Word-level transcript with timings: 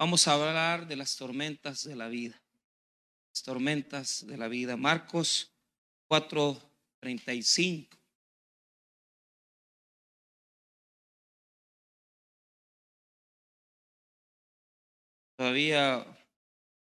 Vamos 0.00 0.26
a 0.26 0.32
hablar 0.32 0.86
de 0.86 0.96
las 0.96 1.14
tormentas 1.14 1.84
de 1.84 1.94
la 1.94 2.08
vida. 2.08 2.42
Las 3.34 3.42
tormentas 3.42 4.26
de 4.26 4.38
la 4.38 4.48
vida. 4.48 4.78
Marcos 4.78 5.52
4:35. 6.08 7.98
Todavía 15.36 16.06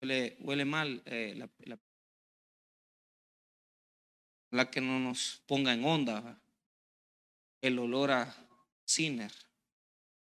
huele, 0.01 0.65
mal 0.65 1.01
eh, 1.07 1.35
la, 1.37 1.49
la, 4.51 4.69
que 4.73 4.81
no 4.81 4.99
nos 4.99 5.41
ponga 5.47 5.73
en 5.73 5.85
onda 5.85 6.43
el 7.61 7.79
olor 7.79 8.11
a 8.11 8.35
ciner. 8.85 9.31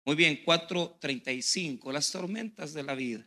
Muy 0.05 0.15
bien, 0.15 0.45
4.35, 0.45 1.91
las 1.91 2.11
tormentas 2.11 2.73
de 2.73 2.83
la 2.83 2.93
vida. 2.93 3.25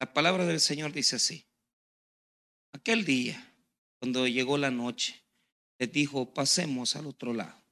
La 0.00 0.12
palabra 0.12 0.44
del 0.44 0.58
Señor 0.58 0.92
dice 0.92 1.14
así. 1.14 1.46
Aquel 2.72 3.04
día, 3.04 3.54
cuando 4.00 4.26
llegó 4.26 4.58
la 4.58 4.72
noche, 4.72 5.22
les 5.78 5.92
dijo, 5.92 6.34
pasemos 6.34 6.96
al 6.96 7.06
otro 7.06 7.32
lado. 7.32 7.62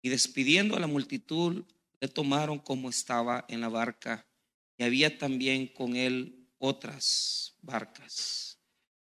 Y 0.00 0.10
despidiendo 0.10 0.76
a 0.76 0.80
la 0.80 0.86
multitud, 0.86 1.64
le 2.00 2.06
tomaron 2.06 2.60
como 2.60 2.88
estaba 2.88 3.44
en 3.48 3.60
la 3.60 3.68
barca, 3.68 4.28
y 4.78 4.84
había 4.84 5.18
también 5.18 5.66
con 5.66 5.96
él 5.96 6.48
otras 6.58 7.56
barcas. 7.62 8.60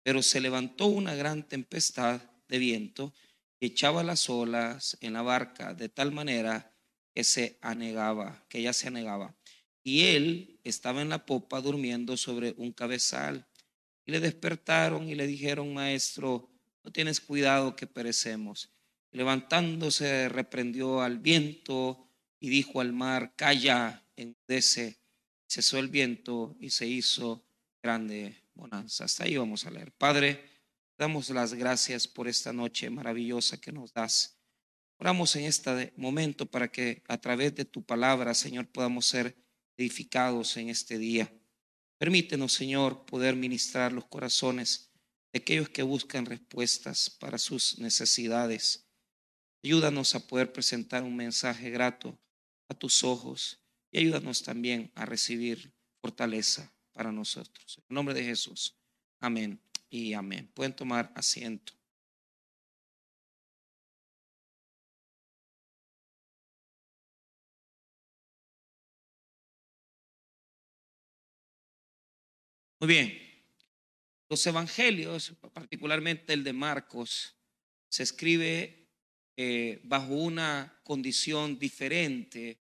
Pero 0.03 0.20
se 0.20 0.41
levantó 0.41 0.87
una 0.87 1.14
gran 1.14 1.48
tempestad 1.48 2.31
de 2.52 2.59
viento 2.59 3.15
echaba 3.61 4.02
las 4.02 4.29
olas 4.29 4.98
en 5.01 5.15
la 5.15 5.23
barca 5.23 5.73
de 5.73 5.88
tal 5.88 6.12
manera 6.12 6.77
que 7.15 7.25
se 7.25 7.59
anegaba, 7.62 8.45
que 8.48 8.61
ya 8.61 8.75
se 8.75 8.88
anegaba. 8.88 9.34
Y 9.83 10.03
él 10.03 10.61
estaba 10.62 11.00
en 11.00 11.08
la 11.08 11.25
popa 11.25 11.62
durmiendo 11.62 12.17
sobre 12.17 12.55
un 12.58 12.73
cabezal. 12.73 13.47
Y 14.05 14.12
le 14.12 14.20
despertaron 14.20 15.08
y 15.08 15.14
le 15.14 15.27
dijeron, 15.27 15.73
maestro, 15.73 16.50
no 16.84 16.92
tienes 16.92 17.20
cuidado 17.20 17.75
que 17.75 17.86
perecemos. 17.86 18.70
Levantándose, 19.12 20.28
reprendió 20.28 21.00
al 21.00 21.19
viento 21.19 22.06
y 22.39 22.50
dijo 22.50 22.80
al 22.80 22.92
mar, 22.92 23.33
calla, 23.34 24.05
enmudece. 24.17 24.98
Cesó 25.47 25.78
el 25.78 25.89
viento 25.89 26.56
y 26.61 26.70
se 26.70 26.86
hizo 26.86 27.47
grande 27.83 28.42
bonanza. 28.55 29.05
Hasta 29.05 29.25
ahí 29.25 29.36
vamos 29.36 29.67
a 29.67 29.70
leer. 29.70 29.92
Padre, 29.92 30.52
damos 30.98 31.31
las 31.31 31.55
gracias 31.55 32.07
por 32.07 32.29
esta 32.29 32.53
noche 32.53 32.91
maravillosa 32.91 33.61
que 33.61 33.73
nos 33.73 33.93
das. 33.93 34.39
Oramos 34.98 35.35
en 35.37 35.45
este 35.45 35.93
momento 35.97 36.47
para 36.47 36.71
que 36.71 37.03
a 37.09 37.19
través 37.19 37.55
de 37.55 37.65
tu 37.65 37.83
palabra, 37.85 38.35
Señor, 38.35 38.69
podamos 38.69 39.07
ser 39.07 39.37
edificados 39.77 40.57
en 40.57 40.69
este 40.69 40.98
día. 40.98 41.33
Permítenos, 41.98 42.53
Señor, 42.53 43.05
poder 43.05 43.35
ministrar 43.35 43.93
los 43.93 44.05
corazones 44.07 44.93
de 45.33 45.39
aquellos 45.39 45.69
que 45.69 45.83
buscan 45.83 46.27
respuestas 46.27 47.11
para 47.11 47.39
sus 47.39 47.79
necesidades. 47.79 48.87
Ayúdanos 49.65 50.15
a 50.15 50.27
poder 50.27 50.53
presentar 50.53 51.03
un 51.03 51.17
mensaje 51.17 51.70
grato 51.70 52.19
a 52.69 52.75
tus 52.75 53.03
ojos 53.03 53.61
y 53.91 53.98
ayúdanos 53.98 54.43
también 54.43 54.93
a 54.95 55.07
recibir 55.07 55.73
fortaleza 56.01 56.73
para 56.93 57.13
nosotros. 57.13 57.81
En 57.89 57.95
nombre 57.95 58.15
de 58.15 58.25
Jesús. 58.25 58.77
Amén 59.20 59.61
y 59.93 60.15
amén. 60.15 60.51
Pueden 60.55 60.75
tomar 60.75 61.12
asiento. 61.15 61.75
Muy 72.81 72.89
bien. 72.89 73.19
Los 74.31 74.47
evangelios, 74.47 75.35
particularmente 75.52 76.33
el 76.33 76.42
de 76.42 76.55
Marcos, 76.55 77.36
se 77.91 78.02
escribe 78.02 78.89
eh, 79.36 79.79
bajo 79.85 80.14
una 80.14 80.81
condición 80.85 81.58
diferente 81.58 82.58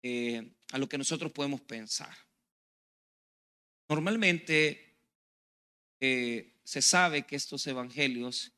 eh, 0.00 0.54
a 0.70 0.78
lo 0.78 0.88
que 0.88 0.96
nosotros 0.96 1.32
podemos 1.32 1.60
pensar. 1.60 2.16
Normalmente 3.88 4.91
se 6.64 6.82
sabe 6.82 7.22
que 7.22 7.36
estos 7.36 7.66
evangelios 7.66 8.52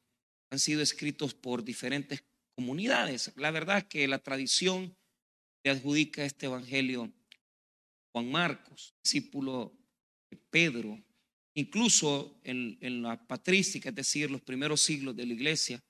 han 0.51 0.59
sido 0.59 0.83
escritos 0.83 1.35
por 1.35 1.63
diferentes 1.63 2.25
comunidades. 2.55 3.33
La 3.37 3.51
verdad 3.51 3.79
es 3.79 3.85
que 3.85 4.09
la 4.09 4.19
tradición 4.19 4.97
le 5.63 5.71
adjudica 5.71 6.25
este 6.25 6.47
evangelio 6.47 7.13
Juan 8.13 8.31
Marcos, 8.31 8.95
discípulo 9.03 9.77
de 10.31 10.37
Pedro, 10.51 11.03
incluso 11.55 12.41
en, 12.45 12.79
en 12.81 13.03
la 13.03 13.27
patrística, 13.27 13.89
es 13.91 13.95
decir, 13.95 14.31
los 14.31 14.41
primeros 14.41 14.81
siglos 14.81 15.17
de 15.17 15.27
la 15.27 15.35
iglesia, 15.35 15.83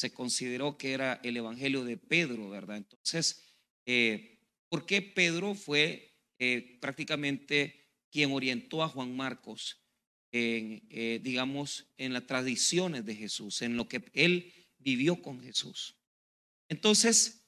se 0.00 0.12
consideró 0.12 0.78
que 0.78 0.92
era 0.92 1.20
el 1.22 1.36
Evangelio 1.36 1.84
de 1.84 1.98
Pedro, 1.98 2.48
¿verdad? 2.48 2.78
Entonces, 2.78 3.54
eh, 3.84 4.38
¿por 4.70 4.86
qué 4.86 5.02
Pedro 5.02 5.54
fue 5.54 6.16
eh, 6.38 6.78
prácticamente 6.80 7.86
quien 8.10 8.32
orientó 8.32 8.82
a 8.82 8.88
Juan 8.88 9.14
Marcos 9.14 9.79
eh, 10.32 11.20
digamos, 11.22 11.86
en 11.98 12.12
las 12.12 12.26
tradiciones 12.26 13.04
de 13.04 13.16
Jesús, 13.16 13.62
en 13.62 13.76
lo 13.76 13.88
que 13.88 14.02
él 14.14 14.52
vivió 14.78 15.20
con 15.20 15.40
Jesús? 15.40 15.96
Entonces, 16.68 17.42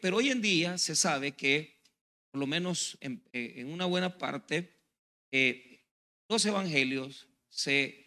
pero 0.00 0.18
hoy 0.18 0.30
en 0.30 0.40
día 0.40 0.78
se 0.78 0.94
sabe 0.94 1.32
que, 1.32 1.82
por 2.30 2.38
lo 2.38 2.46
menos 2.46 2.96
en, 3.00 3.20
en 3.32 3.66
una 3.66 3.84
buena 3.86 4.16
parte, 4.16 4.72
los 6.28 6.46
evangelios 6.46 7.26
se 7.48 8.06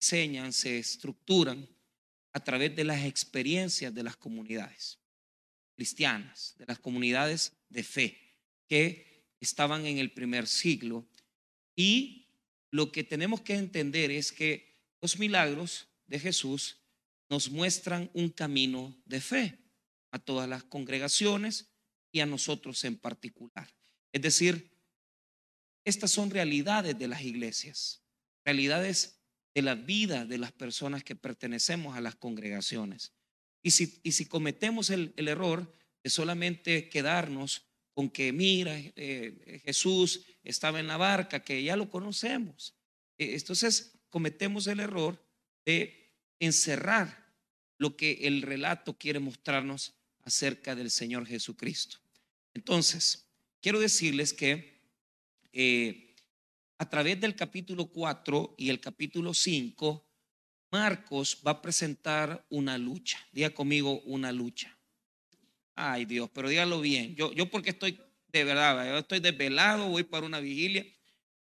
enseñan, 0.00 0.52
se 0.52 0.78
estructuran 0.78 1.68
a 2.32 2.40
través 2.42 2.74
de 2.74 2.84
las 2.84 3.04
experiencias 3.04 3.94
de 3.94 4.02
las 4.02 4.16
comunidades 4.16 4.98
cristianas, 5.74 6.54
de 6.58 6.66
las 6.66 6.78
comunidades 6.78 7.52
de 7.68 7.82
fe 7.82 8.36
que 8.68 9.26
estaban 9.40 9.86
en 9.86 9.98
el 9.98 10.12
primer 10.12 10.46
siglo. 10.46 11.06
Y 11.74 12.27
lo 12.70 12.92
que 12.92 13.04
tenemos 13.04 13.40
que 13.40 13.54
entender 13.54 14.10
es 14.10 14.32
que 14.32 14.78
los 15.00 15.18
milagros 15.18 15.88
de 16.06 16.18
Jesús 16.18 16.80
nos 17.30 17.50
muestran 17.50 18.10
un 18.14 18.30
camino 18.30 18.96
de 19.04 19.20
fe 19.20 19.58
a 20.10 20.18
todas 20.18 20.48
las 20.48 20.64
congregaciones 20.64 21.70
y 22.10 22.20
a 22.20 22.26
nosotros 22.26 22.82
en 22.84 22.96
particular. 22.96 23.74
Es 24.12 24.22
decir, 24.22 24.70
estas 25.84 26.10
son 26.10 26.30
realidades 26.30 26.98
de 26.98 27.08
las 27.08 27.22
iglesias, 27.22 28.02
realidades 28.44 29.20
de 29.54 29.62
la 29.62 29.74
vida 29.74 30.24
de 30.24 30.38
las 30.38 30.52
personas 30.52 31.04
que 31.04 31.16
pertenecemos 31.16 31.96
a 31.96 32.00
las 32.00 32.14
congregaciones. 32.14 33.12
Y 33.62 33.72
si, 33.72 34.00
y 34.02 34.12
si 34.12 34.26
cometemos 34.26 34.90
el, 34.90 35.12
error 35.16 35.74
de 36.02 36.10
solamente 36.10 36.88
quedarnos 36.88 37.67
con 37.98 38.10
que, 38.10 38.32
mira, 38.32 38.78
eh, 38.94 39.60
Jesús 39.64 40.24
estaba 40.44 40.78
en 40.78 40.86
la 40.86 40.96
barca, 40.96 41.42
que 41.42 41.60
ya 41.64 41.76
lo 41.76 41.90
conocemos, 41.90 42.76
eh, 43.18 43.34
entonces 43.34 43.98
cometemos 44.08 44.68
el 44.68 44.78
error 44.78 45.20
de 45.66 46.14
encerrar 46.38 47.34
lo 47.76 47.96
que 47.96 48.12
el 48.28 48.42
relato 48.42 48.96
quiere 48.96 49.18
mostrarnos 49.18 49.94
acerca 50.22 50.76
del 50.76 50.92
Señor 50.92 51.26
Jesucristo. 51.26 51.98
Entonces, 52.54 53.26
quiero 53.60 53.80
decirles 53.80 54.32
que 54.32 54.80
eh, 55.52 56.14
a 56.78 56.88
través 56.88 57.20
del 57.20 57.34
capítulo 57.34 57.86
4 57.86 58.54
y 58.58 58.68
el 58.68 58.78
capítulo 58.78 59.34
5, 59.34 60.06
Marcos 60.70 61.42
va 61.44 61.50
a 61.50 61.60
presentar 61.60 62.46
una 62.48 62.78
lucha. 62.78 63.18
Diga 63.32 63.50
conmigo 63.50 64.02
una 64.02 64.30
lucha. 64.30 64.77
Ay 65.80 66.06
Dios, 66.06 66.28
pero 66.32 66.48
dígalo 66.48 66.80
bien. 66.80 67.14
Yo, 67.14 67.32
yo 67.32 67.48
porque 67.48 67.70
estoy 67.70 68.00
de 68.32 68.44
verdad, 68.44 68.84
yo 68.84 68.98
estoy 68.98 69.20
desvelado, 69.20 69.88
voy 69.88 70.02
para 70.02 70.26
una 70.26 70.40
vigilia, 70.40 70.84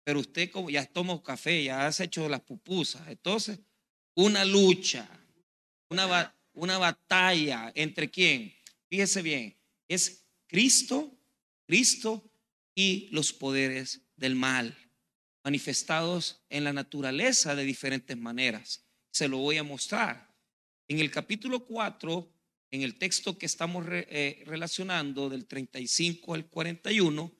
pero 0.04 0.20
usted 0.20 0.50
como 0.50 0.70
ya 0.70 0.86
toma 0.86 1.20
café, 1.20 1.64
ya 1.64 1.86
has 1.86 1.98
hecho 1.98 2.28
las 2.28 2.40
pupusas. 2.40 3.06
Entonces, 3.08 3.58
una 4.14 4.44
lucha, 4.44 5.08
una, 5.88 6.34
una 6.52 6.78
batalla 6.78 7.72
entre 7.74 8.08
quién. 8.08 8.54
Fíjese 8.88 9.20
bien, 9.20 9.58
es 9.88 10.24
Cristo, 10.46 11.12
Cristo 11.66 12.24
y 12.74 13.08
los 13.10 13.32
poderes 13.32 14.00
del 14.14 14.36
mal 14.36 14.76
manifestados 15.42 16.44
en 16.50 16.64
la 16.64 16.72
naturaleza 16.72 17.56
de 17.56 17.64
diferentes 17.64 18.16
maneras. 18.16 18.86
Se 19.10 19.26
lo 19.26 19.38
voy 19.38 19.56
a 19.56 19.64
mostrar. 19.64 20.32
En 20.86 21.00
el 21.00 21.10
capítulo 21.10 21.66
4, 21.66 22.39
en 22.70 22.82
el 22.82 22.96
texto 22.96 23.36
que 23.36 23.46
estamos 23.46 23.84
eh, 23.90 24.42
relacionando 24.46 25.28
del 25.28 25.46
35 25.46 26.34
al 26.34 26.46
41, 26.46 27.32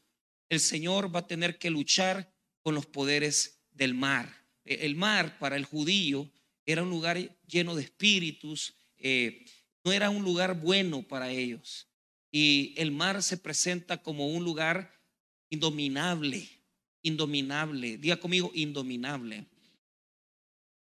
el 0.49 0.61
Señor 0.61 1.15
va 1.15 1.21
a 1.21 1.27
tener 1.27 1.59
que 1.59 1.71
luchar 1.71 2.33
con 2.63 2.75
los 2.75 2.87
poderes 2.87 3.63
del 3.71 3.95
mar. 3.95 4.47
E, 4.65 4.87
el 4.87 4.97
mar 4.97 5.39
para 5.39 5.57
el 5.57 5.65
judío 5.65 6.31
era 6.67 6.83
un 6.83 6.91
lugar 6.91 7.19
lleno 7.47 7.75
de 7.75 7.83
espíritus, 7.83 8.75
eh, 8.99 9.45
no 9.85 9.93
era 9.93 10.11
un 10.11 10.25
lugar 10.25 10.61
bueno 10.61 11.03
para 11.03 11.31
ellos. 11.31 11.89
Y 12.33 12.75
el 12.77 12.91
mar 12.91 13.23
se 13.23 13.37
presenta 13.37 14.03
como 14.03 14.29
un 14.29 14.45
lugar 14.45 15.01
indominable, 15.49 16.49
indominable. 17.03 17.99
Diga 17.99 18.19
conmigo, 18.19 18.51
indominable. 18.55 19.47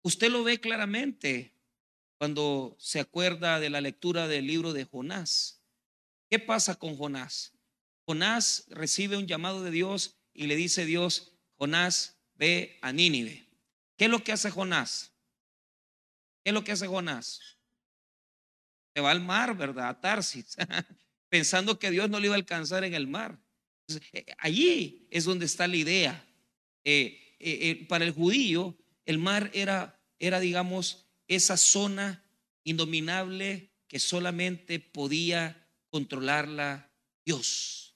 Usted 0.02 0.30
lo 0.30 0.44
ve 0.44 0.60
claramente 0.60 1.52
cuando 2.20 2.76
se 2.78 3.00
acuerda 3.00 3.60
de 3.60 3.70
la 3.70 3.80
lectura 3.80 4.28
del 4.28 4.46
libro 4.46 4.74
de 4.74 4.84
Jonás. 4.84 5.64
¿Qué 6.28 6.38
pasa 6.38 6.74
con 6.74 6.94
Jonás? 6.98 7.54
Jonás 8.04 8.66
recibe 8.68 9.16
un 9.16 9.26
llamado 9.26 9.62
de 9.62 9.70
Dios 9.70 10.18
y 10.34 10.46
le 10.46 10.54
dice 10.54 10.84
Dios, 10.84 11.32
Jonás, 11.56 12.18
ve 12.34 12.78
a 12.82 12.92
Nínive. 12.92 13.48
¿Qué 13.96 14.04
es 14.04 14.10
lo 14.10 14.22
que 14.22 14.32
hace 14.32 14.50
Jonás? 14.50 15.14
¿Qué 16.44 16.50
es 16.50 16.52
lo 16.52 16.62
que 16.62 16.72
hace 16.72 16.86
Jonás? 16.86 17.40
Se 18.94 19.00
va 19.00 19.12
al 19.12 19.22
mar, 19.22 19.56
¿verdad? 19.56 19.88
A 19.88 19.98
Tarsis, 20.02 20.58
pensando 21.30 21.78
que 21.78 21.90
Dios 21.90 22.10
no 22.10 22.20
le 22.20 22.26
iba 22.26 22.34
a 22.34 22.36
alcanzar 22.36 22.84
en 22.84 22.92
el 22.92 23.06
mar. 23.06 23.40
Eh, 24.12 24.26
allí 24.36 25.08
es 25.10 25.24
donde 25.24 25.46
está 25.46 25.66
la 25.66 25.76
idea. 25.76 26.28
Eh, 26.84 27.36
eh, 27.38 27.86
para 27.88 28.04
el 28.04 28.10
judío, 28.10 28.76
el 29.06 29.16
mar 29.16 29.50
era, 29.54 29.98
era, 30.18 30.38
digamos, 30.38 31.09
esa 31.30 31.56
zona 31.56 32.24
indominable 32.64 33.70
que 33.86 34.00
solamente 34.00 34.80
podía 34.80 35.68
controlarla 35.88 36.92
Dios. 37.24 37.94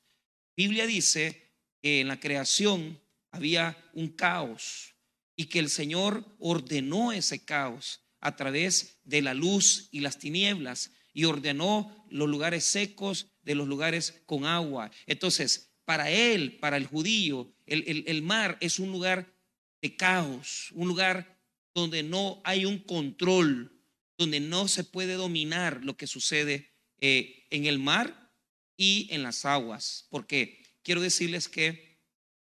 Biblia 0.57 0.87
dice 0.87 1.53
que 1.83 2.01
en 2.01 2.09
la 2.09 2.21
creación 2.21 3.01
había 3.33 3.77
un 3.93 4.09
caos 4.09 4.95
y 5.35 5.47
que 5.47 5.59
el 5.59 5.69
Señor 5.69 6.25
ordenó 6.39 7.11
ese 7.11 7.45
caos 7.45 8.01
a 8.21 8.37
través 8.37 9.01
de 9.03 9.21
la 9.21 9.35
luz 9.35 9.89
y 9.91 9.99
las 9.99 10.19
tinieblas 10.19 10.93
y 11.13 11.25
ordenó 11.25 12.07
los 12.11 12.29
lugares 12.29 12.65
secos 12.65 13.33
de 13.43 13.57
los 13.57 13.67
lugares 13.67 14.23
con 14.27 14.47
agua. 14.47 14.93
Entonces, 15.07 15.73
para 15.85 16.09
él, 16.09 16.59
para 16.59 16.77
el 16.77 16.87
judío, 16.87 17.53
el, 17.67 18.23
mar 18.23 18.57
es 18.61 18.79
un 18.79 18.93
lugar 18.93 19.35
de 19.83 19.97
caos, 19.97 20.71
un 20.73 20.87
lugar 20.87 21.34
donde 21.75 22.03
no 22.03 22.41
hay 22.45 22.65
un 22.65 22.79
control, 22.79 23.81
donde 24.17 24.41
no 24.41 24.69
se 24.69 24.85
puede 24.85 25.15
dominar 25.15 25.85
lo 25.85 25.97
que 25.97 26.07
sucede 26.07 26.73
eh, 27.01 27.47
en 27.51 27.67
el 27.67 27.79
mar 27.79 28.33
y 28.77 29.09
en 29.11 29.23
las 29.23 29.45
aguas. 29.45 30.07
Porque 30.11 30.63
quiero 30.83 31.01
decirles 31.01 31.49
que 31.49 31.99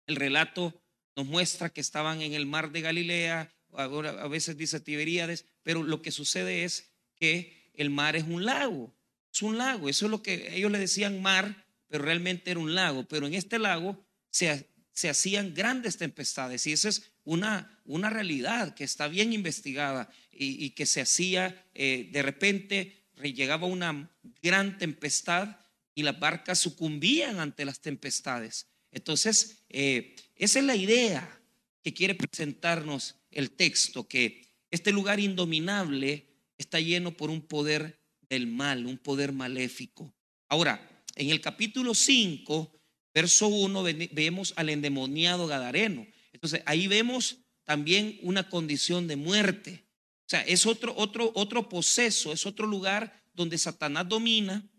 el 0.06 0.16
relato 0.16 0.82
nos 1.16 1.26
muestra 1.26 1.70
que 1.70 1.82
estaban 1.82 2.22
en 2.22 2.34
el 2.34 2.46
mar 2.46 2.72
de 2.72 2.82
Galilea, 2.82 3.54
ahora 3.74 4.22
a 4.22 4.28
veces 4.28 4.56
dice 4.56 4.80
Tiberíades, 4.80 5.46
pero 5.64 5.84
lo 5.84 6.02
que 6.02 6.12
sucede 6.12 6.64
es 6.64 6.92
que 7.16 7.72
el 7.74 7.90
mar 7.90 8.16
es 8.16 8.24
un 8.24 8.46
lago, 8.46 8.96
es 9.34 9.42
un 9.42 9.58
lago, 9.58 9.90
eso 9.90 10.06
es 10.06 10.12
lo 10.12 10.22
que 10.22 10.56
ellos 10.56 10.72
le 10.72 10.80
decían 10.80 11.22
mar, 11.22 11.66
pero 11.88 12.04
realmente 12.04 12.52
era 12.52 12.60
un 12.60 12.76
lago, 12.76 13.08
pero 13.08 13.28
en 13.28 13.34
este 13.34 13.60
lago 13.60 14.06
se, 14.30 14.70
se 14.98 15.10
hacían 15.10 15.54
grandes 15.54 15.98
tempestades 15.98 16.66
y 16.66 16.72
esa 16.72 16.90
es 16.90 17.12
una, 17.24 17.80
una 17.86 18.10
realidad 18.10 18.74
que 18.74 18.84
está 18.84 19.08
bien 19.08 19.32
investigada 19.32 20.10
y, 20.32 20.72
que 20.72 20.88
se 20.88 21.02
hacía 21.02 21.68
eh, 21.76 22.10
de 22.12 22.24
repente, 22.24 23.04
llegaba 23.22 23.68
una 23.68 24.10
gran 24.42 24.80
tempestad 24.80 25.58
y 25.94 26.02
las 26.02 26.20
barcas 26.20 26.58
sucumbían 26.58 27.40
ante 27.40 27.64
las 27.64 27.80
tempestades. 27.80 28.66
Entonces, 28.92 29.60
eh, 29.70 30.16
esa 30.36 30.58
es 30.58 30.66
la 30.66 30.76
idea 30.76 31.42
que 31.84 31.94
quiere 31.94 32.16
presentarnos 32.16 33.18
el 33.30 33.52
texto, 33.52 34.08
que 34.08 34.48
este 34.72 34.92
lugar 34.92 35.20
indominable 35.20 36.26
está 36.58 36.80
lleno 36.80 37.16
por 37.16 37.30
un 37.30 37.42
poder 37.42 38.00
del 38.30 38.48
mal, 38.48 38.88
un 38.88 38.98
poder 38.98 39.32
maléfico. 39.32 40.12
Ahora, 40.50 41.04
en 41.16 41.30
el 41.30 41.40
capítulo 41.40 41.94
5, 41.94 42.72
verso 43.18 43.48
1, 43.48 43.84
vemos 44.12 44.54
al 44.58 44.70
endemoniado 44.70 45.48
Gadareno. 45.48 46.06
Entonces, 46.34 46.62
ahí 46.68 46.86
vemos 46.86 47.38
también 47.64 48.20
una 48.22 48.48
condición 48.48 49.08
de 49.08 49.16
muerte. 49.16 49.88
O 50.28 50.30
sea, 50.30 50.42
es 50.42 50.68
otro, 50.68 50.94
otro, 50.96 51.32
otro 51.34 51.68
proceso, 51.68 52.32
es 52.32 52.46
otro 52.46 52.68
lugar 52.68 53.24
donde 53.34 53.58
Satanás 53.58 54.08
domina, 54.08 54.70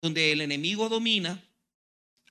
donde 0.00 0.32
el 0.32 0.40
enemigo 0.40 0.88
domina 0.88 1.46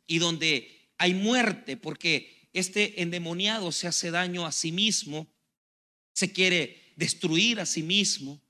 y 0.07 0.17
donde 0.17 0.89
hay 0.97 1.13
muerte, 1.13 1.77
porque 1.77 2.49
este 2.53 3.03
endemoniado 3.03 3.71
se 3.71 3.85
hace 3.85 4.09
daño 4.09 4.47
a 4.47 4.51
sí 4.51 4.71
mismo, 4.71 5.31
se 6.11 6.33
quiere 6.33 6.91
destruir 6.95 7.59
a 7.59 7.67
sí 7.67 7.83
mismo. 7.83 8.41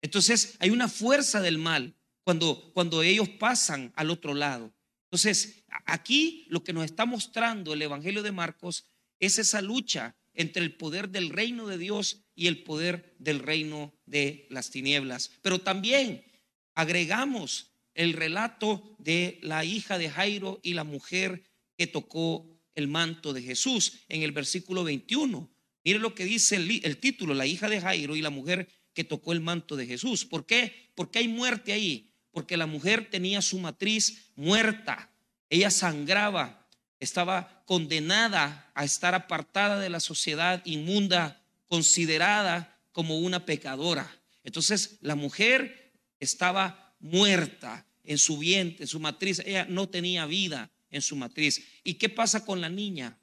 Entonces 0.00 0.54
hay 0.60 0.70
una 0.70 0.88
fuerza 0.88 1.42
del 1.42 1.58
mal 1.58 1.94
cuando, 2.22 2.70
cuando 2.72 3.02
ellos 3.02 3.28
pasan 3.28 3.92
al 3.96 4.08
otro 4.08 4.32
lado. 4.32 4.72
Entonces, 5.14 5.62
aquí 5.86 6.44
lo 6.48 6.64
que 6.64 6.72
nos 6.72 6.84
está 6.84 7.06
mostrando 7.06 7.72
el 7.72 7.82
Evangelio 7.82 8.24
de 8.24 8.32
Marcos 8.32 8.84
es 9.20 9.38
esa 9.38 9.62
lucha 9.62 10.16
entre 10.32 10.64
el 10.64 10.74
poder 10.74 11.08
del 11.08 11.30
reino 11.30 11.68
de 11.68 11.78
Dios 11.78 12.24
y 12.34 12.48
el 12.48 12.64
poder 12.64 13.14
del 13.20 13.38
reino 13.38 13.94
de 14.06 14.48
las 14.50 14.70
tinieblas. 14.70 15.30
Pero 15.40 15.60
también 15.60 16.24
agregamos 16.74 17.70
el 17.94 18.14
relato 18.14 18.96
de 18.98 19.38
la 19.40 19.64
hija 19.64 19.98
de 19.98 20.10
Jairo 20.10 20.58
y 20.64 20.74
la 20.74 20.82
mujer 20.82 21.44
que 21.78 21.86
tocó 21.86 22.50
el 22.74 22.88
manto 22.88 23.32
de 23.32 23.42
Jesús 23.42 24.00
en 24.08 24.22
el 24.22 24.32
versículo 24.32 24.82
21. 24.82 25.48
Mire 25.84 26.00
lo 26.00 26.16
que 26.16 26.24
dice 26.24 26.56
el, 26.56 26.80
el, 26.82 26.96
título, 26.96 27.34
la 27.34 27.46
hija 27.46 27.68
de 27.68 27.80
Jairo 27.80 28.16
y 28.16 28.20
la 28.20 28.30
mujer 28.30 28.66
que 28.92 29.04
tocó 29.04 29.32
el 29.32 29.40
manto 29.40 29.76
de 29.76 29.86
Jesús. 29.86 30.24
¿Por 30.24 30.44
qué? 30.44 30.90
Porque 30.96 31.20
hay 31.20 31.28
muerte 31.28 31.72
ahí 31.72 32.13
porque 32.34 32.56
la 32.56 32.66
mujer 32.66 33.08
tenía 33.10 33.40
su 33.40 33.60
matriz 33.60 34.32
muerta, 34.34 35.08
ella 35.48 35.70
sangraba, 35.70 36.66
estaba 36.98 37.62
condenada 37.64 38.72
a 38.74 38.84
estar 38.84 39.14
apartada 39.14 39.78
de 39.78 39.88
la 39.88 40.00
sociedad 40.00 40.60
inmunda, 40.64 41.40
considerada 41.68 42.76
como 42.90 43.18
una 43.20 43.46
pecadora. 43.46 44.20
Entonces 44.42 44.98
la 45.00 45.14
mujer 45.14 45.92
estaba 46.18 46.96
muerta 46.98 47.86
en 48.02 48.18
su 48.18 48.38
vientre, 48.38 48.82
en 48.82 48.88
su 48.88 48.98
matriz, 48.98 49.40
ella 49.46 49.66
no 49.68 49.88
tenía 49.88 50.26
vida 50.26 50.72
en 50.90 51.02
su 51.02 51.14
matriz. 51.14 51.64
¿Y 51.84 51.94
qué 51.94 52.08
pasa 52.08 52.44
con 52.44 52.60
la 52.60 52.68
niña? 52.68 53.16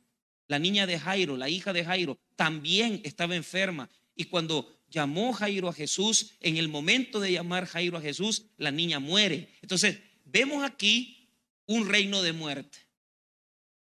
La 0.47 0.57
niña 0.57 0.87
de 0.87 0.97
Jairo, 0.97 1.35
la 1.35 1.49
hija 1.49 1.73
de 1.73 1.83
Jairo, 1.83 2.17
también 2.37 3.01
estaba 3.03 3.35
enferma. 3.35 3.89
Y 4.15 4.25
cuando 4.25 4.80
llamó 4.91 5.33
Jairo 5.33 5.69
a 5.69 5.73
Jesús, 5.73 6.33
en 6.41 6.57
el 6.57 6.67
momento 6.67 7.19
de 7.19 7.31
llamar 7.31 7.65
Jairo 7.65 7.97
a 7.97 8.01
Jesús, 8.01 8.45
la 8.57 8.71
niña 8.71 8.99
muere. 8.99 9.49
Entonces, 9.61 9.97
vemos 10.25 10.63
aquí 10.63 11.29
un 11.65 11.89
reino 11.89 12.21
de 12.21 12.33
muerte. 12.33 12.77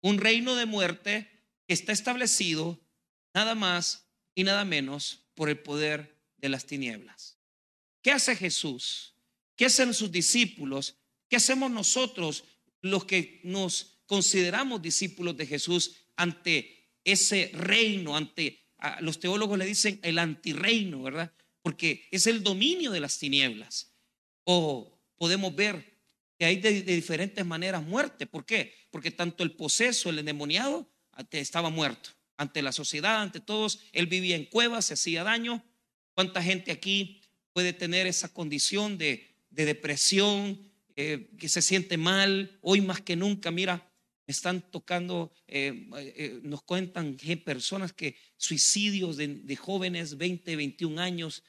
Un 0.02 0.18
reino 0.18 0.56
de 0.56 0.66
muerte 0.66 1.30
que 1.68 1.74
está 1.74 1.92
establecido 1.92 2.80
nada 3.34 3.54
más 3.54 4.08
y 4.34 4.44
nada 4.44 4.66
menos 4.66 5.28
por 5.36 5.50
el 5.50 5.60
poder 5.60 6.18
de 6.38 6.50
las 6.50 6.66
tinieblas. 6.66 7.38
¿Qué 8.02 8.12
hace 8.12 8.36
Jesús? 8.36 9.16
¿Qué 9.56 9.66
hacen 9.66 9.94
sus 9.94 10.12
discípulos? 10.12 10.96
¿Qué 11.28 11.36
hacemos 11.36 11.72
nosotros 11.72 12.46
los 12.82 13.06
que 13.06 13.42
nos 13.44 14.00
consideramos 14.06 14.82
discípulos 14.82 15.36
de 15.36 15.48
Jesús 15.48 15.96
ante 16.16 16.94
ese 17.04 17.52
reino, 17.54 18.16
ante 18.16 18.65
los 19.02 19.20
teólogos 19.20 19.58
le 19.58 19.66
dicen 19.66 20.00
el 20.04 20.20
antirreino, 20.20 21.04
¿verdad? 21.04 21.32
Porque 21.62 22.08
es 22.12 22.28
el 22.28 22.44
dominio 22.44 22.92
de 22.92 23.00
las 23.00 23.18
tinieblas. 23.18 23.94
O 24.44 25.00
podemos 25.18 25.56
ver 25.56 25.96
que 26.38 26.46
hay 26.46 26.58
de, 26.58 26.82
diferentes 26.82 27.46
maneras 27.46 27.84
muerte. 27.84 28.28
¿Por 28.28 28.46
qué? 28.46 28.74
Porque 28.92 29.12
tanto 29.12 29.44
el 29.44 29.52
poseso, 29.52 30.10
el 30.10 30.20
endemoniado, 30.20 30.90
estaba 31.32 31.70
muerto. 31.70 32.10
Ante 32.38 32.62
la 32.62 32.72
sociedad, 32.72 33.22
ante 33.22 33.40
todos, 33.40 33.80
él 33.94 34.08
vivía 34.08 34.36
en 34.36 34.46
cuevas, 34.46 34.86
se 34.86 34.96
hacía 34.96 35.24
daño. 35.24 35.64
¿Cuánta 36.14 36.44
gente 36.44 36.72
aquí 36.72 37.22
puede 37.54 37.74
tener 37.74 38.08
esa 38.08 38.34
condición 38.34 38.98
de, 38.98 39.34
depresión, 39.50 40.60
eh, 40.96 41.30
que 41.40 41.48
se 41.48 41.62
siente 41.62 41.98
mal? 41.98 42.58
Hoy 42.62 42.82
más 42.82 43.02
que 43.02 43.16
nunca, 43.16 43.52
mira, 43.52 43.90
están 44.28 44.62
tocando, 44.72 45.32
eh, 45.48 45.88
eh, 45.98 46.40
nos 46.44 46.64
cuentan 46.64 47.16
que 47.16 47.38
personas 47.38 47.94
que 47.94 48.16
suicidios 48.38 49.18
de, 49.18 49.56
jóvenes 49.56 50.18
20, 50.18 50.56
21 50.56 51.02
años. 51.02 51.44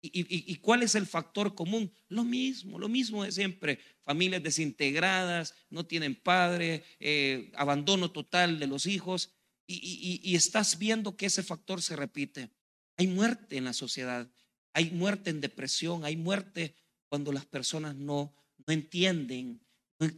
Y, 0.00 0.56
cuál 0.56 0.82
es 0.82 0.94
el 0.94 1.06
factor 1.06 1.54
común? 1.54 1.90
Lo 2.08 2.24
mismo, 2.24 2.78
lo 2.78 2.90
mismo 2.90 3.24
de 3.24 3.32
siempre. 3.32 3.78
Familias 4.02 4.42
desintegradas, 4.42 5.54
no 5.70 5.86
tienen 5.86 6.14
padre, 6.14 6.84
eh, 7.00 7.50
abandono 7.54 8.10
total 8.10 8.58
de 8.58 8.66
los 8.66 8.86
hijos. 8.86 9.30
y 9.66 10.36
estás 10.36 10.78
viendo 10.78 11.16
que 11.16 11.26
ese 11.26 11.42
factor 11.42 11.80
se 11.80 11.96
repite. 11.96 12.50
Hay 12.98 13.06
muerte 13.06 13.56
en 13.56 13.64
la 13.64 13.72
sociedad, 13.72 14.30
hay 14.74 14.90
muerte 14.90 15.30
en 15.30 15.40
depresión, 15.40 16.04
hay 16.04 16.16
muerte 16.16 16.74
cuando 17.08 17.32
las 17.32 17.46
personas 17.46 17.96
no, 17.96 18.34
no 18.66 18.74
entienden, 18.74 19.60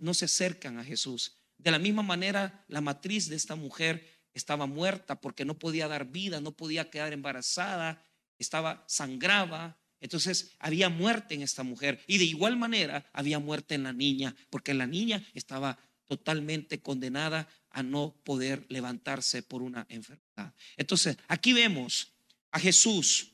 no 0.00 0.14
se 0.14 0.24
acercan 0.24 0.78
a 0.78 0.84
Jesús. 0.84 1.36
De 1.58 1.70
la 1.70 1.78
misma 1.78 2.02
manera, 2.02 2.64
la 2.68 2.80
matriz 2.80 3.28
de 3.28 3.36
esta 3.36 3.56
mujer 3.56 4.06
estaba 4.34 4.66
muerta 4.66 5.20
porque 5.20 5.44
no 5.44 5.58
podía 5.58 5.88
dar 5.88 6.06
vida, 6.06 6.40
no 6.40 6.52
podía 6.52 6.90
quedar 6.90 7.12
embarazada, 7.12 8.04
estaba 8.38 8.84
sangraba 8.86 9.78
Entonces 10.00 10.52
había 10.58 10.88
muerte 10.88 11.34
en 11.34 11.42
esta 11.42 11.62
mujer 11.62 12.04
y 12.06 12.18
de 12.18 12.24
igual 12.24 12.56
manera 12.56 13.08
había 13.12 13.38
muerte 13.38 13.74
en 13.74 13.84
la 13.84 13.92
niña, 13.92 14.36
porque 14.50 14.74
la 14.74 14.86
niña 14.86 15.24
estaba 15.32 15.78
totalmente 16.06 16.80
condenada 16.80 17.48
a 17.70 17.82
no 17.82 18.14
poder 18.24 18.64
levantarse 18.68 19.42
por 19.42 19.62
una 19.62 19.86
enfermedad. 19.88 20.54
Entonces, 20.76 21.16
aquí 21.28 21.52
vemos 21.52 22.12
a 22.52 22.60
Jesús 22.60 23.32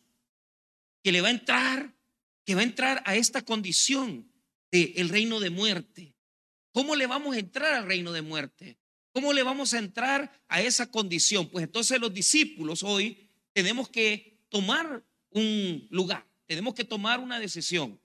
que 1.02 1.12
le 1.12 1.21
va 1.21 1.29
a 1.29 1.33
entrar, 1.33 1.95
que 2.45 2.55
va 2.55 2.61
a 2.61 2.64
entrar 2.64 3.02
a 3.05 3.17
esta 3.17 3.43
condición 3.43 4.33
del 4.71 4.93
el 4.97 5.09
reino 5.09 5.41
de 5.41 5.50
muerte. 5.50 6.17
¿Cómo 6.73 6.97
le 6.97 7.07
vamos 7.07 7.37
a 7.37 7.38
entrar 7.38 7.75
al 7.75 7.87
reino 7.87 8.12
de 8.12 8.23
muerte? 8.23 8.79
¿Cómo 9.12 9.33
le 9.33 9.43
vamos 9.43 9.75
a 9.75 9.79
entrar 9.79 10.43
a 10.49 10.62
esa 10.62 10.91
condición? 10.91 11.49
Pues 11.50 11.64
entonces 11.64 12.00
los 12.00 12.14
discípulos 12.14 12.83
hoy 12.83 13.29
tenemos 13.52 13.91
que 13.91 14.41
tomar 14.49 15.05
un 15.31 15.87
lugar, 15.91 16.26
tenemos 16.47 16.75
que 16.75 16.85
tomar 16.85 17.21
una 17.21 17.38
decisión. 17.38 18.00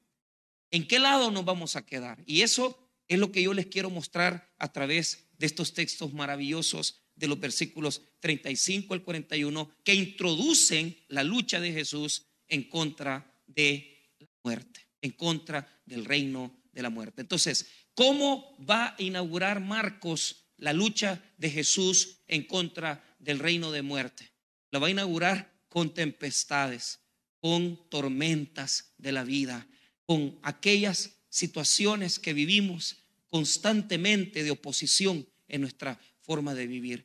¿En 0.70 0.86
qué 0.86 1.00
lado 1.00 1.32
nos 1.32 1.46
vamos 1.46 1.78
a 1.78 1.86
quedar? 1.86 2.22
Y 2.26 2.42
eso 2.42 2.90
es 3.08 3.20
lo 3.20 3.32
que 3.32 3.42
yo 3.42 3.54
les 3.54 3.68
quiero 3.68 3.90
mostrar 3.90 4.54
a 4.58 4.72
través 4.74 5.30
de 5.38 5.46
estos 5.46 5.74
textos 5.74 6.14
maravillosos 6.14 7.04
de 7.16 7.28
los 7.28 7.40
versículos 7.40 8.02
35 8.20 8.94
al 8.94 9.04
41 9.04 9.72
que 9.84 9.96
introducen 9.96 10.98
la 11.08 11.24
lucha 11.24 11.62
de 11.62 11.72
Jesús 11.72 12.26
en 12.50 12.64
contra 12.70 13.34
de 13.48 14.12
la 14.20 14.28
muerte, 14.44 14.82
en 15.02 15.12
contra 15.12 15.82
del 15.86 16.04
reino 16.04 16.54
de 16.74 16.82
la 16.82 16.90
muerte. 16.90 17.22
Entonces, 17.22 17.66
¿cómo 17.98 18.56
va 18.64 18.90
a 18.90 18.96
inaugurar 19.00 19.60
Marcos 19.60 20.46
la 20.58 20.72
lucha 20.72 21.20
de 21.40 21.50
Jesús 21.50 22.20
en 22.28 22.44
contra 22.44 23.04
del 23.18 23.40
reino 23.40 23.72
de 23.72 23.82
muerte? 23.82 24.32
La 24.70 24.78
va 24.78 24.86
a 24.86 24.92
inaugurar 24.92 25.52
con 25.68 25.92
tempestades, 25.96 27.00
con 27.40 27.90
tormentas 27.90 28.94
de 29.00 29.12
la 29.12 29.24
vida, 29.24 29.68
con 30.06 30.38
aquellas 30.44 31.18
situaciones 31.30 32.20
que 32.20 32.34
vivimos 32.34 32.98
constantemente 33.30 34.44
de 34.44 34.52
oposición 34.52 35.28
en 35.48 35.62
nuestra 35.62 36.00
forma 36.22 36.54
de 36.54 36.68
vivir. 36.68 37.04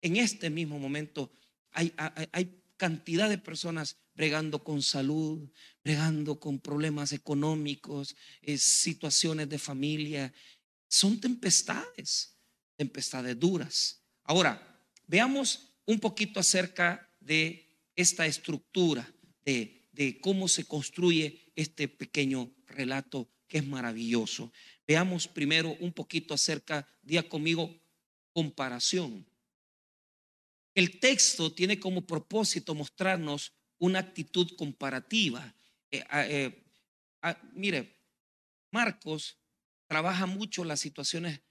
En 0.00 0.16
este 0.16 0.48
mismo 0.48 0.78
momento 0.78 1.30
hay, 1.70 1.92
hay, 2.32 2.62
cantidad 2.78 3.28
de 3.28 3.38
personas 3.38 3.96
bregando 4.14 4.62
con 4.62 4.82
salud, 4.82 5.50
bregando 5.82 6.38
con 6.38 6.60
problemas 6.60 7.12
económicos, 7.12 8.16
eh, 8.42 8.56
situaciones 8.58 9.48
de 9.48 9.58
familia. 9.58 10.32
Son 10.88 11.20
tempestades, 11.20 12.36
tempestades 12.76 13.38
duras. 13.38 14.02
Ahora, 14.22 14.80
veamos 15.06 15.74
un 15.86 15.98
poquito 15.98 16.40
acerca 16.40 17.10
de 17.20 17.68
esta 17.96 18.26
estructura, 18.26 19.12
de, 19.44 19.88
de 19.92 20.18
cómo 20.20 20.48
se 20.48 20.64
construye 20.64 21.52
este 21.56 21.88
pequeño 21.88 22.50
relato 22.66 23.28
que 23.48 23.58
es 23.58 23.66
maravilloso. 23.66 24.52
Veamos 24.86 25.28
primero 25.28 25.76
un 25.80 25.92
poquito 25.92 26.34
acerca, 26.34 26.88
día 27.02 27.28
conmigo, 27.28 27.74
comparación. 28.32 29.26
El 30.74 30.98
texto 30.98 31.52
tiene 31.52 31.78
como 31.78 32.04
propósito 32.04 32.74
mostrarnos 32.74 33.52
una 33.84 33.98
actitud 33.98 34.56
comparativa. 34.56 35.54
Eh, 35.90 36.04
eh, 36.10 36.64
mire, 37.52 38.00
Marcos 38.70 39.38
trabaja 39.86 40.24
mucho 40.26 40.64
las 40.64 40.80
situaciones, 40.80 41.42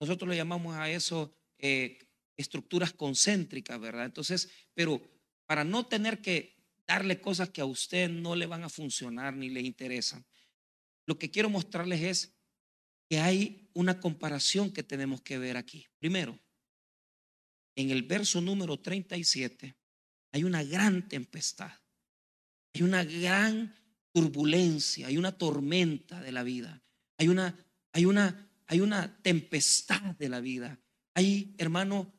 nosotros 0.00 0.28
le 0.30 0.36
llamamos 0.36 0.74
a 0.76 0.90
eso 0.90 1.36
eh, 1.58 1.98
estructuras 2.36 2.92
concéntricas, 2.92 3.78
¿verdad? 3.78 4.06
Entonces, 4.06 4.48
pero 4.72 5.00
para 5.46 5.62
no 5.62 5.86
tener 5.86 6.22
que 6.22 6.56
darle 6.86 7.20
cosas 7.20 7.50
que 7.50 7.60
a 7.60 7.66
usted 7.66 8.08
no 8.08 8.34
le 8.34 8.46
van 8.46 8.64
a 8.64 8.70
funcionar 8.70 9.34
ni 9.34 9.50
le 9.50 9.60
interesan, 9.60 10.24
lo 11.06 11.18
que 11.18 11.30
quiero 11.30 11.50
mostrarles 11.50 12.00
es 12.00 12.34
que 13.10 13.18
hay 13.20 13.68
una 13.74 14.00
comparación 14.00 14.72
que 14.72 14.82
tenemos 14.82 15.20
que 15.20 15.36
ver 15.36 15.58
aquí. 15.58 15.86
Primero, 15.98 16.40
en 17.76 17.90
el 17.90 18.04
verso 18.04 18.40
número 18.40 18.80
37 18.80 19.76
hay 20.34 20.42
una 20.42 20.64
gran 20.64 21.08
tempestad, 21.08 21.70
hay 22.72 22.82
una 22.82 23.04
gran 23.04 23.72
turbulencia, 24.12 25.06
hay 25.06 25.16
una 25.16 25.30
tormenta 25.30 26.20
de 26.20 26.32
la 26.32 26.42
vida, 26.42 26.82
hay 27.16 27.28
una, 27.28 27.56
hay 27.92 28.04
una, 28.04 28.50
hay 28.66 28.80
una 28.80 29.16
tempestad 29.22 30.16
de 30.16 30.28
la 30.28 30.40
vida, 30.40 30.76
hay, 31.14 31.54
hermano, 31.56 32.12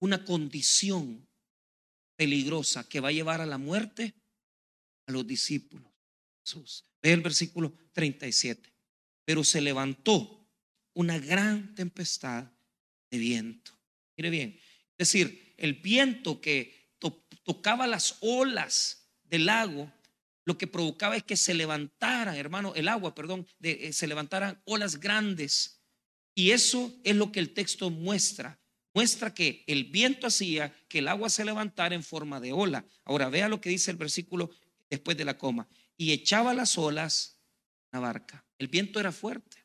una 0.00 0.24
condición 0.24 1.28
peligrosa 2.16 2.88
que 2.88 2.98
va 2.98 3.10
a 3.10 3.12
llevar 3.12 3.40
a 3.40 3.46
la 3.46 3.56
muerte 3.56 4.14
a 5.06 5.12
los 5.12 5.24
discípulos. 5.24 5.92
Jesús. 6.42 6.84
Ve 7.00 7.12
el 7.12 7.20
versículo 7.20 7.72
37. 7.92 8.68
Pero 9.24 9.44
se 9.44 9.60
levantó 9.60 10.44
una 10.94 11.20
gran 11.20 11.72
tempestad 11.76 12.50
de 13.12 13.18
viento. 13.18 13.78
Mire 14.16 14.30
bien, 14.30 14.60
es 14.98 15.12
decir, 15.12 15.54
el 15.56 15.74
viento 15.74 16.40
que 16.40 16.79
tocaba 17.42 17.86
las 17.86 18.16
olas 18.20 19.08
del 19.24 19.46
lago, 19.46 19.92
lo 20.44 20.58
que 20.58 20.66
provocaba 20.66 21.16
es 21.16 21.22
que 21.22 21.36
se 21.36 21.54
levantaran, 21.54 22.36
hermano, 22.36 22.74
el 22.74 22.88
agua, 22.88 23.14
perdón, 23.14 23.46
eh, 23.62 23.92
se 23.92 24.06
levantaran 24.06 24.60
olas 24.64 24.98
grandes. 24.98 25.80
Y 26.34 26.52
eso 26.52 26.94
es 27.04 27.16
lo 27.16 27.32
que 27.32 27.40
el 27.40 27.52
texto 27.52 27.90
muestra. 27.90 28.58
Muestra 28.94 29.32
que 29.32 29.62
el 29.66 29.84
viento 29.84 30.26
hacía 30.26 30.74
que 30.88 30.98
el 30.98 31.08
agua 31.08 31.30
se 31.30 31.44
levantara 31.44 31.94
en 31.94 32.02
forma 32.02 32.40
de 32.40 32.52
ola. 32.52 32.84
Ahora 33.04 33.28
vea 33.28 33.48
lo 33.48 33.60
que 33.60 33.70
dice 33.70 33.90
el 33.90 33.96
versículo 33.96 34.50
después 34.88 35.16
de 35.16 35.24
la 35.24 35.38
coma 35.38 35.68
y 35.96 36.12
echaba 36.12 36.54
las 36.54 36.76
olas 36.78 37.38
la 37.92 38.00
barca. 38.00 38.44
El 38.58 38.68
viento 38.68 39.00
era 39.00 39.12
fuerte 39.12 39.64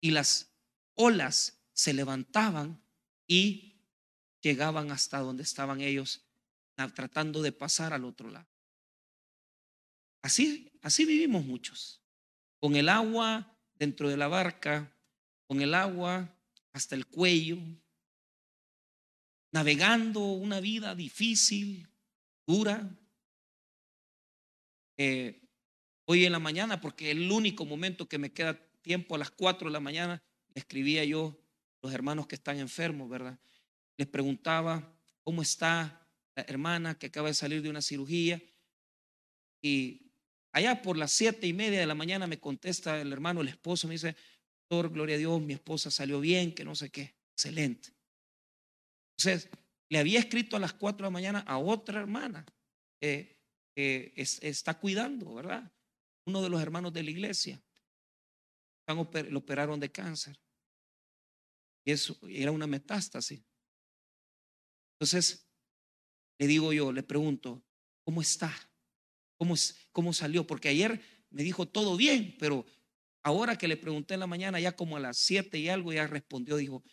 y 0.00 0.10
las 0.10 0.52
olas 0.94 1.60
se 1.72 1.92
levantaban 1.92 2.82
y 3.26 3.73
llegaban 4.44 4.90
hasta 4.90 5.18
donde 5.18 5.42
estaban 5.42 5.80
ellos 5.80 6.22
tratando 6.94 7.40
de 7.40 7.52
pasar 7.52 7.92
al 7.92 8.04
otro 8.04 8.30
lado. 8.30 8.46
Así, 10.22 10.70
así 10.82 11.04
vivimos 11.04 11.44
muchos, 11.44 12.02
con 12.58 12.76
el 12.76 12.88
agua 12.88 13.56
dentro 13.78 14.08
de 14.08 14.16
la 14.16 14.28
barca, 14.28 14.92
con 15.46 15.60
el 15.60 15.74
agua 15.74 16.34
hasta 16.72 16.94
el 16.94 17.06
cuello, 17.06 17.58
navegando 19.52 20.20
una 20.20 20.60
vida 20.60 20.94
difícil, 20.94 21.88
dura, 22.46 22.90
eh, 24.96 25.40
hoy 26.06 26.24
en 26.24 26.32
la 26.32 26.38
mañana, 26.38 26.80
porque 26.80 27.10
el 27.10 27.30
único 27.30 27.64
momento 27.64 28.08
que 28.08 28.18
me 28.18 28.32
queda 28.32 28.58
tiempo 28.82 29.14
a 29.14 29.18
las 29.18 29.30
4 29.30 29.68
de 29.68 29.72
la 29.72 29.80
mañana, 29.80 30.22
escribía 30.54 31.04
yo 31.04 31.38
los 31.82 31.92
hermanos 31.92 32.26
que 32.26 32.34
están 32.34 32.58
enfermos, 32.58 33.08
¿verdad? 33.08 33.38
Les 33.96 34.08
preguntaba 34.08 34.96
cómo 35.22 35.42
está 35.42 36.08
la 36.34 36.44
hermana 36.48 36.98
que 36.98 37.06
acaba 37.06 37.28
de 37.28 37.34
salir 37.34 37.62
de 37.62 37.70
una 37.70 37.82
cirugía. 37.82 38.42
Y 39.62 40.12
allá 40.52 40.82
por 40.82 40.96
las 40.96 41.12
siete 41.12 41.46
y 41.46 41.52
media 41.52 41.80
de 41.80 41.86
la 41.86 41.94
mañana 41.94 42.26
me 42.26 42.38
contesta 42.38 43.00
el 43.00 43.12
hermano, 43.12 43.40
el 43.40 43.48
esposo, 43.48 43.86
me 43.88 43.94
dice, 43.94 44.16
doctor, 44.68 44.92
gloria 44.92 45.16
a 45.16 45.18
Dios, 45.18 45.40
mi 45.40 45.54
esposa 45.54 45.90
salió 45.90 46.20
bien, 46.20 46.54
que 46.54 46.64
no 46.64 46.74
sé 46.74 46.90
qué. 46.90 47.14
Excelente. 47.32 47.90
Entonces, 49.16 49.48
le 49.88 49.98
había 49.98 50.18
escrito 50.18 50.56
a 50.56 50.60
las 50.60 50.72
4 50.72 50.98
de 50.98 51.02
la 51.04 51.10
mañana 51.10 51.38
a 51.40 51.58
otra 51.58 52.00
hermana. 52.00 52.44
Eh, 53.00 53.36
está 53.76 54.78
cuidando, 54.78 55.34
¿verdad? 55.34 55.70
Uno 56.26 56.42
de 56.42 56.48
los 56.48 56.60
hermanos 56.60 56.92
de 56.92 57.02
la 57.02 57.10
iglesia. 57.10 57.62
Lo 58.86 59.38
operaron 59.38 59.80
de 59.80 59.90
cáncer. 59.90 60.38
Y 61.84 61.92
eso 61.92 62.18
era 62.28 62.50
una 62.50 62.66
metástasis. 62.66 63.42
Entonces, 64.94 65.48
le 66.38 66.46
digo 66.46 66.72
yo, 66.72 66.92
le 66.92 67.02
pregunto, 67.02 67.62
¿cómo 68.04 68.22
está? 68.22 68.52
¿Cómo, 69.36 69.54
cómo 69.92 70.12
salió? 70.12 70.46
Porque 70.46 70.68
ayer 70.68 71.00
me 71.30 71.42
dijo 71.42 71.66
todo 71.66 71.96
bien, 71.96 72.36
pero 72.38 72.64
ahora 73.22 73.56
que 73.56 73.68
le 73.68 73.76
pregunté 73.76 74.14
en 74.14 74.20
la 74.20 74.26
mañana, 74.26 74.60
ya 74.60 74.76
como 74.76 74.96
a 74.96 75.00
las 75.00 75.18
siete 75.18 75.58
y 75.58 75.68
algo, 75.68 75.92
ya 75.92 76.06
respondió, 76.06 76.56
dijo, 76.56 76.84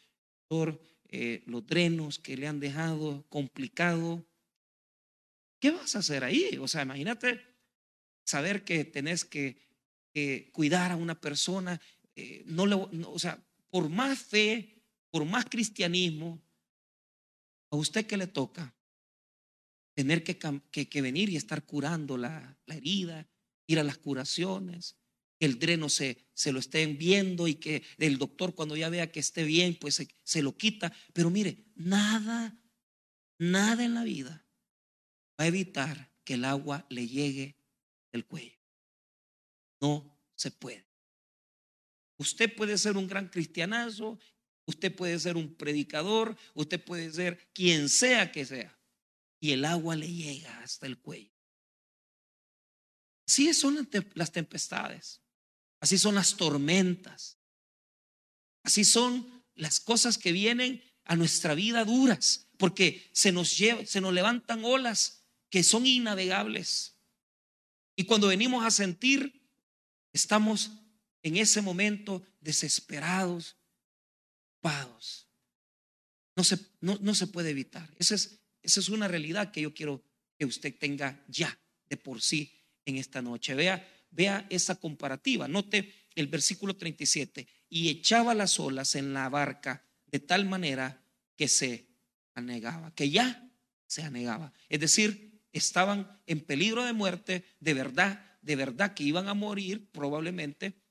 doctor, 0.49 0.81
eh, 1.09 1.43
los 1.45 1.65
drenos 1.65 2.19
que 2.19 2.37
le 2.37 2.47
han 2.47 2.59
dejado 2.59 3.25
complicado, 3.29 4.25
¿Qué 5.61 5.69
vas 5.69 5.95
a 5.95 5.99
hacer 5.99 6.23
ahí? 6.23 6.57
O 6.59 6.67
sea, 6.67 6.81
imagínate 6.81 7.39
saber 8.25 8.65
que 8.65 8.83
tenés 8.83 9.23
que, 9.23 9.69
cuidar 10.51 10.91
a 10.91 10.97
una 10.97 11.21
persona, 11.21 11.79
eh, 12.15 12.43
no, 12.45 12.65
le, 12.65 12.75
o 12.75 13.19
sea, 13.19 13.41
por 13.69 13.87
más 13.87 14.19
fe, 14.19 14.83
por 15.09 15.23
más 15.23 15.45
cristianismo, 15.45 16.41
a 17.71 17.75
usted 17.77 18.05
que 18.05 18.17
le 18.17 18.27
toca 18.27 18.75
tener 19.93 20.23
que, 20.23 21.01
venir 21.01 21.29
y 21.29 21.37
estar 21.37 21.65
curando 21.65 22.17
la, 22.17 22.57
herida, 22.67 23.27
ir 23.67 23.79
a 23.79 23.83
las 23.83 23.97
curaciones, 23.97 24.97
que 25.39 25.45
el 25.45 25.57
dreno 25.57 25.89
se, 25.89 26.29
se, 26.33 26.51
lo 26.51 26.59
estén 26.59 26.97
viendo 26.97 27.47
y 27.47 27.55
que 27.55 27.83
el 27.97 28.17
doctor 28.17 28.53
cuando 28.53 28.75
ya 28.75 28.89
vea 28.89 29.11
que 29.11 29.19
esté 29.19 29.43
bien, 29.43 29.77
pues 29.79 29.95
se, 29.95 30.07
se 30.23 30.43
lo 30.43 30.55
quita. 30.55 30.93
Pero 31.13 31.29
mire, 31.29 31.65
nada, 31.75 32.61
nada 33.39 33.83
en 33.83 33.93
la 33.93 34.03
vida 34.03 34.45
a 35.37 35.47
evitar 35.47 36.11
que 36.23 36.35
el 36.35 36.45
agua 36.45 36.85
le 36.89 37.07
llegue 37.07 37.55
del 38.11 38.25
cuello. 38.25 38.57
No 39.79 40.19
se 40.35 40.51
puede. 40.51 40.85
Usted 42.17 42.53
puede 42.55 42.77
ser 42.77 42.97
un 42.97 43.07
gran 43.07 43.29
cristianazo, 43.29 44.19
usted 44.71 44.93
puede 44.93 45.19
ser 45.19 45.37
un 45.37 45.53
predicador, 45.53 46.35
usted 46.53 46.83
puede 46.83 47.11
ser 47.11 47.49
quien 47.53 47.89
sea 47.89 48.31
que 48.31 48.45
sea, 48.45 48.77
y 49.39 49.51
el 49.51 49.65
agua 49.65 49.95
le 49.95 50.11
llega 50.11 50.61
hasta 50.61 50.87
el 50.87 50.97
cuello. 50.97 51.31
Así 53.27 53.53
son 53.53 53.87
las 54.15 54.31
tempestades, 54.31 55.21
así 55.79 55.97
son 55.97 56.15
las 56.15 56.35
tormentas, 56.35 57.37
así 58.63 58.83
son 58.83 59.43
las 59.55 59.79
cosas 59.79 60.17
que 60.17 60.31
vienen 60.31 60.83
a 61.05 61.15
nuestra 61.15 61.53
vida 61.53 61.85
duras, 61.85 62.47
porque 62.57 63.09
se 63.13 63.31
nos, 63.31 63.57
lleva, 63.57 63.85
se 63.85 64.01
nos 64.01 64.13
levantan 64.13 64.65
olas 64.65 65.23
que 65.49 65.63
son 65.63 65.85
innavegables. 65.85 66.95
Y 67.95 68.05
cuando 68.05 68.27
venimos 68.27 68.65
a 68.65 68.71
sentir, 68.71 69.47
estamos 70.13 70.71
en 71.23 71.37
ese 71.37 71.61
momento 71.61 72.25
desesperados, 72.39 73.55
No 76.35 76.43
se, 76.43 76.57
no, 76.79 77.15
se 77.15 77.27
puede 77.27 77.49
evitar. 77.49 77.89
Esa 77.99 78.15
es, 78.15 78.39
esa 78.61 78.79
es 78.79 78.89
una 78.89 79.07
realidad 79.07 79.51
que 79.51 79.61
yo 79.61 79.73
quiero 79.73 80.03
que 80.37 80.45
usted 80.45 80.75
tenga 80.77 81.23
ya 81.27 81.59
de 81.89 81.97
por 81.97 82.21
sí 82.21 82.51
en 82.85 82.97
esta 82.97 83.21
noche. 83.21 83.53
Vea, 83.53 83.87
vea 84.09 84.47
esa 84.49 84.75
comparativa. 84.75 85.47
Note 85.47 85.93
el 86.15 86.27
versículo 86.27 86.75
37. 86.75 87.47
Y 87.69 87.89
echaba 87.89 88.33
las 88.33 88.59
olas 88.59 88.95
en 88.95 89.13
la 89.13 89.29
barca 89.29 89.85
de 90.07 90.19
tal 90.19 90.45
manera 90.45 91.05
que 91.35 91.47
se 91.47 91.89
anegaba, 92.33 92.93
que 92.95 93.09
ya 93.09 93.49
se 93.87 94.03
anegaba. 94.03 94.53
Es 94.69 94.79
decir, 94.79 95.41
estaban 95.51 96.21
en 96.25 96.41
peligro 96.41 96.83
de 96.83 96.93
muerte, 96.93 97.45
de 97.59 97.73
verdad, 97.73 98.39
de 98.41 98.55
verdad 98.55 98.93
que 98.93 99.03
iban 99.03 99.27
a 99.27 99.33
morir 99.33 99.89
probablemente, 99.91 100.81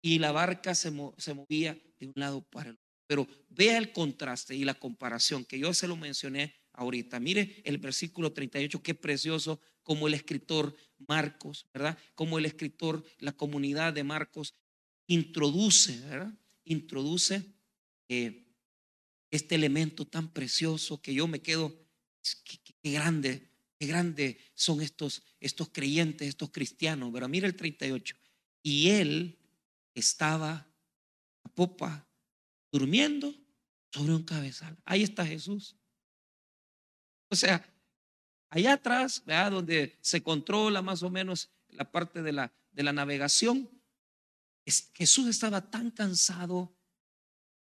y 0.00 0.18
la 0.18 0.32
barca 0.32 0.74
se, 0.74 0.92
se 1.18 1.34
movía 1.34 1.80
de 2.04 2.12
un 2.14 2.20
lado 2.20 2.42
para 2.42 2.70
el 2.70 2.76
otro. 2.76 2.84
Pero 3.06 3.28
vea 3.50 3.78
el 3.78 3.92
contraste 3.92 4.56
y 4.56 4.64
la 4.64 4.74
comparación 4.74 5.44
que 5.44 5.58
yo 5.58 5.74
se 5.74 5.88
lo 5.88 5.96
mencioné 5.96 6.54
ahorita. 6.72 7.20
Mire 7.20 7.62
el 7.64 7.78
versículo 7.78 8.32
38, 8.32 8.82
qué 8.82 8.94
precioso 8.94 9.60
como 9.82 10.08
el 10.08 10.14
escritor 10.14 10.74
Marcos, 11.06 11.66
¿verdad? 11.72 11.98
Como 12.14 12.38
el 12.38 12.46
escritor, 12.46 13.04
la 13.18 13.32
comunidad 13.32 13.92
de 13.92 14.04
Marcos 14.04 14.54
introduce, 15.06 16.00
¿verdad? 16.00 16.32
Introduce 16.64 17.42
eh, 18.08 18.46
este 19.30 19.54
elemento 19.54 20.06
tan 20.06 20.32
precioso 20.32 21.00
que 21.00 21.14
yo 21.14 21.26
me 21.26 21.42
quedo, 21.42 21.76
qué, 22.82 22.92
grande, 22.92 23.50
qué 23.78 23.86
grande 23.86 24.38
son 24.54 24.80
estos, 24.80 25.22
estos 25.40 25.68
creyentes, 25.68 26.28
estos 26.28 26.50
cristianos. 26.50 27.10
Pero 27.12 27.28
mira 27.28 27.46
el 27.46 27.54
38. 27.54 28.16
Y 28.62 28.88
él 28.90 29.38
estaba 29.94 30.73
popa, 31.54 32.08
durmiendo 32.72 33.34
sobre 33.92 34.14
un 34.14 34.24
cabezal. 34.24 34.76
Ahí 34.84 35.02
está 35.02 35.24
Jesús. 35.24 35.76
O 37.30 37.36
sea, 37.36 37.64
allá 38.50 38.74
atrás, 38.74 39.22
¿verdad? 39.24 39.52
donde 39.52 39.98
se 40.00 40.22
controla 40.22 40.82
más 40.82 41.02
o 41.02 41.10
menos 41.10 41.50
la 41.68 41.90
parte 41.90 42.22
de 42.22 42.32
la, 42.32 42.52
de 42.72 42.82
la 42.82 42.92
navegación, 42.92 43.70
Jesús 44.94 45.28
estaba 45.28 45.70
tan 45.70 45.90
cansado 45.90 46.74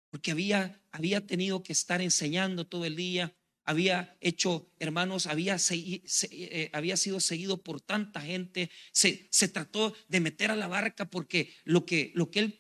porque 0.09 0.31
había, 0.31 0.81
había 0.91 1.25
tenido 1.25 1.63
que 1.63 1.71
estar 1.71 2.01
enseñando 2.01 2.67
todo 2.67 2.85
el 2.85 2.97
día, 2.97 3.33
había 3.63 4.17
hecho, 4.19 4.69
hermanos, 4.77 5.27
había, 5.27 5.55
eh, 5.69 6.69
había 6.73 6.97
sido 6.97 7.19
seguido 7.19 7.63
por 7.63 7.79
tanta 7.79 8.19
gente, 8.19 8.69
se, 8.91 9.27
se, 9.31 9.47
trató 9.47 9.95
de 10.09 10.19
meter 10.19 10.51
a 10.51 10.55
la 10.55 10.67
barca 10.67 11.09
porque 11.09 11.53
lo 11.63 11.85
que, 11.85 12.11
lo 12.15 12.29
que 12.29 12.39
él 12.39 12.53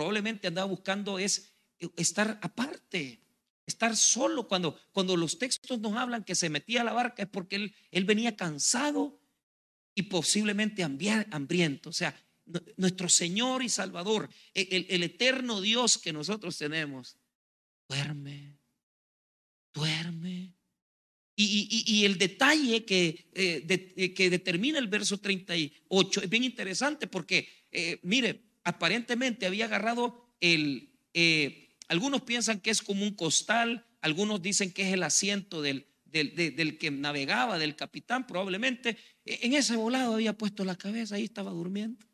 probablemente 0.00 0.46
andaba 0.46 0.66
buscando 0.66 1.18
es 1.18 1.52
eh, 1.78 1.86
estar 1.96 2.38
aparte, 2.40 3.20
estar 3.66 3.94
solo. 3.94 4.48
Cuando, 4.48 4.80
cuando 4.92 5.14
los 5.14 5.38
textos 5.38 5.78
nos 5.78 5.92
hablan 5.94 6.24
que 6.24 6.34
se 6.34 6.48
metía 6.48 6.80
a 6.80 6.84
la 6.84 6.94
barca 6.94 7.24
es 7.24 7.28
porque 7.28 7.56
él, 7.56 7.74
él 7.90 8.06
venía 8.06 8.34
cansado 8.34 9.20
y 9.94 10.04
posiblemente 10.04 10.82
hambriento. 10.82 11.90
O 11.90 11.92
sea, 11.92 12.18
nuestro 12.78 13.10
Señor 13.10 13.62
y 13.62 13.68
Salvador, 13.68 14.30
e, 14.54 14.86
el, 14.88 15.02
eterno 15.02 15.60
Dios 15.60 15.98
que 15.98 16.14
nosotros 16.14 16.56
tenemos, 16.56 17.18
duerme, 17.86 18.56
duerme. 19.74 20.54
Y, 21.36 22.04
el 22.06 22.16
detalle 22.16 22.86
que, 22.86 23.28
eh, 23.34 23.66
eh, 23.96 24.14
que 24.14 24.30
determina 24.30 24.78
el 24.78 24.88
verso 24.88 25.18
38 25.18 26.22
es 26.22 26.28
bien 26.30 26.44
interesante 26.44 27.06
porque, 27.06 27.48
mire, 28.02 28.49
aparentemente 28.64 29.46
había 29.46 29.66
agarrado 29.66 30.34
el, 30.40 30.90
algunos 31.88 32.22
piensan 32.22 32.60
que 32.60 32.70
es 32.70 32.82
como 32.82 33.02
un 33.04 33.14
costal, 33.14 33.84
algunos 34.00 34.40
dicen 34.40 34.72
que 34.72 34.86
es 34.86 34.94
el 34.94 35.02
asiento 35.02 35.60
del, 35.60 35.86
del, 36.04 36.34
del, 36.34 36.78
que 36.78 36.90
navegaba, 36.90 37.58
del 37.58 37.76
capitán, 37.76 38.26
probablemente. 38.26 38.96
E, 39.24 39.40
en 39.42 39.54
ese 39.54 39.76
volado 39.76 40.14
había 40.14 40.36
puesto 40.36 40.64
la 40.64 40.76
cabeza, 40.76 41.16
ahí 41.16 41.24
estaba 41.24 41.50
durmiendo. 41.50 42.06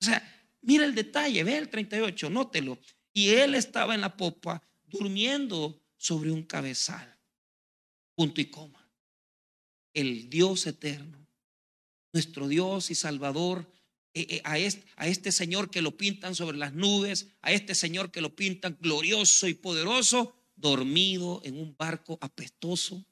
O 0.00 0.04
sea, 0.04 0.22
mira 0.62 0.84
el 0.84 0.94
detalle, 0.94 1.44
ve 1.44 1.58
el 1.58 1.68
38, 1.68 2.30
nótelo. 2.30 2.78
Y 3.12 3.28
él 3.28 3.54
estaba 3.54 3.94
en 3.94 4.00
la 4.00 4.16
popa 4.16 4.62
durmiendo 4.86 5.82
sobre 5.96 6.30
un 6.30 6.42
cabezal. 6.42 7.18
Punto 8.14 8.40
y 8.40 8.46
coma. 8.46 8.90
El 9.94 10.30
Dios 10.30 10.66
eterno, 10.66 11.26
nuestro 12.12 12.48
Dios 12.48 12.90
y 12.90 12.94
Salvador, 12.94 13.60
eh, 13.60 13.70
eh, 13.70 13.81
a 14.44 14.58
este, 14.58 14.86
a 14.96 15.06
este 15.06 15.32
Señor 15.32 15.70
que 15.70 15.82
lo 15.82 15.96
pintan 15.96 16.34
sobre 16.34 16.58
las 16.58 16.72
nubes, 16.72 17.28
a 17.40 17.52
este 17.52 17.74
Señor 17.74 18.10
que 18.10 18.20
lo 18.20 18.34
pintan 18.34 18.76
glorioso 18.80 19.48
y 19.48 19.54
poderoso, 19.54 20.34
dormido 20.56 21.40
en 21.44 21.56
un 21.56 21.74
barco 21.76 22.18
apestoso. 22.20 23.04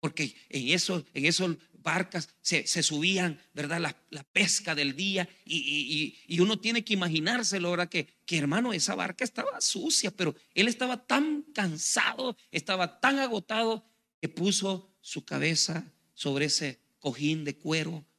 Porque 0.00 0.34
en 0.48 0.68
en 0.68 1.26
eso 1.26 1.58
barcas 1.82 2.28
se, 2.40 2.64
subían, 2.82 3.40
¿verdad? 3.52 3.80
La, 4.10 4.22
pesca 4.24 4.74
del 4.74 4.94
día 4.94 5.28
y, 5.44 6.40
uno 6.40 6.58
tiene 6.58 6.84
que 6.84 6.94
imaginárselo, 6.94 7.70
¿verdad? 7.70 7.88
Que, 7.88 8.06
que 8.24 8.38
hermano, 8.38 8.72
esa 8.72 8.94
barca 8.94 9.24
estaba 9.24 9.60
sucia, 9.60 10.10
pero 10.10 10.34
él 10.54 10.68
estaba 10.68 11.06
tan 11.06 11.42
cansado, 11.54 12.36
estaba 12.50 13.00
tan 13.00 13.18
agotado 13.18 13.84
que 14.20 14.28
puso 14.28 14.94
su 15.00 15.24
cabeza 15.24 15.92
sobre 16.14 16.46
ese 16.46 16.80
cojín 16.98 17.44
de 17.44 17.56
cuero 17.56 18.04
eh, 18.04 18.09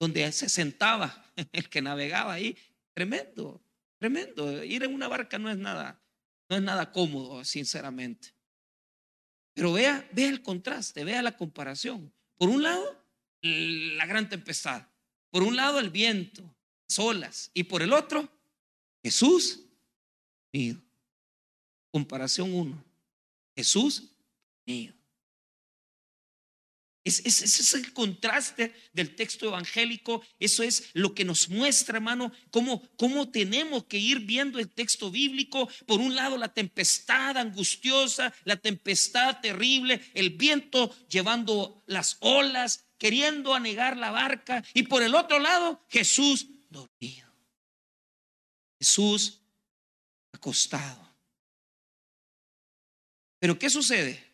donde 0.00 0.32
se 0.32 0.48
sentaba 0.48 1.30
el 1.52 1.68
que 1.68 1.82
navegaba 1.82 2.32
ahí. 2.32 2.56
Tremendo, 2.92 3.62
tremendo. 3.98 4.64
Ir 4.64 4.82
en 4.82 4.94
una 4.94 5.06
barca 5.06 5.38
no 5.38 5.50
es 5.50 5.58
nada, 5.58 6.02
no 6.48 6.56
es 6.56 6.62
nada 6.62 6.90
cómodo, 6.90 7.44
sinceramente. 7.44 8.34
Pero 9.54 9.72
vea, 9.72 10.08
vea 10.12 10.30
el 10.30 10.42
contraste, 10.42 11.04
vea 11.04 11.22
la 11.22 11.36
comparación. 11.36 12.12
Por 12.36 12.48
un 12.48 12.62
lado, 12.62 13.04
la 13.42 14.06
gran 14.06 14.28
tempestad. 14.28 14.88
Por 15.30 15.42
un 15.42 15.54
lado, 15.54 15.78
el 15.78 15.90
viento, 15.90 16.42
solas. 16.88 17.50
Y 17.52 17.64
por 17.64 17.82
el 17.82 17.92
otro, 17.92 18.28
Jesús, 19.02 19.66
mío. 20.52 20.80
Comparación 21.90 22.54
uno. 22.54 22.82
Jesús, 23.54 24.10
mío. 24.64 24.94
Ese 27.02 27.26
es, 27.28 27.74
el 27.74 27.92
contraste 27.94 28.74
del 28.92 29.16
texto 29.16 29.46
evangélico. 29.46 30.22
Eso 30.38 30.62
es 30.62 30.90
lo 30.92 31.14
que 31.14 31.24
nos 31.24 31.48
muestra, 31.48 31.96
hermano, 31.96 32.30
cómo, 32.50 32.82
cómo 32.96 33.30
tenemos 33.30 33.84
que 33.84 33.96
ir 33.96 34.20
viendo 34.20 34.58
el 34.58 34.68
texto 34.68 35.10
bíblico. 35.10 35.68
Por 35.86 36.00
un 36.00 36.14
lado, 36.14 36.36
la 36.36 36.52
tempestad 36.52 37.38
angustiosa, 37.38 38.34
la 38.44 38.56
tempestad 38.56 39.40
terrible, 39.40 40.00
el 40.12 40.30
viento 40.30 40.94
llevando 41.08 41.82
las 41.86 42.18
olas, 42.20 42.84
queriendo 42.98 43.54
anegar 43.54 43.96
la 43.96 44.10
barca. 44.10 44.62
Y 44.74 44.82
por 44.82 45.02
el 45.02 45.14
otro 45.14 45.38
lado, 45.38 45.82
Jesús 45.88 46.48
dormido. 46.68 47.34
Jesús 48.78 49.40
acostado. 50.32 51.08
Pero 53.38 53.58
¿qué 53.58 53.70
sucede? 53.70 54.29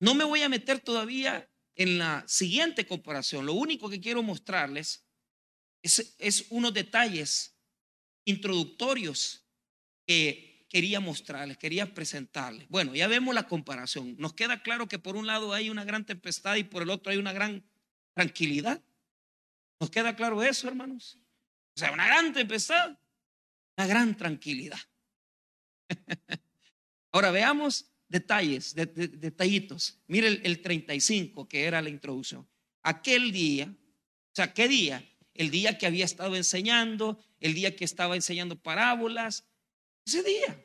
No 0.00 0.14
me 0.14 0.24
voy 0.24 0.42
a 0.42 0.48
meter 0.48 0.80
todavía 0.80 1.48
en 1.74 1.98
la 1.98 2.24
siguiente 2.26 2.86
comparación. 2.86 3.46
Lo 3.46 3.52
único 3.52 3.88
que 3.88 4.00
quiero 4.00 4.22
mostrarles 4.22 5.04
es, 5.82 6.46
unos 6.50 6.74
detalles 6.74 7.56
introductorios 8.24 9.46
que 10.06 10.66
quería 10.68 11.00
mostrarles, 11.00 11.58
quería 11.58 11.94
presentarles. 11.94 12.66
Bueno, 12.68 12.94
ya 12.94 13.08
vemos 13.08 13.34
la 13.34 13.46
comparación. 13.46 14.16
Nos 14.18 14.32
queda 14.32 14.62
claro 14.62 14.88
que 14.88 14.98
por 14.98 15.16
un 15.16 15.26
lado 15.26 15.52
hay 15.52 15.68
una 15.68 15.84
gran 15.84 16.04
tempestad 16.06 16.56
y 16.56 16.64
por 16.64 16.82
el 16.82 16.90
otro 16.90 17.12
hay 17.12 17.18
una 17.18 17.32
gran 17.32 17.64
tranquilidad. 18.14 18.82
¿Nos 19.78 19.90
queda 19.90 20.16
claro 20.16 20.42
eso, 20.42 20.68
hermanos? 20.68 21.18
O 21.76 21.78
sea, 21.78 21.92
una 21.92 22.06
gran 22.06 22.32
tempestad, 22.32 22.98
una 23.76 23.86
gran 23.86 24.16
tranquilidad. 24.16 24.80
Ahora 27.12 27.30
veamos 27.30 27.89
detalles, 28.10 28.74
detallitos. 28.74 29.98
Mire 30.08 30.28
el, 30.28 30.40
el 30.44 30.60
35, 30.60 31.48
que 31.48 31.64
era 31.64 31.80
la 31.80 31.88
introducción. 31.88 32.46
Aquel 32.82 33.32
día, 33.32 33.66
o 33.68 34.34
sea, 34.34 34.52
¿qué 34.52 34.68
día? 34.68 35.08
El 35.32 35.50
día 35.50 35.78
que 35.78 35.86
había 35.86 36.04
estado 36.04 36.36
enseñando, 36.36 37.18
el 37.38 37.54
día 37.54 37.74
que 37.76 37.84
estaba 37.84 38.16
enseñando 38.16 38.60
parábolas, 38.60 39.44
ese 40.04 40.22
día, 40.22 40.62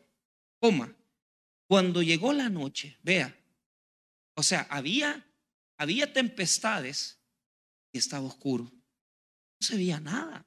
coma. 0.60 0.93
Cuando 1.67 2.01
llegó 2.01 2.34
la 2.34 2.49
noche, 2.49 2.97
vea, 3.01 3.36
o 4.34 4.43
sea, 4.43 4.67
había, 4.69 5.25
había 5.77 6.12
tempestades 6.12 7.19
y 7.91 7.99
estaba 7.99 8.27
oscuro. 8.27 8.65
No 8.65 9.67
se 9.67 9.77
veía 9.77 9.99
nada. 9.99 10.45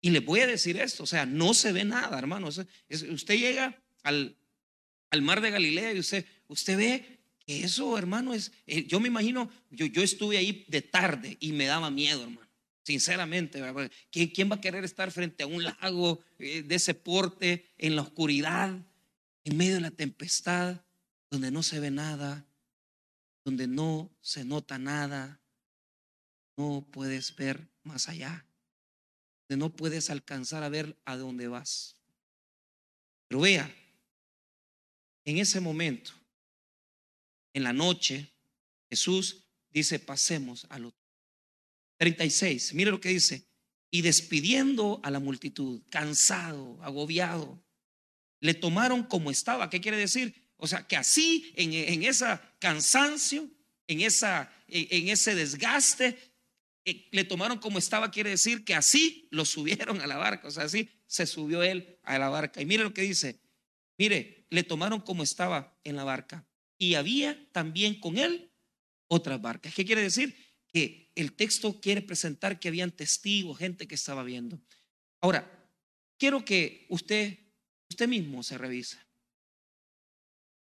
Y 0.00 0.10
le 0.10 0.20
voy 0.20 0.40
a 0.40 0.46
decir 0.46 0.78
esto, 0.78 1.04
o 1.04 1.06
sea, 1.06 1.26
no 1.26 1.54
se 1.54 1.72
ve 1.72 1.84
nada, 1.84 2.18
hermano. 2.18 2.48
usted 2.48 3.34
llega 3.36 3.82
al, 4.02 4.36
al, 5.10 5.22
mar 5.22 5.40
de 5.40 5.50
Galilea 5.50 5.92
y 5.92 5.98
usted, 6.00 6.24
usted 6.48 6.76
ve 6.76 7.18
que 7.46 7.64
eso, 7.64 7.96
hermano, 7.96 8.34
es, 8.34 8.52
eh, 8.66 8.86
yo 8.86 9.00
me 9.00 9.08
imagino, 9.08 9.50
yo, 9.70 9.86
yo 9.86 10.02
estuve 10.02 10.38
ahí 10.38 10.64
de 10.68 10.82
tarde 10.82 11.36
y 11.40 11.52
me 11.52 11.66
daba 11.66 11.90
miedo, 11.90 12.22
hermano. 12.22 12.48
Sinceramente, 12.84 13.62
¿Quién, 14.10 14.28
¿quién 14.28 14.50
va 14.50 14.56
a 14.56 14.60
querer 14.60 14.82
estar 14.82 15.10
frente 15.10 15.42
a 15.42 15.46
un 15.46 15.62
lago 15.62 16.22
eh, 16.38 16.62
de 16.62 16.74
ese 16.74 16.94
porte, 16.94 17.66
en 17.76 17.96
la 17.96 18.02
oscuridad, 18.02 18.78
en 19.44 19.56
medio 19.56 19.74
de 19.74 19.82
la 19.82 19.90
tempestad, 19.90 20.80
donde 21.30 21.50
no 21.50 21.62
se 21.62 21.80
ve 21.80 21.90
nada, 21.90 22.46
donde 23.44 23.66
no 23.66 24.10
se 24.22 24.44
nota 24.44 24.78
nada, 24.78 25.38
no 26.56 26.86
puedes 26.90 27.36
ver 27.36 27.68
más 27.82 28.08
allá? 28.08 28.46
no 29.56 29.74
puedes 29.74 30.10
alcanzar 30.10 30.62
a 30.62 30.68
ver 30.68 30.96
a 31.04 31.16
dónde 31.16 31.48
vas. 31.48 31.96
Pero 33.28 33.40
vea, 33.40 33.74
en 35.28 35.36
ese 35.36 35.60
momento, 35.60 36.12
en 37.52 37.62
la 37.62 37.74
noche, 37.74 38.32
Jesús 38.88 39.44
dice, 39.68 39.98
pasemos 39.98 40.66
al 40.70 40.86
otro. 40.86 40.98
36, 41.98 42.72
mire 42.72 42.90
lo 42.90 42.98
que 42.98 43.10
dice, 43.10 43.46
y 43.90 44.00
despidiendo 44.00 45.00
a 45.02 45.10
la 45.10 45.20
multitud, 45.20 45.82
cansado, 45.90 46.82
agobiado, 46.82 47.62
le 48.40 48.54
tomaron 48.54 49.02
como 49.02 49.30
estaba. 49.30 49.68
¿Qué 49.68 49.82
quiere 49.82 49.98
decir? 49.98 50.34
O 50.56 50.66
sea, 50.66 50.86
que 50.86 50.96
así, 50.96 51.52
en, 51.56 51.74
en 51.74 52.04
ese 52.04 52.24
cansancio, 52.58 53.50
en, 53.86 54.00
esa, 54.00 54.50
en 54.66 55.08
ese 55.10 55.34
desgaste, 55.34 56.16
eh, 56.86 57.06
le 57.10 57.24
tomaron 57.24 57.58
como 57.58 57.78
estaba, 57.78 58.10
quiere 58.10 58.30
decir 58.30 58.64
que 58.64 58.74
así 58.74 59.28
lo 59.30 59.44
subieron 59.44 60.00
a 60.00 60.06
la 60.06 60.16
barca, 60.16 60.48
o 60.48 60.50
sea, 60.50 60.64
así 60.64 60.88
se 61.06 61.26
subió 61.26 61.62
él 61.62 61.98
a 62.02 62.18
la 62.18 62.30
barca. 62.30 62.62
Y 62.62 62.64
mire 62.64 62.82
lo 62.82 62.94
que 62.94 63.02
dice, 63.02 63.38
mire, 63.98 64.37
le 64.50 64.62
tomaron 64.62 65.00
como 65.00 65.22
estaba 65.22 65.78
en 65.84 65.96
la 65.96 66.04
barca 66.04 66.46
y 66.76 66.94
había 66.94 67.50
también 67.52 67.98
con 68.00 68.18
él 68.18 68.52
otras 69.08 69.40
barcas. 69.40 69.74
¿Qué 69.74 69.84
quiere 69.84 70.02
decir? 70.02 70.36
Que 70.72 71.10
el 71.14 71.32
texto 71.32 71.80
quiere 71.80 72.02
presentar 72.02 72.60
que 72.60 72.68
habían 72.68 72.92
testigos, 72.92 73.58
gente 73.58 73.88
que 73.88 73.94
estaba 73.94 74.22
viendo. 74.22 74.60
Ahora, 75.20 75.70
quiero 76.18 76.44
que 76.44 76.86
usted, 76.90 77.38
usted 77.90 78.08
mismo 78.08 78.42
se 78.42 78.58
revise. 78.58 78.98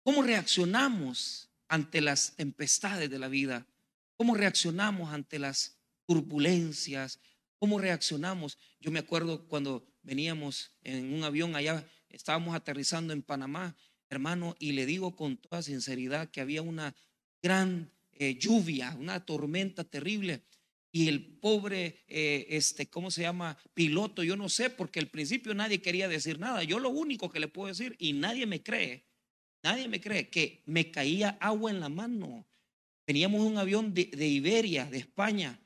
¿Cómo 0.04 0.24
reaccionamos 0.24 1.50
ante 1.68 2.02
las 2.02 2.36
tempestades 2.36 3.10
de 3.10 3.20
la 3.20 3.28
vida? 3.28 3.68
¿Cómo 4.15 4.36
reaccionamos 4.36 5.13
ante 5.13 5.38
las 5.38 5.80
turbulencias, 6.10 7.20
cómo 7.60 7.78
reaccionamos. 7.78 8.58
Yo 8.80 8.89
me 8.89 8.98
acuerdo 8.98 9.48
cuando 9.48 9.88
veníamos 10.02 10.72
en 10.82 11.13
un 11.13 11.24
avión 11.24 11.56
allá, 11.56 11.88
estábamos 12.10 12.56
aterrizando 12.56 13.13
en 13.13 13.22
Panamá, 13.22 13.76
hermano, 14.10 14.56
y 14.60 14.72
le 14.74 14.86
digo 14.86 15.15
con 15.15 15.38
toda 15.38 15.62
sinceridad 15.62 16.30
que 16.30 16.41
había 16.41 16.62
una 16.62 16.95
gran 17.41 17.91
eh, 18.13 18.38
lluvia, 18.38 18.95
una 19.00 19.26
tormenta 19.26 19.84
terrible. 19.84 20.43
Y 20.91 21.08
el 21.08 21.24
pobre, 21.38 22.04
eh, 22.08 22.48
este, 22.50 22.89
¿cómo 22.89 23.12
se 23.12 23.22
llama? 23.22 23.58
Piloto, 23.76 24.24
yo 24.24 24.36
no 24.36 24.50
sé, 24.50 24.72
porque 24.72 25.00
al 25.00 25.08
principio 25.08 25.54
nadie 25.54 25.82
quería 25.82 26.08
decir 26.08 26.39
nada. 26.39 26.63
Yo 26.63 26.80
lo 26.80 26.89
único 26.89 27.30
que 27.30 27.39
le 27.39 27.48
puedo 27.48 27.67
decir, 27.67 27.95
y 28.00 28.13
nadie 28.13 28.48
me 28.48 28.63
cree, 28.63 29.06
nadie 29.62 29.88
me 29.88 30.02
cree, 30.02 30.30
que 30.30 30.63
me 30.65 30.89
caía 30.89 31.38
agua 31.39 31.69
en 31.69 31.80
la 31.80 31.89
mano. 31.89 32.48
Teníamos 33.06 33.41
un 33.41 33.58
avión 33.58 33.93
de, 33.93 34.06
de 34.06 34.28
Iberia, 34.28 34.86
de 34.86 34.98
España, 34.98 35.60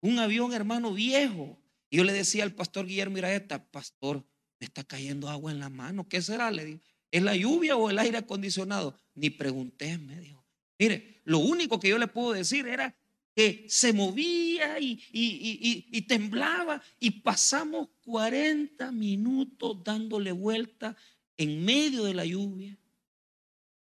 un 0.00 0.18
avión, 0.18 0.52
hermano, 0.54 0.92
viejo. 0.92 1.62
Y 1.90 1.98
yo 1.98 2.04
le 2.04 2.12
decía 2.12 2.42
al 2.42 2.54
pastor 2.54 2.86
Guillermo 2.86 3.18
Iraeta, 3.18 3.70
pastor, 3.70 4.26
me 4.58 4.66
está 4.66 4.84
cayendo 4.84 5.28
agua 5.28 5.52
en 5.52 5.60
la 5.60 5.68
mano. 5.68 6.08
¿Qué 6.08 6.22
será? 6.22 6.50
Le 6.50 6.64
digo, 6.64 6.80
¿es 7.10 7.22
la 7.22 7.36
lluvia 7.36 7.76
o 7.76 7.90
el 7.90 7.98
aire 7.98 8.18
acondicionado? 8.18 8.98
Ni 9.14 9.30
pregunté, 9.30 9.98
me 9.98 10.20
dijo. 10.20 10.44
Mire, 10.78 11.20
lo 11.24 11.38
único 11.38 11.80
que 11.80 11.88
yo 11.88 11.98
le 11.98 12.06
puedo 12.06 12.32
decir 12.32 12.66
era 12.66 12.94
que 13.34 13.66
se 13.68 13.92
movía 13.92 14.80
y, 14.80 14.98
y, 15.12 16.02
temblaba 16.02 16.82
y 16.98 17.10
pasamos 17.10 17.88
40 18.04 18.90
minutos 18.92 19.84
dándole 19.84 20.32
vuelta 20.32 20.96
en 21.36 21.62
medio 21.62 22.04
de 22.04 22.14
la 22.14 22.24
lluvia. 22.24 22.78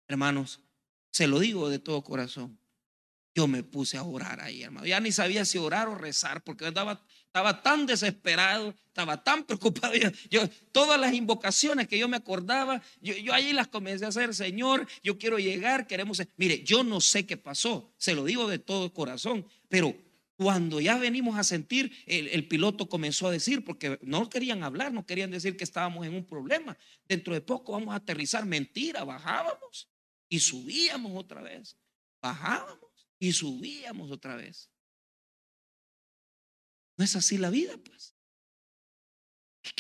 Hermanos, 0.08 0.60
se 1.10 1.28
lo 1.28 1.40
digo 1.40 1.70
de 1.70 1.80
todo 1.80 2.04
corazón. 2.04 2.60
Yo 3.34 3.48
me 3.48 3.64
puse 3.64 3.98
a 3.98 4.04
orar 4.04 4.42
ahí, 4.42 4.62
hermano. 4.62 4.86
Ya 4.86 5.00
ni 5.00 5.12
sabía 5.12 5.44
si 5.44 5.58
orar 5.58 5.88
o 5.88 5.96
rezar, 5.96 6.44
porque 6.44 6.68
estaba, 6.68 7.04
estaba 7.32 7.62
tan 7.64 7.86
desesperado, 7.86 8.76
estaba 8.88 9.24
tan 9.24 9.44
preocupado. 9.48 9.94
Yo, 10.30 10.50
todas 10.74 11.00
las 11.00 11.14
invocaciones 11.14 11.88
que 11.88 11.98
yo 11.98 12.10
me 12.10 12.18
acordaba, 12.18 12.82
yo, 13.02 13.16
yo 13.16 13.34
ahí 13.34 13.54
las 13.54 13.70
comencé 13.70 14.04
a 14.04 14.10
hacer, 14.10 14.36
Señor, 14.36 14.86
yo 15.02 15.18
quiero 15.18 15.40
llegar, 15.40 15.88
queremos... 15.88 16.22
Mire, 16.36 16.62
yo 16.64 16.84
no 16.84 17.00
sé 17.00 17.26
qué 17.26 17.38
pasó, 17.38 17.94
se 17.98 18.14
lo 18.14 18.26
digo 18.26 18.50
de 18.50 18.60
todo 18.60 18.94
corazón, 18.94 19.46
pero 19.70 19.96
cuando 20.36 20.82
ya 20.82 20.98
venimos 20.98 21.38
a 21.38 21.46
sentir, 21.46 21.94
el, 22.06 22.28
el, 22.28 22.50
piloto 22.50 22.90
comenzó 22.90 23.28
a 23.28 23.32
decir, 23.32 23.64
porque 23.64 23.98
no 24.02 24.30
querían 24.30 24.64
hablar, 24.64 24.92
no 24.92 25.06
querían 25.06 25.32
decir 25.32 25.56
que 25.56 25.64
estábamos 25.64 26.06
en 26.06 26.14
un 26.14 26.26
problema. 26.26 26.78
Dentro 27.08 27.34
de 27.34 27.40
poco 27.40 27.72
vamos 27.74 27.94
a 27.94 27.98
aterrizar. 27.98 28.46
Mentira, 28.46 29.06
bajábamos 29.06 29.88
y 30.28 30.40
subíamos 30.40 31.14
otra 31.16 31.42
vez. 31.42 31.78
Bajábamos 32.22 33.08
y 33.20 33.32
subíamos 33.32 34.12
otra 34.12 34.36
vez. 34.36 34.70
No 37.02 37.06
es 37.06 37.16
así 37.16 37.40
la 37.40 37.50
vida, 37.50 37.76
pues. 37.84 38.16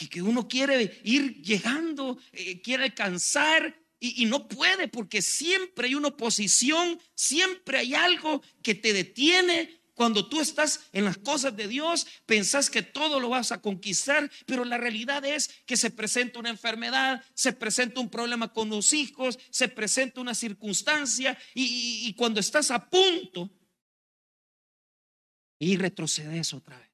Que, 0.10 0.24
uno 0.24 0.48
quiere 0.48 1.00
ir 1.04 1.40
llegando, 1.44 2.18
eh, 2.32 2.64
quiere 2.64 2.86
alcanzar 2.86 3.80
y, 4.00 4.24
y, 4.24 4.26
no 4.26 4.48
puede 4.48 4.88
porque 4.88 5.22
siempre 5.22 5.86
hay 5.88 5.94
una 5.94 6.08
oposición, 6.08 7.00
siempre 7.14 7.78
hay 7.78 7.94
algo 7.94 8.42
que 8.64 8.74
te 8.74 8.92
detiene, 8.92 9.84
cuando 9.94 10.28
tú 10.28 10.42
estás 10.42 10.90
en 10.94 11.06
las 11.06 11.20
cosas 11.20 11.56
de 11.56 11.68
Dios, 11.68 12.08
pensás 12.26 12.72
que 12.72 12.82
todo 12.82 13.20
lo 13.20 13.30
vas 13.30 13.52
a 13.52 13.62
conquistar, 13.62 14.32
pero 14.48 14.66
la 14.66 14.80
realidad 14.80 15.24
es 15.24 15.48
que 15.68 15.78
se 15.78 15.92
presenta 15.92 16.40
una 16.40 16.50
enfermedad, 16.50 17.24
se 17.36 17.54
presenta 17.54 18.00
un 18.00 18.10
problema 18.10 18.52
con 18.52 18.68
los 18.68 18.94
hijos, 18.94 19.38
se 19.52 19.68
presenta 19.68 20.20
una 20.20 20.34
circunstancia 20.34 21.38
y, 21.54 22.12
cuando 22.16 22.40
estás 22.40 22.72
a 22.72 22.90
punto 22.90 23.52
y 25.62 25.78
retrocedes 25.78 26.56
otra 26.56 26.80
vez. 26.80 26.91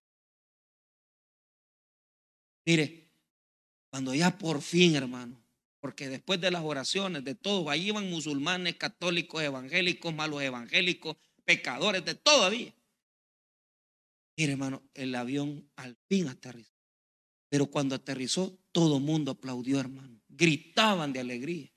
Mire, 2.68 3.08
cuando 3.90 4.14
ya 4.14 4.38
por 4.38 4.62
fin, 4.62 4.98
hermano, 4.98 5.42
porque 5.80 6.10
después 6.10 6.42
de 6.42 6.52
las 6.52 6.64
oraciones, 6.64 7.24
de 7.24 7.34
todo, 7.34 7.70
ahí 7.70 7.88
iban 7.88 8.10
musulmanes, 8.10 8.76
católicos, 8.76 9.42
evangélicos, 9.42 10.14
malos 10.14 10.42
evangélicos, 10.42 11.16
pecadores, 11.46 12.04
de 12.04 12.16
todavía. 12.16 12.76
Mire, 14.36 14.52
hermano, 14.52 14.84
el 14.96 15.16
avión 15.16 15.72
al 15.78 15.96
fin 16.10 16.28
aterrizó. 16.28 16.74
Pero 17.48 17.68
cuando 17.68 17.96
aterrizó, 17.96 18.60
todo 18.74 19.00
mundo 19.00 19.32
aplaudió, 19.32 19.80
hermano. 19.80 20.20
Gritaban 20.28 21.14
de 21.14 21.22
alegría. 21.22 21.72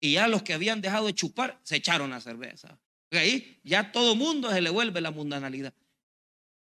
Y 0.00 0.12
ya 0.12 0.26
los 0.26 0.42
que 0.42 0.54
habían 0.54 0.80
dejado 0.80 1.04
de 1.04 1.14
chupar, 1.14 1.60
se 1.62 1.76
echaron 1.76 2.08
la 2.08 2.20
cerveza. 2.22 2.80
ahí 3.10 3.60
ya 3.62 3.92
todo 3.92 4.16
mundo 4.16 4.50
se 4.50 4.62
le 4.62 4.70
vuelve 4.70 5.02
la 5.02 5.10
mundanalidad. 5.10 5.74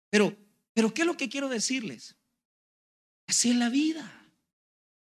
Pero, 0.10 0.38
pero, 0.74 0.94
¿qué 0.94 1.02
es 1.02 1.08
lo 1.08 1.18
que 1.18 1.28
quiero 1.28 1.50
decirles? 1.50 2.16
Así 3.28 3.52
es 3.52 3.56
la 3.56 3.70
vida. 3.70 4.12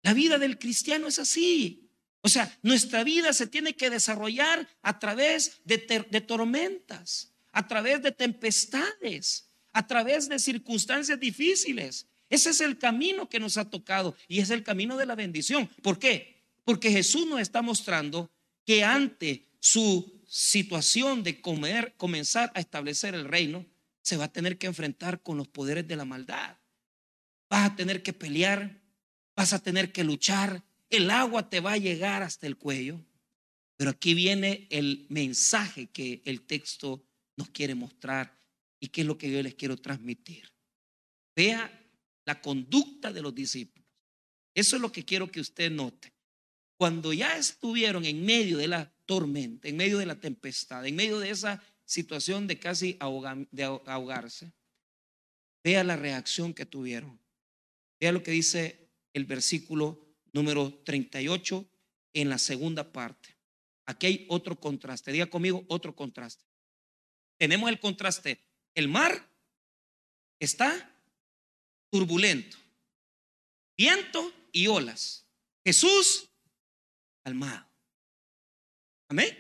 La 0.03 0.15
vida 0.15 0.39
del 0.39 0.59
cristiano 0.59 1.07
es 1.07 1.19
así. 1.19 1.91
O 2.21 2.29
sea, 2.29 2.59
nuestra 2.63 3.05
vida 3.05 3.33
se 3.33 3.47
tiene 3.47 3.77
que 3.77 3.91
desarrollar 3.91 4.69
a 4.83 4.99
través 4.99 5.61
de, 5.65 5.79
tormentas, 6.21 7.33
a 7.53 7.69
través 7.69 8.03
de 8.03 8.13
tempestades 8.13 9.51
a 9.75 9.87
través 9.87 10.29
de 10.29 10.39
circunstancias 10.39 11.21
difíciles. 11.21 12.07
Ese 12.31 12.51
es 12.51 12.61
el 12.63 12.79
camino 12.79 13.29
que 13.29 13.41
nos 13.41 13.59
ha 13.59 13.69
tocado 13.69 14.17
y 14.29 14.41
es 14.41 14.49
el 14.51 14.63
camino 14.63 14.97
de 14.97 15.05
la 15.05 15.15
bendición. 15.15 15.69
¿Por 15.83 15.99
qué? 15.99 16.43
Porque 16.65 16.91
Jesús 16.91 17.27
nos 17.27 17.41
está 17.41 17.61
mostrando 17.61 18.31
que 18.65 18.83
ante 18.83 19.51
su 19.61 20.23
situación 20.27 21.23
de 21.23 21.41
comer, 21.41 21.95
comenzar 21.97 22.51
a 22.55 22.61
establecer 22.61 23.15
el 23.15 23.27
reino, 23.27 23.67
se 24.01 24.17
va 24.17 24.25
a 24.25 24.33
tener 24.33 24.59
que 24.59 24.69
enfrentar 24.69 25.23
con 25.23 25.37
los 25.37 25.49
poderes 25.49 25.87
de 25.87 25.97
la 25.97 26.05
maldad. 26.05 26.57
Vas 27.55 27.71
a 27.71 27.77
tener 27.77 28.03
que 28.03 28.13
pelear, 28.13 28.83
vas 29.37 29.53
a 29.53 29.63
tener 29.63 29.93
que 29.93 30.03
luchar, 30.03 30.65
el 30.91 31.09
agua 31.09 31.49
te 31.49 31.61
va 31.61 31.75
a 31.75 31.77
llegar 31.77 32.21
hasta 32.25 32.49
el 32.49 32.57
cuello. 32.57 33.01
Pero 33.77 33.91
aquí 33.91 34.13
viene 34.13 34.67
el 34.71 35.07
mensaje 35.09 35.87
que 35.87 36.21
el 36.25 36.43
texto 36.43 37.07
nos 37.37 37.51
quiere 37.51 37.77
mostrar 37.77 38.37
y 38.81 38.89
qué 38.89 39.03
es 39.03 39.07
lo 39.07 39.17
que 39.17 39.31
yo 39.31 39.41
les 39.41 39.55
quiero 39.55 39.77
transmitir. 39.77 40.53
Vea 41.37 41.71
la 42.25 42.41
conducta 42.41 43.13
de 43.13 43.23
los 43.23 43.33
discípulos. 43.33 43.89
Eso 44.53 44.75
es 44.75 44.83
lo 44.83 44.91
que 44.91 45.05
quiero 45.05 45.31
que 45.31 45.39
usted 45.39 45.71
note. 45.71 46.13
Cuando 46.77 47.13
ya 47.13 47.37
estuvieron 47.37 48.05
en 48.05 48.27
medio 48.27 48.59
de 48.59 48.67
la 48.67 48.93
tormenta, 49.07 49.69
en 49.69 49.77
medio 49.77 49.99
de 49.99 50.07
la 50.07 50.19
tempestad, 50.19 50.85
en 50.85 50.97
medio 50.97 51.21
de 51.21 51.31
esa 51.31 51.63
situación 51.85 52.49
de 52.49 52.59
casi 52.59 52.99
de 53.53 53.63
ahogarse, 53.63 54.53
vea 55.63 55.85
la 55.85 55.95
reacción 55.95 56.53
que 56.53 56.67
tuvieron. 56.67 57.23
Vea 58.05 58.13
lo 58.13 58.23
que 58.23 58.33
dice 58.33 58.91
el 59.15 59.25
versículo 59.25 60.15
número 60.35 60.83
38 60.85 61.67
en 62.13 62.29
la 62.29 62.37
segunda 62.37 62.93
parte. 62.93 63.35
Aquí 63.87 64.07
hay 64.07 64.27
otro 64.29 64.61
contraste. 64.61 65.11
Diga 65.11 65.25
conmigo 65.25 65.65
otro 65.69 65.97
contraste. 65.97 66.45
Tenemos 67.39 67.71
el 67.71 67.81
contraste. 67.81 68.45
El 68.75 68.89
mar 68.89 69.27
está 70.39 70.95
turbulento, 71.89 72.59
viento 73.75 74.35
y 74.53 74.67
olas. 74.67 75.27
Jesús 75.65 76.29
calmado. 77.23 77.67
Amén. 79.09 79.35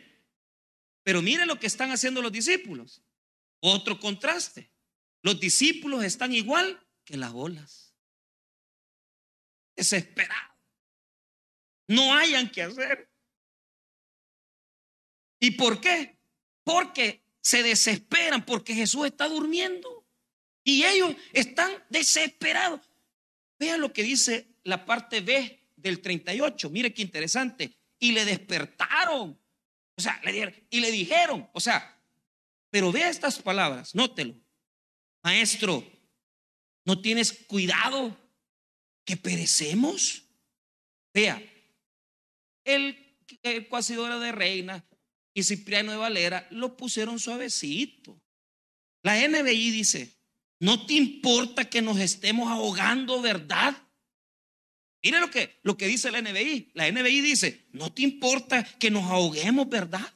Pero 1.03 1.20
mire 1.20 1.44
lo 1.44 1.61
que 1.61 1.66
están 1.66 1.90
haciendo 1.90 2.22
los 2.22 2.33
discípulos. 2.33 3.03
Otro 3.61 4.00
contraste. 4.00 4.70
Los 5.20 5.38
discípulos 5.38 6.03
están 6.03 6.33
igual 6.33 6.83
que 7.05 7.18
las 7.18 7.33
olas. 7.35 7.84
Desesperados. 9.77 10.55
No 11.89 12.15
hayan 12.15 12.51
que 12.51 12.63
hacer. 12.63 13.11
¿Y 15.41 15.53
por 15.53 15.81
qué? 15.81 16.19
Porque 16.63 17.23
se 17.41 17.63
desesperan, 17.63 18.45
porque 18.47 18.75
Jesús 18.75 19.07
está 19.07 19.29
durmiendo. 19.29 20.07
Y 20.63 20.85
ellos 20.85 21.15
están 21.33 21.71
desesperados. 21.91 22.81
Vean 23.59 23.81
lo 23.81 23.93
que 23.93 24.03
dice 24.03 24.49
la 24.63 24.87
parte 24.87 25.21
B 25.21 25.69
del 25.77 26.01
38. 26.01 26.71
Mire 26.71 26.95
qué 26.95 27.03
interesante. 27.03 27.77
Y 27.99 28.13
le 28.13 28.25
despertaron. 28.25 29.39
O 29.97 30.01
sea, 30.01 30.21
le 30.25 30.67
y 30.71 30.81
le 30.81 30.91
dijeron, 30.91 31.49
o 31.53 31.61
sea, 31.61 31.95
pero 32.71 32.91
vea 32.91 33.09
estas 33.09 33.41
palabras, 33.41 33.95
nótelo. 33.95 34.35
Maestro, 35.23 35.87
¿no 36.85 37.01
tienes 37.01 37.45
cuidado 37.47 38.17
que 39.05 39.17
perecemos? 39.17 40.23
Vea, 41.12 41.43
el, 42.64 43.17
el 43.43 43.69
Cuasidora 43.69 44.19
de 44.19 44.33
Reina 44.33 44.85
y 45.35 45.43
Cipriano 45.43 45.93
de 45.93 45.99
Valera 45.99 46.47
lo 46.51 46.77
pusieron 46.77 47.19
suavecito. 47.19 48.21
La 49.03 49.17
NBI 49.29 49.71
dice, 49.71 50.17
no 50.61 50.87
te 50.87 50.95
importa 50.95 51.69
que 51.69 51.83
nos 51.83 51.99
estemos 51.99 52.51
ahogando, 52.51 53.21
¿verdad? 53.21 53.77
Mire 55.03 55.21
lo 55.21 55.31
que, 55.31 55.61
lo 55.62 55.77
que 55.77 55.87
dice 55.87 56.11
la 56.11 56.23
NBI. 56.23 56.71
La 56.73 56.90
NBI 56.90 57.21
dice, 57.21 57.67
no 57.73 57.93
te 57.93 58.03
importa 58.03 58.64
que 58.79 58.90
nos 58.90 59.05
ahoguemos, 59.05 59.69
¿verdad? 59.69 60.11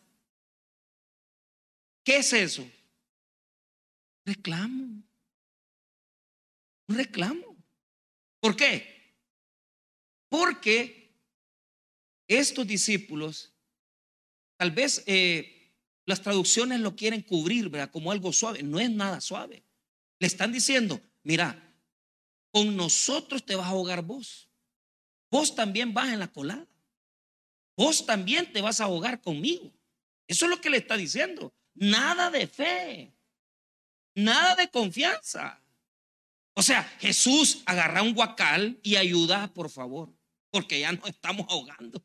¿Qué 2.03 2.17
es 2.17 2.33
eso? 2.33 2.67
Reclamo. 4.25 5.03
Un 6.89 6.97
reclamo. 6.97 7.48
¿Por 8.41 8.57
qué? 8.57 9.17
Porque 10.29 10.99
estos 12.27 12.67
discípulos, 12.67 13.53
tal 14.57 14.71
vez 14.71 15.03
eh, 15.07 15.75
las 16.05 16.23
traducciones 16.23 16.81
lo 16.81 16.95
quieren 16.97 17.23
cubrir, 17.23 17.69
¿verdad? 17.69 17.91
Como 17.91 18.13
algo 18.13 18.33
suave. 18.33 18.63
No 18.63 18.79
es 18.79 18.91
nada 18.91 19.21
suave. 19.21 19.63
Le 20.19 20.27
están 20.27 20.53
diciendo, 20.53 21.01
mira, 21.23 21.75
con 22.51 22.77
nosotros 22.77 23.45
te 23.45 23.55
vas 23.55 23.67
a 23.67 23.71
ahogar 23.71 24.03
vos. 24.03 24.49
Vos 25.31 25.55
también 25.55 25.93
vas 25.93 26.13
en 26.13 26.21
la 26.21 26.29
colada. 26.29 26.67
Vos 27.77 28.07
también 28.07 28.53
te 28.53 28.61
vas 28.61 28.81
a 28.81 28.85
ahogar 28.85 29.21
conmigo. 29.21 29.73
Eso 30.27 30.47
es 30.47 30.51
lo 30.51 30.61
que 30.61 30.71
le 30.71 30.79
está 30.79 30.97
diciendo. 30.97 31.53
Nada 31.75 32.31
de 32.31 32.47
fe. 32.47 33.13
Nada 34.15 34.57
de 34.57 34.69
confianza. 34.69 35.63
O 36.59 36.63
sea, 36.63 36.83
Jesús 36.99 37.63
agarra 37.67 38.03
un 38.03 38.15
guacal 38.15 38.81
y 38.83 38.97
ayuda, 38.97 39.55
por 39.55 39.71
favor, 39.71 40.13
porque 40.51 40.81
ya 40.81 40.91
nos 40.91 41.09
estamos 41.09 41.47
ahogando. 41.49 42.05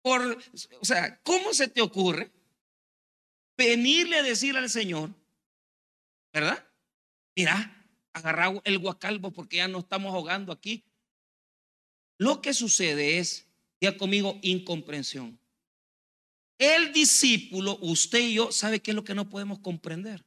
Por, 0.00 0.42
o 0.80 0.84
sea, 0.86 1.20
¿cómo 1.24 1.52
se 1.52 1.68
te 1.68 1.82
ocurre 1.82 2.32
venirle 3.54 4.16
a 4.16 4.22
decir 4.22 4.56
al 4.56 4.70
Señor, 4.70 5.14
verdad? 6.32 6.66
Mira, 7.36 7.86
agarra 8.14 8.50
el 8.64 8.78
guacal 8.78 9.20
porque 9.20 9.58
ya 9.58 9.68
no 9.68 9.80
estamos 9.80 10.14
ahogando 10.14 10.50
aquí. 10.50 10.82
Lo 12.16 12.40
que 12.40 12.54
sucede 12.54 13.18
es, 13.18 13.46
ya 13.78 13.94
conmigo, 13.98 14.38
incomprensión. 14.40 15.38
El 16.56 16.94
discípulo, 16.94 17.76
usted 17.82 18.20
y 18.20 18.32
yo, 18.32 18.52
¿sabe 18.52 18.80
qué 18.80 18.92
es 18.92 18.94
lo 18.94 19.04
que 19.04 19.14
no 19.14 19.28
podemos 19.28 19.58
comprender? 19.58 20.24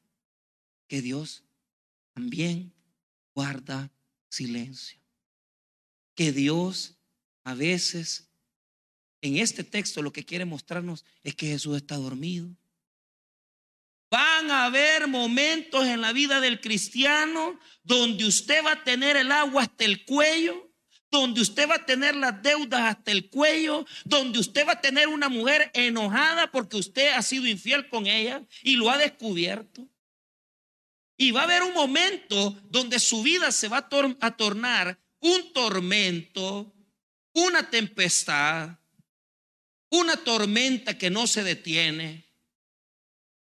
Que 0.88 1.02
Dios 1.02 1.44
también 2.14 2.72
guarda 3.34 3.92
silencio. 4.30 5.00
Que 6.16 6.32
Dios 6.32 6.98
a 7.44 7.54
veces, 7.54 8.30
en 9.22 9.38
este 9.38 9.64
texto, 9.64 10.02
lo 10.02 10.14
que 10.14 10.26
quiere 10.26 10.46
mostrarnos 10.46 11.06
es 11.24 11.36
que 11.36 11.48
Jesús 11.48 11.78
está 11.78 11.96
dormido. 11.96 12.50
Van 14.10 14.52
a 14.52 14.66
haber 14.66 15.08
momentos 15.08 15.86
en 15.86 16.02
la 16.02 16.12
vida 16.12 16.42
del 16.42 16.60
cristiano 16.60 17.58
donde 17.84 18.26
usted 18.26 18.64
va 18.66 18.74
a 18.74 18.84
tener 18.84 19.16
el 19.16 19.32
agua 19.32 19.64
hasta 19.64 19.86
el 19.86 20.04
cuello 20.06 20.72
donde 21.12 21.42
usted 21.42 21.70
va 21.70 21.76
a 21.76 21.86
tener 21.86 22.16
las 22.16 22.42
deudas 22.42 22.82
hasta 22.82 23.12
el 23.12 23.30
cuello, 23.30 23.86
donde 24.06 24.40
usted 24.40 24.66
va 24.66 24.74
a 24.74 24.82
tener 24.82 25.10
una 25.10 25.28
mujer 25.28 25.70
enojada 25.74 26.50
porque 26.50 26.78
usted 26.78 27.10
ha 27.10 27.22
sido 27.22 27.46
infiel 27.48 27.90
con 27.90 28.08
ella 28.08 28.42
y 28.64 28.78
lo 28.78 28.90
ha 28.90 28.98
descubierto. 28.98 29.88
Y 31.22 31.30
va 31.30 31.42
a 31.42 31.44
haber 31.44 31.62
un 31.62 31.74
momento 31.76 32.60
donde 32.64 32.98
su 32.98 33.22
vida 33.22 33.52
se 33.52 33.68
va 33.68 33.88
a, 33.88 34.38
tornar 34.38 35.00
un 35.20 35.54
tormento, 35.54 36.74
una 37.34 37.70
tempestad, 37.70 38.80
una 39.92 40.18
tormenta 40.18 40.98
que 40.98 41.12
no 41.12 41.28
se 41.28 41.44
detiene. 41.44 42.26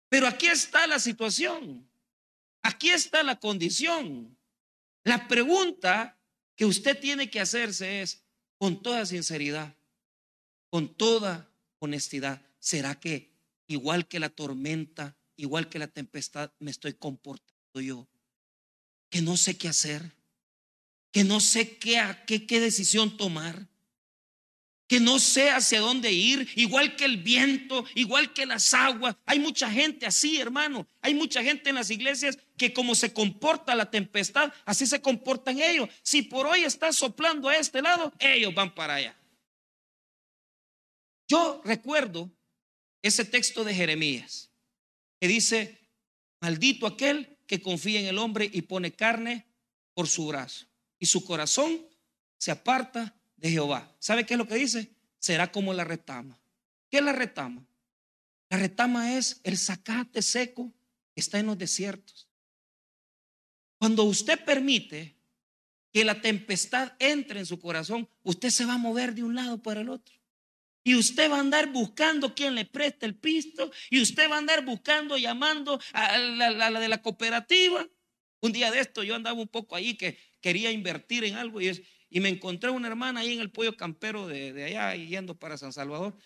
Pero 0.07 0.27
aquí 0.27 0.45
está 0.45 0.85
la 0.85 0.99
situación. 0.99 1.89
Aquí 2.61 2.91
está 2.91 3.23
la 3.23 3.39
condición. 3.39 4.37
La 5.03 5.27
pregunta 5.27 6.21
que 6.55 6.65
usted 6.65 6.99
tiene 6.99 7.31
que 7.31 7.39
hacerse 7.39 8.03
es, 8.03 8.23
con 8.59 8.83
toda 8.83 9.03
sinceridad, 9.07 9.75
con 10.69 10.93
toda 10.93 11.49
honestidad, 11.79 12.39
¿será 12.59 12.99
que 12.99 13.33
igual 13.65 14.07
que 14.07 14.19
la 14.19 14.29
tormenta, 14.29 15.17
igual 15.37 15.69
que 15.69 15.79
la 15.79 15.87
tempestad, 15.87 16.51
me 16.59 16.69
estoy 16.69 16.93
comportando 16.93 17.52
yo? 17.81 18.07
Que 19.09 19.21
no 19.21 19.37
sé 19.37 19.57
qué 19.57 19.67
hacer, 19.67 20.11
que 21.11 21.23
no 21.23 21.39
sé 21.39 21.77
qué, 21.77 22.01
qué, 22.27 22.45
qué 22.45 22.59
decisión 22.59 23.17
tomar 23.17 23.67
que 24.93 24.99
no 24.99 25.17
sé 25.17 25.49
hacia 25.49 25.79
dónde 25.79 26.11
ir, 26.11 26.47
igual 26.55 26.95
que 26.95 27.05
el 27.05 27.17
viento, 27.17 27.83
igual 27.95 28.31
que 28.31 28.45
las 28.45 28.75
aguas. 28.75 29.15
Hay 29.25 29.39
mucha 29.39 29.71
gente 29.71 30.05
así, 30.05 30.39
hermano. 30.39 30.85
Hay 31.01 31.15
mucha 31.15 31.41
gente 31.41 31.69
en 31.69 31.75
las 31.75 31.89
iglesias 31.89 32.37
que 32.57 32.73
como 32.73 32.93
se 32.93 33.11
comporta 33.11 33.73
la 33.73 33.89
tempestad, 33.89 34.53
así 34.65 34.85
se 34.85 35.01
comportan 35.01 35.59
ellos. 35.59 35.89
Si 36.03 36.21
por 36.21 36.45
hoy 36.45 36.63
está 36.63 36.93
soplando 36.93 37.49
a 37.49 37.57
este 37.57 37.81
lado, 37.81 38.13
ellos 38.19 38.53
van 38.53 38.75
para 38.75 38.95
allá. 38.95 39.17
Yo 41.27 41.61
recuerdo 41.65 42.29
ese 43.01 43.25
texto 43.25 43.63
de 43.63 43.73
Jeremías 43.73 44.51
que 45.19 45.27
dice, 45.27 45.79
maldito 46.39 46.85
aquel 46.85 47.39
que 47.45 47.61
confía 47.61 47.99
en 47.99 48.07
el 48.07 48.17
hombre 48.17 48.49
y 48.51 48.63
pone 48.63 48.93
carne 48.93 49.45
por 49.93 50.07
su 50.07 50.27
brazo 50.27 50.65
y 51.03 51.05
su 51.05 51.25
corazón 51.25 51.85
se 52.37 52.49
aparta 52.49 53.13
de 53.35 53.51
Jehová. 53.51 53.93
¿Sabe 53.99 54.25
qué 54.25 54.35
es 54.35 54.37
lo 54.37 54.47
que 54.47 54.55
dice? 54.55 54.89
Será 55.19 55.51
como 55.51 55.73
la 55.73 55.83
retama. 55.83 56.39
¿Qué 56.89 56.99
es 56.99 57.03
la 57.03 57.11
retama? 57.11 57.67
La 58.49 58.57
retama 58.57 59.17
es 59.17 59.41
el 59.43 59.57
zacate 59.57 60.21
seco 60.21 60.71
que 61.13 61.19
está 61.19 61.39
en 61.39 61.47
los 61.47 61.57
desiertos. 61.57 62.29
Cuando 63.77 64.05
usted 64.05 64.45
permite 64.45 65.17
que 65.91 66.05
la 66.05 66.21
tempestad 66.21 66.93
entre 66.99 67.39
en 67.39 67.45
su 67.45 67.59
corazón, 67.59 68.07
usted 68.23 68.49
se 68.49 68.63
va 68.63 68.75
a 68.75 68.77
mover 68.77 69.13
de 69.13 69.23
un 69.23 69.35
lado 69.35 69.61
para 69.61 69.81
el 69.81 69.89
otro. 69.89 70.15
Y 70.83 70.95
usted 70.95 71.31
va 71.31 71.37
a 71.37 71.39
andar 71.39 71.71
buscando 71.71 72.35
quien 72.35 72.55
le 72.55 72.65
preste 72.65 73.05
el 73.05 73.15
pisto. 73.15 73.71
Y 73.89 74.01
usted 74.01 74.29
va 74.29 74.35
a 74.35 74.39
andar 74.39 74.65
buscando, 74.65 75.17
llamando 75.17 75.79
a 75.93 76.17
la, 76.17 76.71
de 76.71 76.87
la 76.89 77.01
cooperativa. 77.01 77.87
Un 78.41 78.51
día 78.51 78.69
de 78.71 78.79
esto 78.79 79.03
yo 79.03 79.15
andaba 79.15 79.39
un 79.39 79.47
poco 79.47 79.75
ahí 79.75 79.95
que 79.95 80.17
quería 80.41 80.71
invertir 80.71 81.23
en 81.23 81.35
algo 81.35 81.61
y, 81.61 81.69
es, 81.69 81.81
y 82.09 82.19
me 82.19 82.27
encontré 82.27 82.69
una 82.69 82.89
hermana 82.89 83.21
ahí 83.21 83.33
en 83.33 83.39
el 83.39 83.51
pollo 83.51 83.77
campero 83.77 84.27
de, 84.27 84.63
allá 84.65 84.93
yendo 84.95 85.39
para 85.39 85.57
San 85.57 85.71
Salvador. 85.71 86.17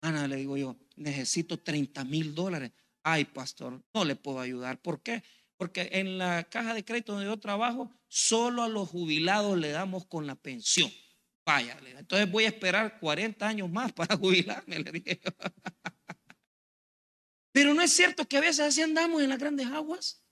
Ana, 0.00 0.26
le 0.26 0.36
digo 0.36 0.56
yo, 0.56 0.76
necesito 0.96 1.58
30 1.58 2.04
mil 2.04 2.34
dólares. 2.34 2.72
Ay, 3.04 3.24
pastor, 3.24 3.80
no 3.94 4.04
le 4.04 4.16
puedo 4.16 4.40
ayudar. 4.40 4.82
¿Por 4.82 5.02
qué? 5.02 5.22
Porque 5.56 5.88
en 5.92 6.18
la 6.18 6.44
caja 6.44 6.74
de 6.74 6.84
crédito 6.84 7.12
donde 7.12 7.28
yo 7.28 7.38
trabajo, 7.38 7.92
solo 8.08 8.64
a 8.64 8.68
los 8.68 8.88
jubilados 8.88 9.56
le 9.58 9.70
damos 9.70 10.06
con 10.06 10.26
la 10.26 10.34
pensión. 10.34 10.90
Vaya, 11.48 11.78
entonces 11.96 12.30
voy 12.30 12.44
a 12.44 12.48
esperar 12.48 13.00
40 13.00 13.48
años 13.48 13.70
más 13.70 13.90
para 13.94 14.16
jubilarme, 14.18 14.80
le 14.80 14.92
dije. 14.92 15.18
Pero 17.52 17.72
no 17.72 17.80
es 17.80 17.90
cierto 17.90 18.28
que 18.28 18.36
a 18.36 18.42
veces 18.42 18.60
así 18.60 18.82
andamos 18.82 19.22
en 19.22 19.30
las 19.30 19.38
grandes 19.38 19.66
aguas 19.68 20.22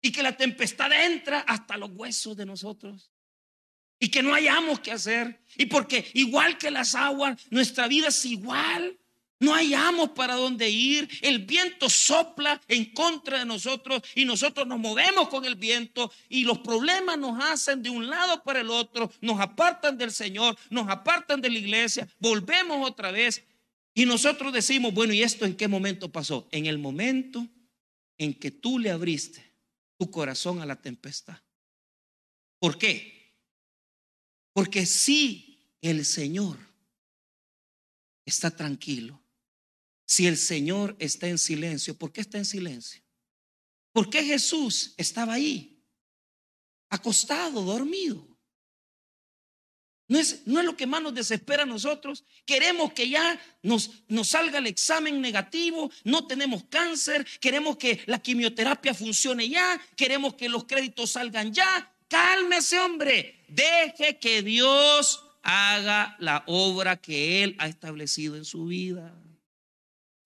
y 0.00 0.12
que 0.12 0.22
la 0.22 0.34
tempestad 0.34 0.90
entra 0.92 1.40
hasta 1.40 1.76
los 1.76 1.90
huesos 1.90 2.38
de 2.38 2.46
nosotros 2.46 3.12
y 4.00 4.10
que 4.10 4.22
no 4.22 4.32
hayamos 4.32 4.80
que 4.80 4.92
hacer. 4.92 5.42
Y 5.58 5.66
porque 5.66 6.10
igual 6.14 6.56
que 6.56 6.70
las 6.70 6.94
aguas, 6.94 7.46
nuestra 7.50 7.86
vida 7.86 8.08
es 8.08 8.24
igual. 8.24 8.98
No 9.38 9.52
hallamos 9.52 10.10
para 10.10 10.34
dónde 10.34 10.70
ir. 10.70 11.08
El 11.20 11.40
viento 11.40 11.90
sopla 11.90 12.60
en 12.68 12.86
contra 12.94 13.40
de 13.40 13.44
nosotros 13.44 14.02
y 14.14 14.24
nosotros 14.24 14.66
nos 14.66 14.78
movemos 14.78 15.28
con 15.28 15.44
el 15.44 15.56
viento 15.56 16.10
y 16.28 16.44
los 16.44 16.58
problemas 16.60 17.18
nos 17.18 17.42
hacen 17.44 17.82
de 17.82 17.90
un 17.90 18.08
lado 18.08 18.42
para 18.42 18.60
el 18.60 18.70
otro, 18.70 19.12
nos 19.20 19.38
apartan 19.40 19.98
del 19.98 20.10
Señor, 20.10 20.56
nos 20.70 20.88
apartan 20.88 21.40
de 21.40 21.50
la 21.50 21.58
iglesia, 21.58 22.08
volvemos 22.18 22.88
otra 22.88 23.10
vez 23.10 23.44
y 23.94 24.06
nosotros 24.06 24.52
decimos, 24.52 24.94
bueno, 24.94 25.12
¿y 25.12 25.22
esto 25.22 25.44
en 25.44 25.56
qué 25.56 25.68
momento 25.68 26.10
pasó? 26.10 26.48
En 26.50 26.66
el 26.66 26.78
momento 26.78 27.46
en 28.18 28.34
que 28.34 28.50
tú 28.50 28.78
le 28.78 28.90
abriste 28.90 29.44
tu 29.98 30.10
corazón 30.10 30.60
a 30.60 30.66
la 30.66 30.80
tempestad. 30.80 31.38
¿Por 32.58 32.78
qué? 32.78 33.34
Porque 34.54 34.86
si 34.86 35.76
el 35.82 36.04
Señor 36.06 36.58
está 38.24 38.50
tranquilo, 38.50 39.20
si 40.06 40.26
el 40.26 40.36
Señor 40.36 40.96
está 41.00 41.28
en 41.28 41.38
silencio, 41.38 41.96
¿por 41.96 42.12
qué 42.12 42.20
está 42.20 42.38
en 42.38 42.44
silencio? 42.44 43.02
¿Por 43.92 44.08
qué 44.08 44.22
Jesús 44.22 44.94
estaba 44.96 45.34
ahí? 45.34 45.82
Acostado, 46.88 47.62
dormido. 47.62 48.26
No 50.08 50.20
es, 50.20 50.46
no 50.46 50.60
es 50.60 50.66
lo 50.66 50.76
que 50.76 50.86
más 50.86 51.02
nos 51.02 51.14
desespera 51.14 51.64
a 51.64 51.66
nosotros. 51.66 52.24
Queremos 52.44 52.92
que 52.92 53.08
ya 53.08 53.40
nos, 53.62 53.90
nos 54.06 54.28
salga 54.28 54.58
el 54.58 54.68
examen 54.68 55.20
negativo, 55.20 55.90
no 56.04 56.28
tenemos 56.28 56.64
cáncer, 56.70 57.26
queremos 57.40 57.76
que 57.76 58.00
la 58.06 58.20
quimioterapia 58.20 58.94
funcione 58.94 59.48
ya, 59.48 59.80
queremos 59.96 60.34
que 60.34 60.48
los 60.48 60.64
créditos 60.64 61.10
salgan 61.10 61.52
ya. 61.52 61.92
Cálmese, 62.08 62.78
hombre. 62.78 63.44
Deje 63.48 64.18
que 64.20 64.42
Dios 64.42 65.24
haga 65.42 66.16
la 66.20 66.44
obra 66.46 66.96
que 66.96 67.42
Él 67.42 67.56
ha 67.58 67.66
establecido 67.66 68.36
en 68.36 68.44
su 68.44 68.66
vida. 68.66 69.12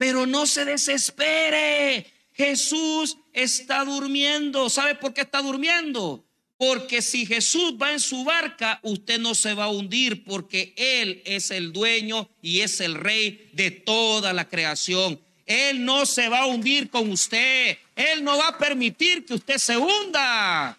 Pero 0.01 0.27
no 0.27 0.47
se 0.47 0.65
desespere. 0.65 2.07
Jesús 2.33 3.19
está 3.35 3.85
durmiendo. 3.85 4.71
¿Sabe 4.71 4.95
por 4.95 5.13
qué 5.13 5.21
está 5.21 5.43
durmiendo? 5.43 6.25
Porque 6.57 7.03
si 7.03 7.27
Jesús 7.27 7.75
va 7.75 7.93
en 7.93 8.01
su 8.01 8.25
barca, 8.25 8.81
usted 8.83 9.19
no 9.19 9.35
se 9.35 9.53
va 9.53 9.65
a 9.65 9.69
hundir 9.69 10.25
porque 10.25 10.73
Él 10.79 11.21
es 11.27 11.51
el 11.51 11.75
dueño 11.75 12.31
y 12.41 12.63
es 12.63 12.81
el 12.81 12.95
rey 12.95 13.51
de 13.53 13.73
toda 13.73 14.33
la 14.33 14.49
creación. 14.49 15.21
Él 15.45 15.85
no 15.85 16.07
se 16.07 16.31
va 16.31 16.41
a 16.41 16.47
hundir 16.47 16.89
con 16.89 17.11
usted. 17.11 17.77
Él 17.95 18.25
no 18.25 18.39
va 18.39 18.49
a 18.49 18.59
permitir 18.59 19.27
que 19.27 19.35
usted 19.35 19.59
se 19.59 19.77
hunda. 19.77 20.79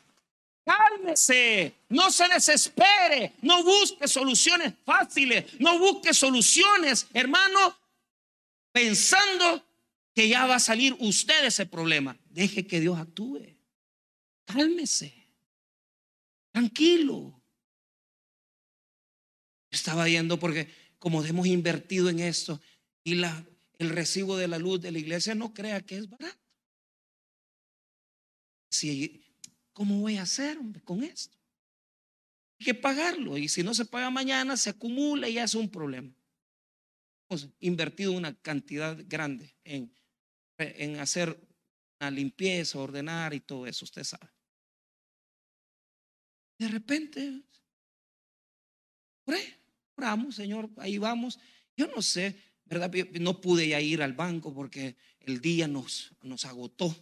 Cálmese, 0.65 1.73
no 1.89 2.09
se 2.09 2.27
desespere, 2.27 3.33
no 3.43 3.63
busque 3.63 4.07
soluciones 4.07 4.73
fáciles, 4.83 5.45
no 5.59 5.77
busque 5.77 6.11
soluciones, 6.11 7.05
hermano, 7.13 7.80
pensando 8.71 9.65
que 10.13 10.27
ya 10.27 10.45
va 10.45 10.55
a 10.55 10.59
salir 10.59 10.95
usted 10.99 11.45
ese 11.45 11.65
problema. 11.65 12.17
Deje 12.29 12.67
que 12.67 12.79
Dios 12.79 12.97
actúe. 12.97 13.57
Cálmese. 14.45 15.13
Tranquilo. 16.51 17.41
Estaba 19.69 20.07
yendo 20.09 20.37
porque 20.37 20.67
como 20.99 21.23
hemos 21.23 21.47
invertido 21.47 22.09
en 22.09 22.19
esto 22.19 22.61
y 23.03 23.15
la, 23.15 23.45
el 23.79 23.89
recibo 23.89 24.37
de 24.37 24.47
la 24.47 24.59
luz 24.59 24.81
de 24.81 24.91
la 24.91 24.99
iglesia 24.99 25.33
no 25.33 25.53
crea 25.53 25.81
que 25.81 25.97
es 25.97 26.09
barato. 26.09 26.37
Si, 28.69 29.23
¿Cómo 29.73 29.99
voy 29.99 30.17
a 30.17 30.23
hacer 30.23 30.57
con 30.83 31.03
esto? 31.03 31.37
Hay 32.59 32.65
que 32.65 32.73
pagarlo 32.73 33.37
y 33.37 33.47
si 33.47 33.63
no 33.63 33.73
se 33.73 33.85
paga 33.85 34.09
mañana 34.09 34.57
se 34.57 34.69
acumula 34.69 35.27
y 35.29 35.37
es 35.37 35.55
un 35.55 35.69
problema 35.69 36.13
invertido 37.59 38.11
una 38.11 38.33
cantidad 38.41 38.97
grande 39.07 39.55
en, 39.63 39.93
en 40.57 40.99
hacer 40.99 41.37
una 41.99 42.11
limpieza, 42.11 42.79
ordenar 42.79 43.33
y 43.33 43.39
todo 43.39 43.67
eso, 43.67 43.85
usted 43.85 44.03
sabe. 44.03 44.29
De 46.57 46.67
repente, 46.67 47.43
oramos, 49.95 50.35
Señor, 50.35 50.69
ahí 50.77 50.97
vamos. 50.97 51.39
Yo 51.75 51.87
no 51.87 52.01
sé, 52.01 52.35
¿verdad? 52.65 52.91
No 53.19 53.41
pude 53.41 53.67
ya 53.67 53.81
ir 53.81 54.01
al 54.01 54.13
banco 54.13 54.53
porque 54.53 54.95
el 55.19 55.41
día 55.41 55.67
nos, 55.67 56.11
nos 56.21 56.45
agotó. 56.45 56.95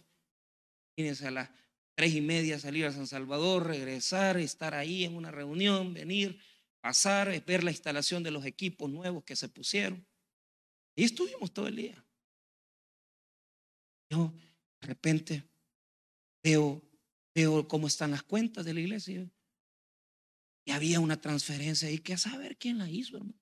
Fíjense, 0.96 1.26
a 1.26 1.30
las 1.30 1.50
tres 1.94 2.14
y 2.14 2.20
media 2.20 2.58
salir 2.58 2.86
a 2.86 2.92
San 2.92 3.06
Salvador, 3.06 3.66
regresar, 3.66 4.38
estar 4.38 4.74
ahí 4.74 5.04
en 5.04 5.16
una 5.16 5.30
reunión, 5.30 5.92
venir, 5.92 6.38
pasar, 6.80 7.44
ver 7.44 7.64
la 7.64 7.70
instalación 7.70 8.22
de 8.22 8.30
los 8.30 8.44
equipos 8.44 8.90
nuevos 8.90 9.24
que 9.24 9.36
se 9.36 9.48
pusieron. 9.48 10.06
Y 10.94 11.04
estuvimos 11.04 11.52
todo 11.52 11.68
el 11.68 11.76
día. 11.76 12.04
Yo 14.10 14.32
de 14.80 14.86
repente 14.86 15.44
veo, 16.42 16.82
veo 17.34 17.68
cómo 17.68 17.86
están 17.86 18.10
las 18.10 18.22
cuentas 18.22 18.64
de 18.64 18.74
la 18.74 18.80
iglesia. 18.80 19.30
Y 20.64 20.72
había 20.72 21.00
una 21.00 21.20
transferencia 21.20 21.88
ahí 21.88 21.98
que 21.98 22.14
a 22.14 22.18
saber 22.18 22.56
quién 22.56 22.78
la 22.78 22.88
hizo, 22.88 23.16
hermano. 23.16 23.38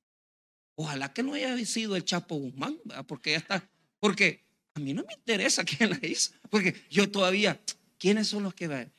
Ojalá 0.76 1.12
que 1.12 1.22
no 1.22 1.34
haya 1.34 1.56
sido 1.64 1.96
el 1.96 2.04
Chapo 2.04 2.36
Guzmán, 2.36 2.78
porque 3.06 3.32
ya 3.32 3.38
está. 3.38 3.68
Porque 3.98 4.44
a 4.74 4.80
mí 4.80 4.94
no 4.94 5.02
me 5.04 5.14
interesa 5.14 5.64
quién 5.64 5.90
la 5.90 5.98
hizo. 6.02 6.32
Porque 6.50 6.74
yo 6.88 7.10
todavía, 7.10 7.60
¿quiénes 7.98 8.28
son 8.28 8.44
los 8.44 8.54
que 8.54 8.68
van? 8.68 8.92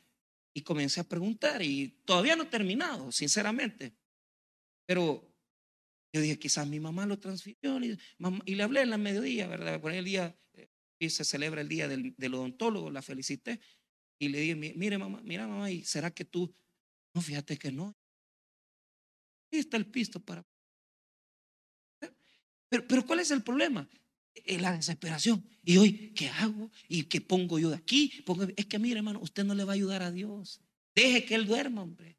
Y 0.52 0.62
comencé 0.62 1.00
a 1.00 1.04
preguntar 1.04 1.62
y 1.62 1.88
todavía 2.04 2.36
no 2.36 2.42
he 2.42 2.46
terminado, 2.46 3.10
sinceramente. 3.12 3.94
Pero 4.84 5.29
yo 6.12 6.20
dije, 6.20 6.38
quizás 6.38 6.66
mi 6.66 6.80
mamá 6.80 7.06
lo 7.06 7.18
transfirió. 7.18 7.78
Y, 7.80 8.54
le 8.54 8.62
hablé 8.62 8.82
en 8.82 8.90
la 8.90 8.98
mediodía, 8.98 9.46
¿verdad? 9.46 9.80
Por 9.80 9.92
el 9.92 10.04
día, 10.04 10.36
y 10.98 11.06
eh, 11.06 11.10
se 11.10 11.24
celebra 11.24 11.60
el 11.60 11.68
día 11.68 11.88
del, 11.88 12.34
odontólogo, 12.34 12.90
la 12.90 13.02
felicité. 13.02 13.60
Y 14.18 14.28
le 14.28 14.40
dije, 14.40 14.54
mire 14.54 14.98
mamá, 14.98 15.20
mira 15.22 15.46
mamá, 15.46 15.70
¿y 15.70 15.84
será 15.84 16.10
que 16.10 16.24
tú? 16.24 16.52
No, 17.14 17.22
fíjate 17.22 17.56
que 17.56 17.72
no. 17.72 17.96
Ahí 19.52 19.60
está 19.60 19.76
el 19.76 19.86
pisto 19.86 20.20
para... 20.20 20.44
Pero, 22.68 22.86
pero 22.86 23.06
¿cuál 23.06 23.20
es 23.20 23.30
el 23.30 23.42
problema? 23.42 23.88
Es 24.34 24.60
la 24.60 24.72
desesperación. 24.72 25.44
Y 25.64 25.76
hoy, 25.76 26.12
¿qué 26.14 26.28
hago? 26.28 26.70
¿Y 26.88 27.04
qué 27.04 27.20
pongo 27.20 27.58
yo 27.58 27.70
de 27.70 27.76
aquí? 27.76 28.24
Es 28.56 28.66
que 28.66 28.78
mire, 28.78 28.98
hermano, 28.98 29.20
usted 29.20 29.44
no 29.44 29.54
le 29.54 29.64
va 29.64 29.72
a 29.72 29.74
ayudar 29.74 30.02
a 30.02 30.12
Dios. 30.12 30.60
Deje 30.94 31.24
que 31.24 31.34
Él 31.34 31.46
duerma, 31.46 31.82
hombre. 31.82 32.16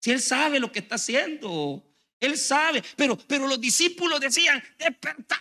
Si 0.00 0.10
Él 0.10 0.20
sabe 0.20 0.60
lo 0.60 0.70
que 0.70 0.80
está 0.80 0.96
haciendo. 0.96 1.95
Él 2.20 2.38
sabe, 2.38 2.82
pero, 2.96 3.16
pero 3.16 3.46
los 3.46 3.60
discípulos 3.60 4.20
decían, 4.20 4.62
despertad, 4.78 5.36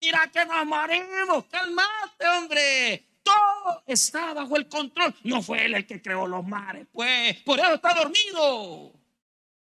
mira 0.00 0.30
que 0.32 0.44
nos 0.44 0.66
morimos, 0.66 1.44
calmate, 1.46 2.26
hombre. 2.36 3.06
Todo 3.22 3.84
está 3.86 4.34
bajo 4.34 4.56
el 4.56 4.66
control. 4.66 5.14
No 5.24 5.42
fue 5.42 5.66
él 5.66 5.74
el 5.74 5.86
que 5.86 6.00
creó 6.00 6.26
los 6.26 6.44
mares, 6.44 6.86
pues 6.90 7.36
por 7.42 7.60
eso 7.60 7.74
está 7.74 7.94
dormido. 7.94 8.92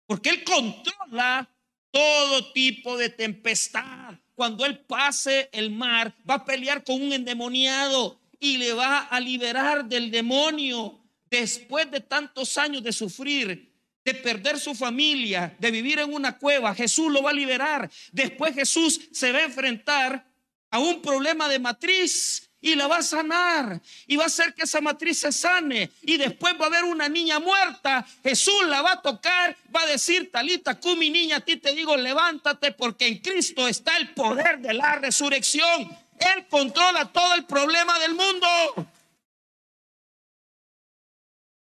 Porque 0.07 0.29
él 0.29 0.43
controla 0.43 1.47
todo 1.91 2.51
tipo 2.51 2.97
de 2.97 3.09
tempestad. 3.09 4.15
Cuando 4.33 4.65
él 4.65 4.79
pase 4.79 5.49
el 5.53 5.71
mar, 5.71 6.13
va 6.29 6.35
a 6.35 6.45
pelear 6.45 6.83
con 6.83 7.01
un 7.01 7.13
endemoniado 7.13 8.19
y 8.39 8.57
le 8.57 8.73
va 8.73 8.99
a 8.99 9.19
liberar 9.19 9.85
del 9.85 10.11
demonio 10.11 10.99
después 11.29 11.89
de 11.89 12.01
tantos 12.01 12.57
años 12.57 12.83
de 12.83 12.91
sufrir 12.91 13.74
de 14.05 14.13
perder 14.13 14.59
su 14.59 14.75
familia, 14.75 15.55
de 15.57 15.71
vivir 15.71 15.97
en 15.97 16.13
una 16.13 16.37
cueva, 16.37 16.75
Jesús 16.75 17.11
lo 17.11 17.23
va 17.23 17.31
a 17.31 17.33
liberar. 17.33 17.89
Después 18.11 18.53
Jesús 18.53 19.01
se 19.11 19.31
va 19.31 19.39
a 19.39 19.45
enfrentar 19.45 20.23
a 20.69 20.77
un 20.77 21.01
problema 21.01 21.49
de 21.49 21.57
matriz 21.57 22.47
y 22.61 22.75
la 22.75 22.87
va 22.87 22.97
a 22.97 23.03
sanar 23.03 23.81
y 24.05 24.15
va 24.15 24.23
a 24.23 24.27
hacer 24.27 24.53
que 24.53 24.63
esa 24.63 24.79
matriz 24.79 25.19
se 25.19 25.31
sane 25.31 25.89
y 26.03 26.17
después 26.17 26.53
va 26.59 26.65
a 26.65 26.67
haber 26.67 26.83
una 26.83 27.09
niña 27.09 27.39
muerta, 27.39 28.05
Jesús 28.23 28.67
la 28.67 28.83
va 28.83 28.93
a 28.93 29.01
tocar, 29.01 29.57
va 29.75 29.81
a 29.81 29.87
decir, 29.87 30.31
Talita, 30.31 30.79
cu 30.79 30.95
mi 30.95 31.09
niña, 31.09 31.37
a 31.37 31.41
ti 31.41 31.57
te 31.57 31.73
digo, 31.73 31.97
levántate 31.97 32.73
porque 32.73 33.07
en 33.07 33.17
Cristo 33.19 33.67
está 33.67 33.97
el 33.97 34.13
poder 34.13 34.59
de 34.59 34.73
la 34.75 34.95
resurrección. 34.95 35.89
Él 36.19 36.45
controla 36.47 37.11
todo 37.11 37.33
el 37.33 37.45
problema 37.45 37.99
del 37.99 38.13
mundo. 38.13 38.47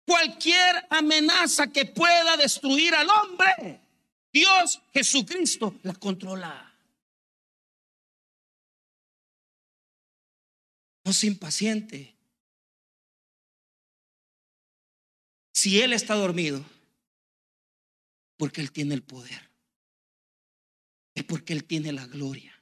Cualquier 0.06 0.86
amenaza 0.88 1.66
que 1.66 1.84
pueda 1.84 2.36
destruir 2.36 2.94
al 2.94 3.08
hombre, 3.10 3.80
Dios 4.32 4.80
Jesucristo 4.92 5.74
la 5.82 5.94
controla. 5.94 6.72
No 11.04 11.12
se 11.12 11.26
impaciente. 11.26 12.14
Si 15.52 15.80
Él 15.80 15.92
está 15.92 16.14
dormido, 16.14 16.64
porque 18.36 18.60
Él 18.60 18.70
tiene 18.70 18.94
el 18.94 19.02
poder. 19.02 19.50
Es 21.14 21.24
porque 21.24 21.52
Él 21.52 21.64
tiene 21.64 21.92
la 21.92 22.06
gloria. 22.06 22.52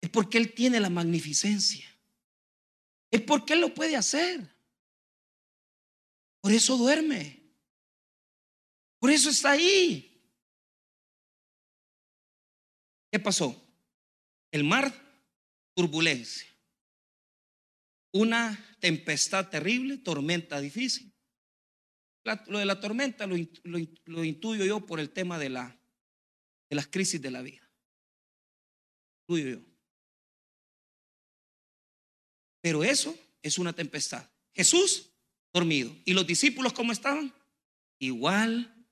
Es 0.00 0.10
porque 0.10 0.36
Él 0.38 0.52
tiene 0.52 0.80
la 0.80 0.90
magnificencia. 0.90 1.86
Es 3.10 3.22
porque 3.22 3.54
Él 3.54 3.60
lo 3.60 3.72
puede 3.72 3.96
hacer. 3.96 4.53
Por 6.44 6.52
eso 6.52 6.76
duerme. 6.76 7.40
Por 8.98 9.10
eso 9.10 9.30
está 9.30 9.52
ahí. 9.52 10.22
¿Qué 13.10 13.18
pasó? 13.18 13.66
El 14.50 14.62
mar, 14.62 14.92
turbulencia. 15.74 16.46
Una 18.12 18.76
tempestad 18.78 19.48
terrible, 19.48 19.96
tormenta 19.96 20.60
difícil. 20.60 21.14
lo 22.48 22.58
de 22.58 22.66
la 22.66 22.78
tormenta 22.78 23.26
lo, 23.26 24.22
intuyo 24.22 24.66
yo 24.66 24.84
por 24.84 25.00
el 25.00 25.14
tema 25.14 25.38
de, 25.38 25.48
la, 25.48 25.80
de 26.68 26.76
las 26.76 26.88
crisis 26.88 27.22
de 27.22 27.30
la 27.30 27.40
vida. 27.40 27.66
Intuyo 29.22 29.60
yo. 29.60 29.66
Pero 32.60 32.84
eso 32.84 33.18
es 33.40 33.56
una 33.56 33.72
tempestad. 33.72 34.30
Jesús 34.52 35.13
dormido. 35.54 35.96
¿Y 36.04 36.12
los 36.12 36.26
discípulos 36.26 36.72
cómo 36.72 36.92
estaban? 36.92 37.32
Igual 38.00 38.86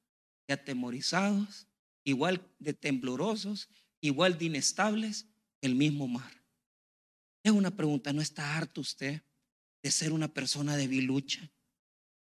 de 0.47 0.55
atemorizados, 0.55 1.67
igual 2.05 2.49
de 2.61 2.73
temblorosos, 2.73 3.69
igual 4.01 4.39
de 4.39 4.47
inestables, 4.47 5.27
el 5.61 5.75
mismo 5.75 6.07
mar. 6.07 6.43
Es 7.43 7.51
una 7.53 7.73
pregunta, 7.73 8.13
¿no 8.13 8.23
está 8.23 8.57
harto 8.57 8.81
usted 8.81 9.21
de 9.83 9.91
ser 9.91 10.13
una 10.13 10.33
persona 10.33 10.77
debilucha? 10.77 11.51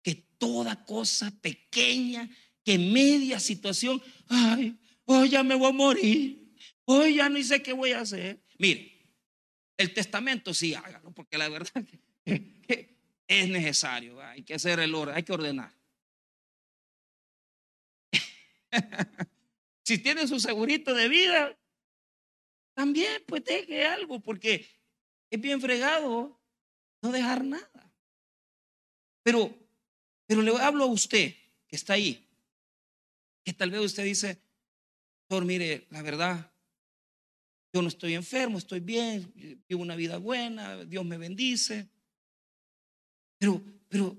Que 0.01 0.15
toda 0.15 0.85
cosa 0.85 1.31
pequeña, 1.41 2.29
que 2.63 2.79
media 2.79 3.41
situación, 3.41 4.01
ay, 4.27 4.79
hoy 5.03 5.29
ya 5.29 5.43
me 5.43 5.55
voy 5.55 5.69
a 5.69 5.73
morir, 5.73 6.55
hoy 6.85 7.15
ya 7.15 7.27
no 7.27 7.43
sé 7.43 7.61
qué 7.61 7.73
voy 7.73 7.91
a 7.91 7.99
hacer. 7.99 8.41
Mire, 8.57 8.93
el 9.75 9.93
testamento 9.93 10.53
sí 10.53 10.73
hágalo, 10.73 11.13
porque 11.13 11.37
la 11.37 11.49
verdad 11.49 11.85
que 12.25 12.92
es 13.27 13.49
necesario, 13.49 14.21
hay 14.21 14.43
que 14.43 14.55
hacer 14.55 14.79
el 14.79 14.93
orden, 14.93 15.15
hay 15.15 15.23
que 15.23 15.33
ordenar. 15.33 15.73
si 19.83 19.97
tiene 19.99 20.27
su 20.27 20.39
segurito 20.39 20.93
de 20.93 21.07
vida, 21.07 21.57
también 22.73 23.23
pues 23.27 23.43
deje 23.45 23.85
algo, 23.85 24.19
porque 24.19 24.67
es 25.29 25.41
bien 25.41 25.61
fregado 25.61 26.39
no 27.01 27.11
dejar 27.11 27.43
nada. 27.43 27.93
Pero, 29.23 29.55
pero 30.25 30.41
le 30.41 30.51
hablo 30.57 30.85
a 30.85 30.87
usted 30.87 31.35
que 31.67 31.75
está 31.75 31.93
ahí, 31.93 32.27
que 33.43 33.53
tal 33.53 33.71
vez 33.71 33.81
usted 33.81 34.03
dice, 34.03 34.41
Doctor, 35.23 35.45
mire, 35.45 35.87
la 35.89 36.01
verdad, 36.01 36.51
yo 37.73 37.81
no 37.81 37.87
estoy 37.87 38.13
enfermo, 38.13 38.57
estoy 38.57 38.81
bien, 38.81 39.33
vivo 39.67 39.81
una 39.81 39.95
vida 39.95 40.17
buena, 40.17 40.83
Dios 40.85 41.03
me 41.05 41.17
bendice. 41.17 41.89
Pero, 43.89 44.17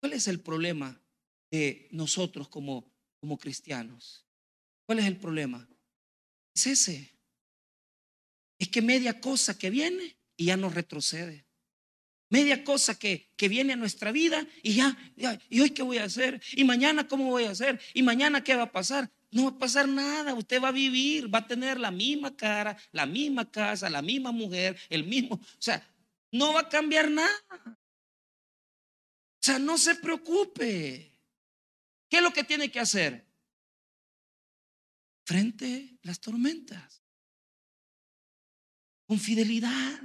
¿cuál 0.00 0.14
es 0.14 0.26
el 0.28 0.40
problema 0.40 0.98
de 1.50 1.88
nosotros 1.90 2.48
como, 2.48 2.90
cristianos? 3.38 4.24
¿Cuál 4.86 5.00
es 5.00 5.06
el 5.06 5.18
problema? 5.18 5.68
Es 6.54 6.66
ese. 6.66 7.12
Es 8.58 8.68
que 8.68 8.80
media 8.80 9.20
cosa 9.20 9.58
que 9.58 9.68
viene 9.68 10.16
y 10.36 10.46
ya 10.46 10.56
nos 10.56 10.74
retrocede. 10.74 11.44
Media 12.30 12.64
cosa 12.64 12.98
que, 12.98 13.28
viene 13.38 13.74
a 13.74 13.76
nuestra 13.76 14.10
vida 14.10 14.46
y 14.62 14.74
ya, 14.74 14.96
¿y 15.50 15.60
hoy 15.60 15.70
qué 15.70 15.82
voy 15.82 15.98
a 15.98 16.04
hacer? 16.04 16.40
¿Y 16.52 16.64
mañana 16.64 17.06
cómo 17.08 17.24
voy 17.24 17.44
a 17.44 17.50
hacer? 17.50 17.78
¿Y 17.92 18.02
mañana 18.02 18.42
qué 18.42 18.56
va 18.56 18.64
a 18.64 18.72
pasar? 18.72 19.10
No 19.30 19.44
va 19.44 19.50
a 19.50 19.58
pasar 19.58 19.86
nada, 19.86 20.34
usted 20.34 20.62
va 20.62 20.68
a 20.68 20.72
vivir, 20.72 21.32
va 21.32 21.40
a 21.40 21.46
tener 21.46 21.78
la 21.78 21.90
misma 21.90 22.34
cara, 22.36 22.76
la 22.92 23.04
misma 23.04 23.50
casa, 23.50 23.90
la 23.90 24.02
misma 24.02 24.32
mujer, 24.32 24.76
el 24.88 25.04
mismo, 25.04 25.36
o 25.36 25.62
sea, 25.62 25.86
no 26.32 26.54
va 26.54 26.60
a 26.60 26.68
cambiar 26.68 27.10
nada. 27.10 27.79
O 29.40 29.42
sea, 29.42 29.58
no 29.58 29.78
se 29.78 29.94
preocupe. 29.94 31.16
¿Qué 32.08 32.16
es 32.18 32.22
lo 32.22 32.32
que 32.32 32.44
tiene 32.44 32.70
que 32.70 32.80
hacer? 32.80 33.26
Frente 35.24 35.96
a 36.02 36.06
las 36.08 36.20
tormentas. 36.20 37.02
Con 39.06 39.18
fidelidad. 39.18 40.02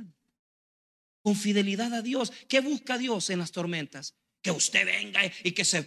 Con 1.21 1.35
fidelidad 1.35 1.93
a 1.93 2.01
Dios. 2.01 2.31
¿Qué 2.47 2.61
busca 2.61 2.97
Dios 2.97 3.29
en 3.29 3.39
las 3.39 3.51
tormentas? 3.51 4.15
que 4.45 4.51
usted 4.51 4.85
venga 4.85 5.21
y 5.43 5.53
que 5.53 5.65
se, 5.65 5.81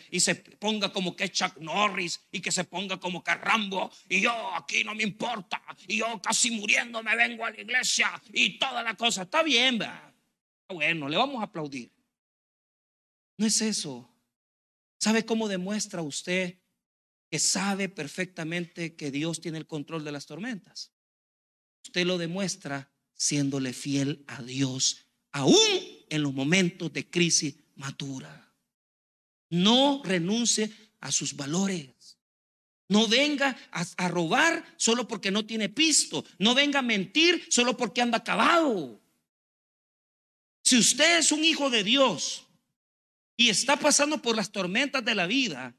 ponga 0.58 0.92
como 0.92 1.14
que 1.14 1.30
Chuck 1.30 1.58
Norris 1.58 2.26
y 2.32 2.40
que 2.40 2.50
se 2.50 2.64
ponga 2.64 2.98
como 2.98 3.22
que 3.22 3.32
Rambo 3.32 3.88
y 4.08 4.20
yo 4.20 4.52
aquí 4.52 4.82
no 4.82 4.96
me 4.96 5.04
importa 5.04 5.62
y 5.86 5.98
yo 5.98 6.20
casi 6.20 6.50
muriendo 6.50 7.00
me 7.00 7.14
vengo 7.14 7.44
a 7.44 7.52
la 7.52 7.60
iglesia 7.60 8.20
y 8.32 8.58
toda 8.58 8.82
la 8.82 8.94
cosa. 8.94 9.22
Está 9.22 9.44
bien, 9.44 9.78
va. 9.80 10.12
Bueno, 10.66 11.08
le 11.08 11.16
vamos 11.16 11.40
a 11.40 11.44
aplaudir. 11.44 11.97
No 13.38 13.46
es 13.46 13.62
eso. 13.62 14.10
¿Sabe 14.98 15.24
cómo 15.24 15.48
demuestra 15.48 16.02
usted 16.02 16.58
que 17.30 17.38
sabe 17.38 17.88
perfectamente 17.88 18.96
que 18.96 19.10
Dios 19.10 19.40
tiene 19.40 19.58
el 19.58 19.66
control 19.66 20.04
de 20.04 20.12
las 20.12 20.26
tormentas? 20.26 20.92
Usted 21.84 22.04
lo 22.04 22.18
demuestra 22.18 22.92
siéndole 23.14 23.72
fiel 23.72 24.24
a 24.26 24.42
Dios, 24.42 25.06
aún 25.32 25.56
en 26.10 26.22
los 26.22 26.34
momentos 26.34 26.92
de 26.92 27.08
crisis 27.08 27.54
madura. 27.76 28.52
No 29.50 30.02
renuncie 30.04 30.70
a 31.00 31.12
sus 31.12 31.34
valores. 31.36 32.18
No 32.88 33.06
venga 33.06 33.56
a, 33.70 34.08
robar 34.08 34.74
solo 34.78 35.06
porque 35.06 35.30
no 35.30 35.46
tiene 35.46 35.68
pisto. 35.68 36.24
No 36.38 36.54
venga 36.54 36.80
a 36.80 36.82
mentir 36.82 37.46
solo 37.50 37.76
porque 37.76 38.00
anda 38.00 38.18
acabado. 38.18 39.00
Si 40.64 40.76
usted 40.76 41.18
es 41.18 41.30
un 41.30 41.44
hijo 41.44 41.70
de 41.70 41.84
Dios 41.84 42.47
y 43.38 43.48
está 43.48 43.76
pasando 43.76 44.20
por 44.20 44.36
las 44.36 44.52
tormentas 44.52 45.02
de 45.02 45.14
la 45.14 45.26
vida, 45.26 45.74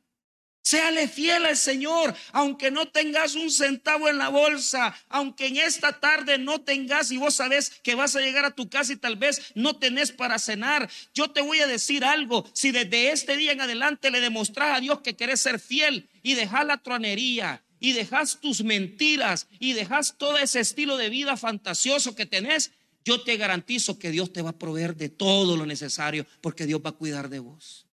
Séale 0.61 1.07
fiel 1.07 1.45
al 1.45 1.57
Señor, 1.57 2.13
aunque 2.31 2.69
no 2.69 2.89
tengas 2.89 3.33
un 3.33 3.49
centavo 3.49 4.07
en 4.07 4.17
la 4.17 4.29
bolsa, 4.29 4.95
aunque 5.07 5.47
en 5.47 5.57
esta 5.57 5.99
tarde 5.99 6.37
no 6.37 6.61
tengas 6.61 7.09
y 7.11 7.17
vos 7.17 7.33
sabes 7.33 7.71
que 7.81 7.95
vas 7.95 8.15
a 8.15 8.19
llegar 8.19 8.45
a 8.45 8.53
tu 8.53 8.69
casa 8.69 8.93
y 8.93 8.97
tal 8.97 9.15
vez 9.15 9.51
no 9.55 9.77
tenés 9.77 10.11
para 10.11 10.37
cenar. 10.37 10.87
Yo 11.13 11.31
te 11.31 11.41
voy 11.41 11.59
a 11.61 11.67
decir 11.67 12.05
algo, 12.05 12.47
si 12.53 12.71
desde 12.71 13.11
este 13.11 13.35
día 13.35 13.53
en 13.53 13.61
adelante 13.61 14.11
le 14.11 14.19
demostras 14.19 14.77
a 14.77 14.79
Dios 14.79 15.01
que 15.01 15.15
querés 15.15 15.39
ser 15.39 15.59
fiel 15.59 16.07
y 16.21 16.35
dejar 16.35 16.67
la 16.67 16.77
tronería 16.77 17.63
y 17.79 17.93
dejas 17.93 18.39
tus 18.39 18.63
mentiras 18.63 19.47
y 19.59 19.73
dejas 19.73 20.17
todo 20.17 20.37
ese 20.37 20.59
estilo 20.59 20.97
de 20.97 21.09
vida 21.09 21.37
fantasioso 21.37 22.13
que 22.15 22.25
tenés, 22.25 22.71
yo 23.03 23.21
te 23.21 23.37
garantizo 23.37 23.97
que 23.97 24.11
Dios 24.11 24.31
te 24.33 24.41
va 24.41 24.51
a 24.51 24.57
proveer 24.59 24.95
de 24.95 25.09
todo 25.09 25.55
lo 25.57 25.65
necesario 25.65 26.25
porque 26.41 26.65
Dios 26.65 26.81
va 26.85 26.91
a 26.91 26.97
cuidar 26.97 27.29
de 27.29 27.39
vos. 27.39 27.87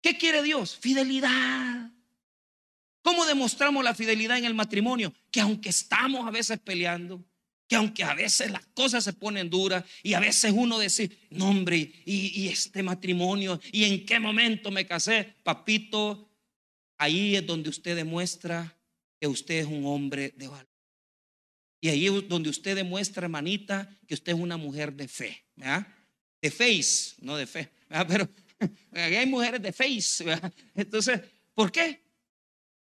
¿Qué 0.00 0.18
quiere 0.18 0.42
Dios? 0.42 0.76
Fidelidad. 0.76 1.90
¿Cómo 3.02 3.26
demostramos 3.26 3.84
la 3.84 3.94
fidelidad 3.94 4.38
en 4.38 4.44
el 4.44 4.54
matrimonio? 4.54 5.12
Que 5.30 5.40
aunque 5.40 5.68
estamos 5.68 6.26
a 6.26 6.30
veces 6.30 6.58
peleando, 6.58 7.24
que 7.66 7.76
aunque 7.76 8.04
a 8.04 8.14
veces 8.14 8.50
las 8.50 8.66
cosas 8.66 9.04
se 9.04 9.12
ponen 9.12 9.50
duras 9.50 9.84
y 10.02 10.14
a 10.14 10.20
veces 10.20 10.52
uno 10.54 10.78
dice, 10.78 11.10
no 11.30 11.48
hombre, 11.48 11.90
y, 12.04 12.48
este 12.48 12.82
matrimonio, 12.82 13.60
y 13.72 13.84
en 13.84 14.04
qué 14.04 14.20
momento 14.20 14.70
me 14.70 14.86
casé, 14.86 15.34
papito, 15.42 16.30
ahí 16.98 17.36
es 17.36 17.46
donde 17.46 17.70
usted 17.70 17.96
demuestra 17.96 18.76
que 19.20 19.26
usted 19.26 19.60
es 19.60 19.66
un 19.66 19.86
hombre 19.86 20.32
de 20.36 20.48
valor. 20.48 20.73
Y 21.84 21.90
ahí 21.90 22.06
es 22.06 22.26
donde 22.30 22.48
usted 22.48 22.76
demuestra, 22.76 23.26
hermanita, 23.26 23.94
que 24.08 24.14
usted 24.14 24.32
es 24.32 24.38
una 24.40 24.56
mujer 24.56 24.90
de 24.94 25.06
fe. 25.06 25.44
De 26.40 26.50
face, 26.50 27.14
no 27.18 27.36
de 27.36 27.46
fe, 27.46 27.70
pero 28.08 28.26
hay 28.92 29.26
mujeres 29.26 29.60
de 29.60 29.70
face. 29.70 30.24
Entonces, 30.74 31.20
¿por 31.52 31.70
qué? 31.70 32.02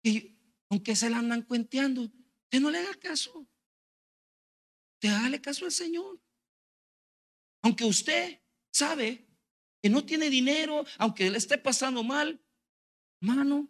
Y 0.03 0.37
aunque 0.69 0.95
se 0.95 1.09
la 1.09 1.17
andan 1.17 1.41
cuenteando, 1.41 2.03
usted 2.03 2.59
no 2.59 2.69
le 2.69 2.77
haga 2.77 2.93
caso. 2.93 3.47
Te 4.99 5.09
hágale 5.09 5.41
caso 5.41 5.65
al 5.65 5.71
Señor. 5.71 6.21
Aunque 7.63 7.85
usted 7.85 8.39
sabe 8.71 9.25
que 9.81 9.89
no 9.89 10.05
tiene 10.05 10.29
dinero, 10.29 10.85
aunque 10.99 11.27
le 11.27 11.39
esté 11.39 11.57
pasando 11.57 12.03
mal, 12.03 12.39
hermano, 13.19 13.67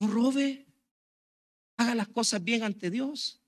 no 0.00 0.06
robe, 0.06 0.64
haga 1.76 1.94
las 1.94 2.08
cosas 2.08 2.42
bien 2.42 2.62
ante 2.62 2.88
Dios. 2.88 3.43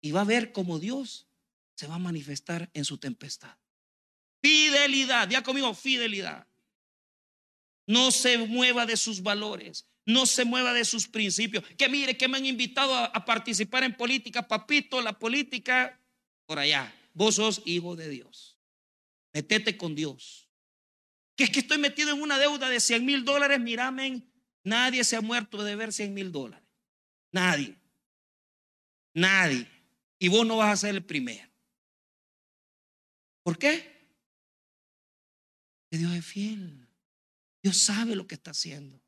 Y 0.00 0.12
va 0.12 0.22
a 0.22 0.24
ver 0.24 0.52
cómo 0.52 0.78
Dios 0.78 1.28
se 1.74 1.86
va 1.86 1.96
a 1.96 2.00
manifestar 2.00 2.70
en 2.74 2.84
su 2.84 2.98
tempestad. 2.98 3.56
Fidelidad, 4.40 5.28
ya 5.28 5.42
conmigo, 5.42 5.74
fidelidad. 5.74 6.46
No 7.86 8.10
se 8.10 8.38
mueva 8.38 8.86
de 8.86 8.96
sus 8.96 9.22
valores, 9.22 9.86
no 10.04 10.26
se 10.26 10.44
mueva 10.44 10.72
de 10.72 10.84
sus 10.84 11.08
principios. 11.08 11.64
Que 11.76 11.88
mire 11.88 12.16
que 12.16 12.28
me 12.28 12.36
han 12.36 12.46
invitado 12.46 12.94
a, 12.94 13.24
participar 13.24 13.84
en 13.84 13.96
política, 13.96 14.46
papito, 14.46 15.00
la 15.00 15.18
política 15.18 16.00
por 16.46 16.58
allá. 16.58 16.92
vos 17.14 17.36
sos 17.36 17.62
hijo 17.64 17.96
de 17.96 18.08
Dios. 18.08 18.58
Metete 19.32 19.76
con 19.76 19.94
Dios. 19.94 20.48
Que 21.36 21.44
es 21.44 21.50
que 21.50 21.60
estoy 21.60 21.78
metido 21.78 22.12
en 22.12 22.20
una 22.20 22.38
deuda 22.38 22.68
de 22.68 22.80
100 22.80 23.04
mil 23.04 23.24
dólares, 23.24 23.60
miramen, 23.60 24.28
nadie 24.64 25.04
se 25.04 25.16
ha 25.16 25.20
muerto 25.20 25.62
de 25.62 25.76
ver 25.76 25.92
100 25.92 26.12
mil 26.12 26.32
dólares. 26.32 26.66
Nadie. 27.30 27.76
Nadie. 29.14 29.77
Y 30.18 30.28
vos 30.28 30.46
no 30.46 30.56
vas 30.56 30.72
a 30.72 30.86
ser 30.86 30.94
el 30.94 31.04
primero. 31.04 31.48
¿Por 33.42 33.58
qué? 33.58 33.98
Que 35.90 35.98
Dios 35.98 36.12
es 36.14 36.24
fiel. 36.24 36.86
Dios 37.62 37.78
sabe 37.78 38.14
lo 38.14 38.26
que 38.26 38.34
está 38.34 38.50
haciendo. 38.50 39.00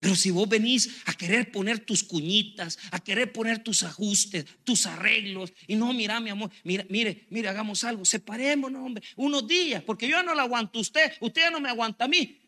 Pero 0.00 0.16
si 0.16 0.30
vos 0.30 0.48
venís 0.48 1.02
a 1.04 1.12
querer 1.12 1.52
poner 1.52 1.78
tus 1.80 2.02
cuñitas, 2.02 2.78
a 2.90 3.00
querer 3.00 3.32
poner 3.32 3.62
tus 3.62 3.82
ajustes, 3.82 4.46
tus 4.64 4.86
arreglos, 4.86 5.52
y 5.66 5.76
no, 5.76 5.92
mira, 5.92 6.18
mi 6.20 6.30
amor, 6.30 6.50
mire, 6.64 6.86
mire, 6.88 7.26
mire, 7.28 7.48
hagamos 7.48 7.84
algo, 7.84 8.06
separémonos, 8.06 8.82
hombre, 8.82 9.04
unos 9.16 9.46
días, 9.46 9.82
porque 9.82 10.08
yo 10.08 10.22
no 10.22 10.34
lo 10.34 10.40
aguanto 10.40 10.78
a 10.78 10.82
usted, 10.82 11.12
usted 11.20 11.42
ya 11.42 11.50
no 11.50 11.60
me 11.60 11.68
aguanta 11.68 12.06
a 12.06 12.08
mí. 12.08 12.40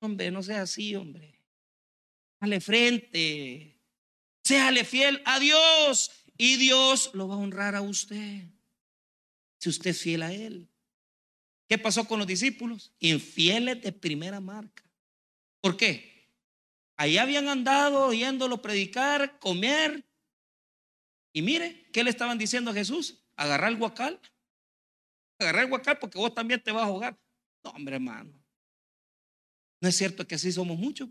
Hombre, 0.00 0.32
no 0.32 0.42
sea 0.42 0.62
así, 0.62 0.96
hombre. 0.96 1.40
Dale 2.40 2.60
frente, 2.60 3.75
séale 4.46 4.84
fiel 4.84 5.20
a 5.24 5.38
Dios, 5.40 6.10
y 6.38 6.56
Dios 6.56 7.10
lo 7.14 7.28
va 7.28 7.34
a 7.34 7.38
honrar 7.38 7.74
a 7.74 7.80
usted, 7.80 8.48
si 9.58 9.68
usted 9.68 9.90
es 9.90 10.00
fiel 10.00 10.22
a 10.22 10.32
Él. 10.32 10.68
¿Qué 11.68 11.78
pasó 11.78 12.06
con 12.06 12.18
los 12.18 12.28
discípulos? 12.28 12.92
Infieles 13.00 13.82
de 13.82 13.92
primera 13.92 14.40
marca. 14.40 14.84
¿Por 15.60 15.76
qué? 15.76 16.30
Ahí 16.96 17.18
habían 17.18 17.48
andado 17.48 18.06
oyéndolo 18.06 18.62
predicar, 18.62 19.38
comer. 19.40 20.06
Y 21.32 21.42
mire, 21.42 21.90
¿qué 21.92 22.04
le 22.04 22.10
estaban 22.10 22.38
diciendo 22.38 22.70
a 22.70 22.74
Jesús? 22.74 23.24
Agarrar 23.34 23.70
el 23.70 23.78
guacal. 23.78 24.20
Agarrar 25.40 25.64
el 25.64 25.70
guacal 25.70 25.98
porque 25.98 26.18
vos 26.18 26.32
también 26.34 26.62
te 26.62 26.70
vas 26.70 26.84
a 26.84 26.86
ahogar. 26.86 27.18
No, 27.64 27.70
hombre, 27.70 27.96
hermano. 27.96 28.32
No 29.80 29.88
es 29.88 29.96
cierto 29.96 30.26
que 30.26 30.36
así 30.36 30.52
somos 30.52 30.78
muchos. 30.78 31.08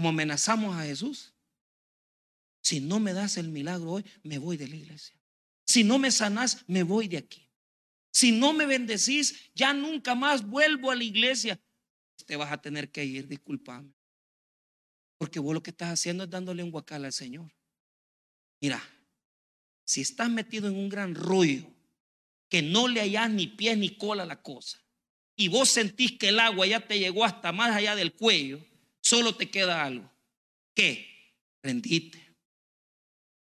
Como 0.00 0.08
amenazamos 0.08 0.74
a 0.74 0.84
Jesús. 0.84 1.34
Si 2.62 2.80
no 2.80 3.00
me 3.00 3.12
das 3.12 3.36
el 3.36 3.48
milagro 3.48 3.92
hoy, 3.92 4.04
me 4.22 4.38
voy 4.38 4.56
de 4.56 4.66
la 4.66 4.76
iglesia. 4.76 5.14
Si 5.66 5.84
no 5.84 5.98
me 5.98 6.10
sanás, 6.10 6.64
me 6.66 6.84
voy 6.84 7.06
de 7.06 7.18
aquí. 7.18 7.46
Si 8.10 8.32
no 8.32 8.54
me 8.54 8.64
bendecís, 8.64 9.52
ya 9.54 9.74
nunca 9.74 10.14
más 10.14 10.42
vuelvo 10.46 10.90
a 10.90 10.94
la 10.94 11.04
iglesia 11.04 11.60
te 12.24 12.34
vas 12.36 12.50
a 12.50 12.62
tener 12.62 12.90
que 12.90 13.04
ir, 13.04 13.28
disculpame. 13.28 13.92
Porque 15.18 15.38
vos 15.38 15.52
lo 15.52 15.62
que 15.62 15.68
estás 15.68 15.90
haciendo 15.90 16.24
es 16.24 16.30
dándole 16.30 16.62
un 16.62 16.70
guacal 16.70 17.04
al 17.04 17.12
Señor. 17.12 17.52
Mira, 18.58 18.82
si 19.84 20.00
estás 20.00 20.30
metido 20.30 20.66
en 20.66 20.76
un 20.76 20.88
gran 20.88 21.14
rollo, 21.14 21.70
que 22.48 22.62
no 22.62 22.88
le 22.88 23.02
hayas 23.02 23.28
ni 23.28 23.48
pie 23.48 23.76
ni 23.76 23.98
cola 23.98 24.22
a 24.22 24.26
la 24.26 24.40
cosa, 24.40 24.82
y 25.36 25.48
vos 25.48 25.68
sentís 25.68 26.16
que 26.16 26.30
el 26.30 26.40
agua 26.40 26.66
ya 26.66 26.86
te 26.86 26.98
llegó 26.98 27.22
hasta 27.22 27.52
más 27.52 27.76
allá 27.76 27.94
del 27.94 28.14
cuello, 28.14 28.64
solo 29.10 29.34
te 29.34 29.50
queda 29.50 29.84
algo. 29.84 30.08
¿Qué? 30.72 31.34
Rendite. 31.64 32.32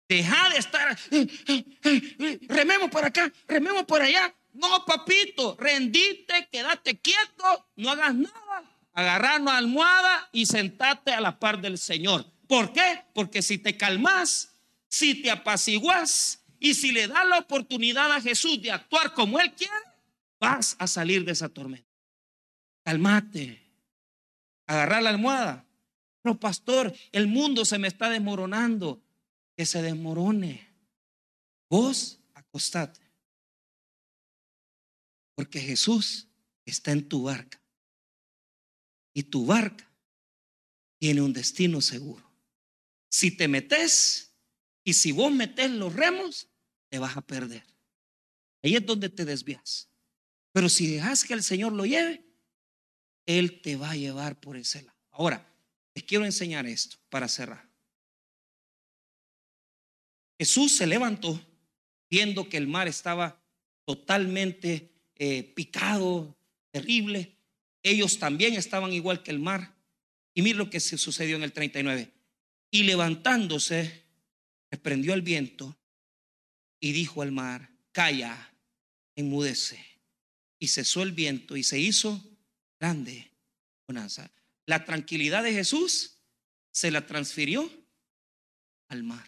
Deja 0.09 0.49
de 0.49 0.57
estar, 0.57 0.97
eh, 1.11 1.27
eh, 1.47 1.65
eh, 1.83 2.39
rememos 2.47 2.89
por 2.89 3.05
acá, 3.05 3.31
rememos 3.47 3.83
por 3.85 4.01
allá, 4.01 4.33
no, 4.53 4.83
papito, 4.85 5.55
rendite, 5.59 6.47
quédate 6.51 6.99
quieto, 6.99 7.69
no 7.75 7.91
hagas 7.91 8.15
nada. 8.15 8.63
Agarrar 8.93 9.41
una 9.41 9.57
almohada 9.57 10.29
y 10.31 10.45
sentate 10.47 11.11
a 11.11 11.21
la 11.21 11.39
par 11.39 11.61
del 11.61 11.77
Señor. 11.77 12.25
¿Por 12.47 12.73
qué? 12.73 13.03
Porque 13.13 13.41
si 13.41 13.59
te 13.59 13.77
calmas, 13.77 14.55
si 14.87 15.21
te 15.21 15.31
apaciguas 15.31 16.43
y 16.59 16.73
si 16.73 16.91
le 16.91 17.07
das 17.07 17.27
la 17.27 17.37
oportunidad 17.37 18.11
a 18.11 18.21
Jesús 18.21 18.61
de 18.61 18.71
actuar 18.71 19.13
como 19.13 19.39
Él 19.39 19.53
quiere, 19.53 19.73
vas 20.39 20.75
a 20.79 20.87
salir 20.87 21.23
de 21.23 21.31
esa 21.31 21.49
tormenta. 21.49 21.89
Calmate. 22.83 23.62
Agarrar 24.67 25.03
la 25.03 25.09
almohada. 25.09 25.65
Pero 26.21 26.39
pastor, 26.39 26.93
el 27.11 27.27
mundo 27.27 27.65
se 27.65 27.77
me 27.77 27.87
está 27.87 28.09
desmoronando. 28.09 29.01
Que 29.55 29.65
se 29.65 29.81
desmorone. 29.81 30.67
Vos 31.69 32.19
acostate. 32.33 33.01
Porque 35.35 35.59
Jesús 35.59 36.27
está 36.65 36.91
en 36.91 37.07
tu 37.07 37.23
barca. 37.23 37.61
Y 39.13 39.23
tu 39.23 39.45
barca 39.45 39.89
tiene 40.99 41.21
un 41.21 41.33
destino 41.33 41.81
seguro. 41.81 42.23
Si 43.09 43.29
te 43.29 43.47
metes 43.47 44.33
y 44.83 44.93
si 44.93 45.11
vos 45.11 45.31
metes 45.31 45.69
los 45.69 45.93
remos, 45.93 46.47
te 46.89 46.97
vas 46.97 47.15
a 47.15 47.21
perder. 47.21 47.63
Ahí 48.63 48.75
es 48.75 48.85
donde 48.85 49.09
te 49.09 49.25
desvías. 49.25 49.89
Pero 50.51 50.69
si 50.69 50.87
dejas 50.87 51.23
que 51.23 51.33
el 51.33 51.43
Señor 51.43 51.73
lo 51.73 51.85
lleve, 51.85 52.25
Él 53.25 53.61
te 53.61 53.75
va 53.75 53.91
a 53.91 53.95
llevar 53.95 54.39
por 54.39 54.57
ese 54.57 54.83
lado. 54.83 54.97
Ahora, 55.11 55.47
les 55.95 56.03
quiero 56.03 56.25
enseñar 56.25 56.65
esto 56.65 56.97
para 57.09 57.27
cerrar. 57.27 57.67
Jesús 60.37 60.75
se 60.75 60.87
levantó 60.87 61.39
viendo 62.09 62.49
que 62.49 62.57
el 62.57 62.67
mar 62.67 62.87
estaba 62.87 63.41
totalmente 63.85 64.91
eh, 65.15 65.43
picado, 65.43 66.35
terrible. 66.71 67.37
Ellos 67.81 68.19
también 68.19 68.55
estaban 68.55 68.91
igual 68.91 69.23
que 69.23 69.31
el 69.31 69.39
mar. 69.39 69.75
Y 70.33 70.41
mira 70.41 70.57
lo 70.57 70.69
que 70.69 70.79
se 70.79 70.97
sucedió 70.97 71.35
en 71.35 71.43
el 71.43 71.53
39. 71.53 72.11
Y 72.71 72.83
levantándose, 72.83 74.03
reprendió 74.71 75.13
el 75.13 75.21
viento 75.21 75.77
y 76.79 76.91
dijo 76.91 77.21
al 77.21 77.31
mar, 77.31 77.69
calla, 77.91 78.53
enmudece. 79.15 79.79
Y 80.59 80.69
cesó 80.69 81.03
el 81.03 81.11
viento 81.11 81.55
y 81.55 81.63
se 81.63 81.79
hizo 81.79 82.32
grande 82.83 83.31
bonanza. 83.87 84.29
La 84.65 84.83
tranquilidad 84.83 85.41
de 85.41 85.53
Jesús 85.53 86.17
se 86.69 86.91
la 86.91 87.05
transfirió 87.05 87.71
al 88.89 89.03
mar. 89.03 89.25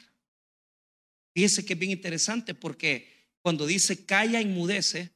Fíjese 1.33 1.63
que 1.63 1.71
es 1.71 1.79
bien 1.79 1.93
interesante 1.93 2.53
porque 2.53 3.29
cuando 3.41 3.65
dice 3.65 4.05
calla, 4.05 4.41
enmudece, 4.41 5.11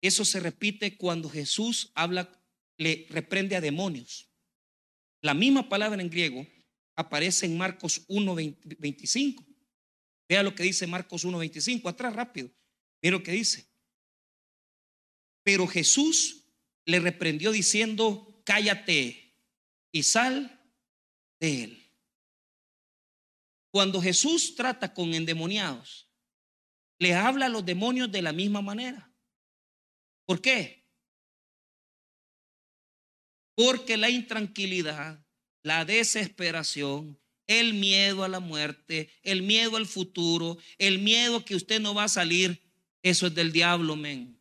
eso 0.00 0.24
se 0.24 0.40
repite 0.40 0.96
cuando 0.96 1.28
Jesús 1.28 1.92
habla, 1.94 2.42
le 2.78 3.06
reprende 3.10 3.54
a 3.54 3.60
demonios. 3.60 4.30
La 5.20 5.34
misma 5.34 5.68
palabra 5.68 6.00
en 6.00 6.08
griego 6.08 6.46
aparece 6.96 7.44
en 7.44 7.58
Marcos 7.58 8.08
1.25. 8.08 9.44
Vea 10.26 10.42
lo 10.42 10.54
que 10.54 10.62
dice 10.62 10.86
Marcos 10.86 11.26
1.25. 11.26 11.86
Atrás 11.90 12.16
rápido. 12.16 12.50
Mira 13.02 13.18
lo 13.18 13.22
que 13.22 13.32
dice. 13.32 13.66
Pero 15.42 15.66
Jesús 15.66 16.41
le 16.84 17.00
reprendió 17.00 17.52
diciendo, 17.52 18.42
cállate 18.44 19.36
y 19.92 20.02
sal 20.02 20.60
de 21.40 21.64
él. 21.64 21.90
Cuando 23.70 24.02
Jesús 24.02 24.54
trata 24.54 24.92
con 24.92 25.14
endemoniados, 25.14 26.08
le 26.98 27.14
habla 27.14 27.46
a 27.46 27.48
los 27.48 27.64
demonios 27.64 28.12
de 28.12 28.22
la 28.22 28.32
misma 28.32 28.60
manera. 28.60 29.10
¿Por 30.26 30.40
qué? 30.40 30.86
Porque 33.54 33.96
la 33.96 34.10
intranquilidad, 34.10 35.24
la 35.62 35.84
desesperación, 35.84 37.18
el 37.46 37.74
miedo 37.74 38.24
a 38.24 38.28
la 38.28 38.40
muerte, 38.40 39.10
el 39.22 39.42
miedo 39.42 39.76
al 39.76 39.86
futuro, 39.86 40.58
el 40.78 40.98
miedo 40.98 41.44
que 41.44 41.54
usted 41.54 41.80
no 41.80 41.94
va 41.94 42.04
a 42.04 42.08
salir, 42.08 42.62
eso 43.02 43.26
es 43.26 43.34
del 43.34 43.52
diablo, 43.52 43.96
men. 43.96 44.38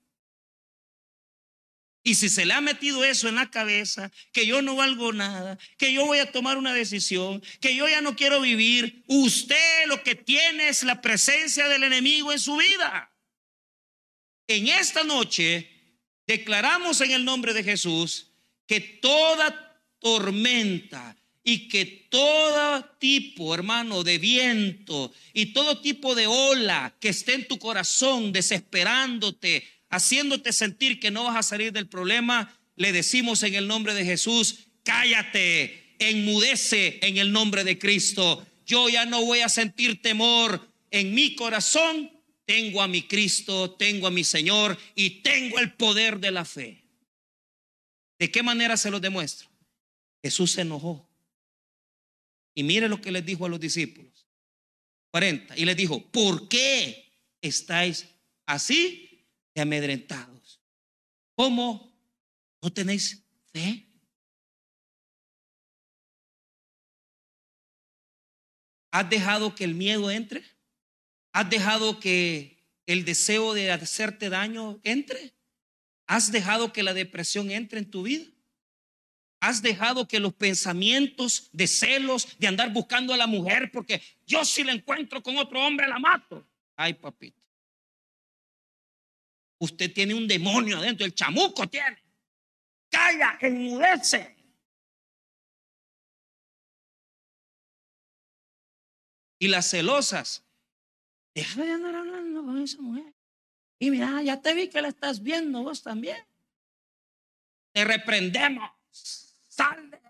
Y 2.04 2.16
si 2.16 2.30
se 2.30 2.46
le 2.46 2.54
ha 2.54 2.62
metido 2.62 3.04
eso 3.04 3.30
en 3.30 3.36
la 3.36 3.52
cabeza, 3.52 4.12
que 4.32 4.48
yo 4.48 4.62
no 4.62 4.76
valgo 4.76 5.14
nada, 5.14 5.60
que 5.78 5.94
yo 5.94 6.06
voy 6.06 6.18
a 6.20 6.32
tomar 6.32 6.58
una 6.58 6.74
decisión, 6.74 7.44
que 7.60 7.76
yo 7.76 7.88
ya 7.88 8.02
no 8.02 8.16
quiero 8.16 8.42
vivir, 8.42 9.04
usted 9.08 9.86
lo 9.88 10.02
que 10.02 10.16
tiene 10.16 10.70
es 10.70 10.84
la 10.84 11.02
presencia 11.02 11.68
del 11.68 11.84
enemigo 11.84 12.32
en 12.32 12.40
su 12.40 12.58
vida. 12.58 13.12
En 14.48 14.68
esta 14.68 15.04
noche 15.04 15.70
declaramos 16.26 17.02
en 17.02 17.12
el 17.12 17.24
nombre 17.24 17.54
de 17.54 17.64
Jesús 17.64 18.32
que 18.66 18.80
toda 18.80 19.80
tormenta 20.00 21.16
y 21.44 21.68
que 21.68 21.86
todo 21.86 22.84
tipo, 23.00 23.54
hermano, 23.54 24.04
de 24.04 24.18
viento 24.18 25.14
y 25.34 25.54
todo 25.54 25.82
tipo 25.82 26.16
de 26.16 26.28
ola 26.28 26.96
que 27.00 27.10
esté 27.10 27.34
en 27.34 27.48
tu 27.48 27.60
corazón 27.60 28.32
desesperándote, 28.32 29.68
haciéndote 29.92 30.52
sentir 30.54 31.00
que 31.00 31.12
no 31.12 31.26
vas 31.26 31.38
a 31.38 31.44
salir 31.44 31.72
del 31.72 31.88
problema, 31.88 32.58
le 32.76 32.92
decimos 32.92 33.44
en 33.44 33.54
el 33.54 33.68
nombre 33.68 33.94
de 33.94 34.06
Jesús, 34.06 34.68
cállate, 34.84 35.96
enmudece 36.00 37.00
en 37.04 37.18
el 37.18 37.32
nombre 37.32 37.64
de 37.64 37.78
Cristo. 37.78 38.46
Yo 38.66 38.90
ya 38.90 39.06
no 39.06 39.24
voy 39.24 39.42
a 39.42 39.50
sentir 39.50 40.02
temor 40.02 40.68
en 40.90 41.14
mi 41.14 41.36
corazón 41.36 42.10
tengo 42.52 42.82
a 42.82 42.88
mi 42.90 43.04
Cristo, 43.04 43.72
tengo 43.72 44.08
a 44.08 44.12
mi 44.12 44.26
Señor 44.26 44.78
y 44.94 45.22
tengo 45.22 45.58
el 45.60 45.72
poder 45.72 46.20
de 46.20 46.32
la 46.32 46.44
fe. 46.44 46.84
¿De 48.20 48.30
qué 48.30 48.44
manera 48.44 48.76
se 48.76 48.92
lo 48.92 49.00
demuestro? 49.00 49.50
Jesús 50.22 50.52
se 50.52 50.62
enojó. 50.62 51.10
Y 52.54 52.64
mire 52.64 52.90
lo 52.90 53.00
que 53.00 53.12
les 53.12 53.26
dijo 53.26 53.46
a 53.46 53.50
los 53.50 53.60
discípulos. 53.60 54.28
40. 55.12 55.58
Y 55.58 55.64
les 55.64 55.78
dijo, 55.78 56.06
¿por 56.12 56.50
qué 56.50 57.10
estáis 57.42 58.08
así 58.46 59.11
de 59.54 59.62
amedrentados? 59.62 60.62
¿Cómo 61.36 61.92
no 62.62 62.72
tenéis 62.72 63.24
fe? 63.52 63.88
¿Has 68.92 69.10
dejado 69.10 69.56
que 69.56 69.64
el 69.64 69.74
miedo 69.74 70.12
entre? 70.12 70.44
¿Has 71.32 71.50
dejado 71.50 72.00
que 72.00 72.58
el 72.86 73.06
deseo 73.06 73.54
de 73.54 73.72
hacerte 73.72 74.30
daño 74.30 74.80
entre? 74.84 75.34
¿Has 76.08 76.32
dejado 76.32 76.74
que 76.74 76.84
la 76.84 76.94
depresión 76.94 77.52
entre 77.52 77.80
en 77.80 77.90
tu 77.90 78.04
vida? 78.04 78.26
¿Has 79.40 79.62
dejado 79.62 80.08
que 80.08 80.20
los 80.20 80.34
pensamientos 80.34 81.50
de 81.52 81.68
celos, 81.68 82.38
de 82.38 82.48
andar 82.48 82.72
buscando 82.72 83.14
a 83.14 83.18
la 83.18 83.28
mujer, 83.28 83.72
porque 83.72 84.02
yo 84.28 84.46
si 84.46 84.64
la 84.64 84.74
encuentro 84.74 85.24
con 85.24 85.38
otro 85.38 85.66
hombre 85.66 85.88
la 85.88 85.98
mato? 85.98 86.46
Ay, 86.76 86.94
papito. 86.94 87.41
Usted 89.62 89.94
tiene 89.94 90.16
un 90.16 90.28
demonio 90.28 90.80
adentro, 90.80 91.06
el 91.06 91.14
chamuco 91.14 91.70
tiene. 91.70 92.02
Calla, 92.90 93.38
enmudece. 93.40 94.36
Y 99.38 99.48
las 99.48 99.70
celosas, 99.70 100.44
deja 101.36 101.64
de 101.64 101.74
andar 101.74 101.94
hablando 101.94 102.44
con 102.44 102.60
esa 102.60 102.82
mujer. 102.82 103.14
Y 103.78 103.92
mira, 103.92 104.24
ya 104.24 104.42
te 104.42 104.56
vi 104.56 104.68
que 104.68 104.82
la 104.82 104.88
estás 104.88 105.22
viendo 105.22 105.62
vos 105.62 105.84
también. 105.84 106.26
Te 107.72 107.86
reprendemos. 107.86 108.72
Sal. 109.48 110.02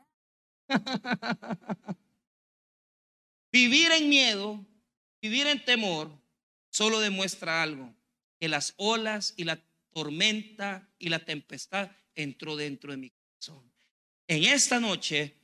vivir 3.52 3.91
en 3.91 4.08
miedo, 4.08 4.66
vivir 5.22 5.45
en 5.47 5.64
temor, 5.66 6.10
solo 6.70 7.02
demuestra 7.02 7.62
algo, 7.62 7.93
que 8.42 8.50
las 8.50 8.74
olas 8.78 9.36
y 9.38 9.44
la 9.44 9.64
tormenta 9.92 10.89
y 10.98 11.10
la 11.10 11.24
tempestad 11.24 11.92
entró 12.16 12.56
dentro 12.56 12.89
de 12.89 12.98
mi 12.98 13.12
corazón. 13.12 13.72
En 14.28 14.46
esta 14.46 14.80
noche 14.80 15.38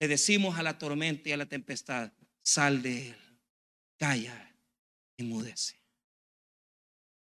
le 0.00 0.08
decimos 0.08 0.58
a 0.58 0.64
la 0.64 0.76
tormenta 0.76 1.28
y 1.28 1.32
a 1.32 1.36
la 1.36 1.46
tempestad, 1.46 2.12
sal 2.42 2.82
de 2.82 3.10
él, 3.10 3.16
calla, 3.96 4.52
enmudece. 5.16 5.78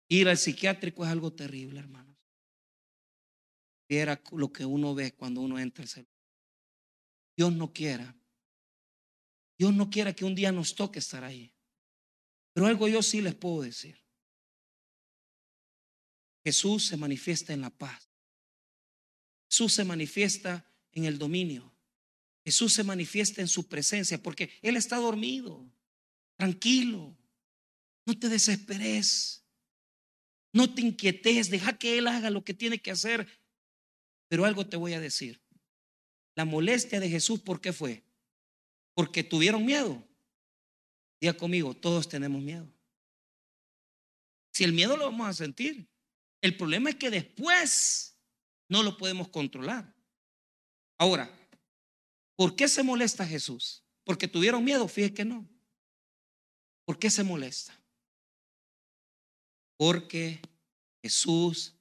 Ir 0.08 0.30
al 0.30 0.38
psiquiátrico 0.38 1.04
es 1.04 1.10
algo 1.10 1.34
terrible, 1.34 1.80
hermanos. 1.80 2.16
Viera 3.90 4.22
lo 4.34 4.54
que 4.54 4.66
uno 4.66 4.94
ve 4.94 5.16
cuando 5.16 5.42
uno 5.42 5.58
entra 5.58 5.82
al 5.82 5.90
celular. 5.90 6.14
Dios 7.36 7.54
no 7.54 7.74
quiera. 7.74 8.16
Dios 9.58 9.74
no 9.74 9.90
quiera 9.90 10.14
que 10.14 10.26
un 10.26 10.36
día 10.36 10.52
nos 10.52 10.76
toque 10.76 11.00
estar 11.00 11.24
ahí. 11.24 11.52
Pero 12.54 12.68
algo 12.68 12.88
yo 12.88 13.02
sí 13.02 13.20
les 13.20 13.34
puedo 13.34 13.64
decir. 13.64 14.07
Jesús 16.48 16.86
se 16.86 16.96
manifiesta 16.96 17.52
en 17.52 17.60
la 17.60 17.70
paz. 17.70 18.10
Jesús 19.50 19.74
se 19.74 19.84
manifiesta 19.84 20.66
en 20.94 21.04
el 21.04 21.18
dominio. 21.18 21.76
Jesús 22.46 22.72
se 22.72 22.86
manifiesta 22.86 23.42
en 23.42 23.50
su 23.50 23.68
presencia 23.68 24.24
porque 24.24 24.50
Él 24.62 24.78
está 24.78 24.96
dormido. 24.96 25.70
Tranquilo. 26.38 27.14
No 28.06 28.18
te 28.18 28.30
desesperes. 28.30 29.44
No 30.54 30.74
te 30.74 30.84
inquietes, 30.84 31.50
deja 31.50 31.78
que 31.78 31.98
Él 31.98 32.08
haga 32.08 32.30
lo 32.30 32.46
que 32.46 32.54
tiene 32.54 32.80
que 32.80 32.92
hacer. 32.92 33.28
Pero 34.30 34.46
algo 34.46 34.66
te 34.66 34.78
voy 34.78 34.94
a 34.94 35.02
decir. 35.02 35.42
La 36.34 36.46
molestia 36.46 37.02
de 37.02 37.10
Jesús, 37.10 37.42
¿por 37.42 37.60
qué 37.60 37.74
fue? 37.74 38.06
Porque 38.94 39.22
tuvieron 39.22 39.66
miedo. 39.66 40.02
Diga 41.20 41.34
conmigo, 41.34 41.74
todos 41.74 42.08
tenemos 42.08 42.42
miedo. 42.42 42.72
Si 44.54 44.64
el 44.64 44.72
miedo 44.72 44.96
lo 44.96 45.12
vamos 45.12 45.28
a 45.28 45.34
sentir. 45.34 45.90
El 46.42 46.56
problema 46.56 46.90
es 46.90 46.96
que 46.96 47.10
después 47.10 48.18
no 48.70 48.84
lo 48.84 48.98
podemos 48.98 49.30
controlar. 49.30 49.94
Ahora, 50.98 51.30
¿por 52.36 52.56
qué 52.56 52.68
se 52.68 52.84
molesta 52.84 53.26
Jesús? 53.26 53.84
Porque 54.04 54.28
tuvieron 54.28 54.64
miedo, 54.64 54.88
fíjese 54.88 55.14
que 55.14 55.26
no. 55.26 55.48
¿Por 56.86 56.98
qué 57.00 57.10
se 57.10 57.24
molesta? 57.24 57.78
Porque 59.78 60.40
Jesús 61.02 61.74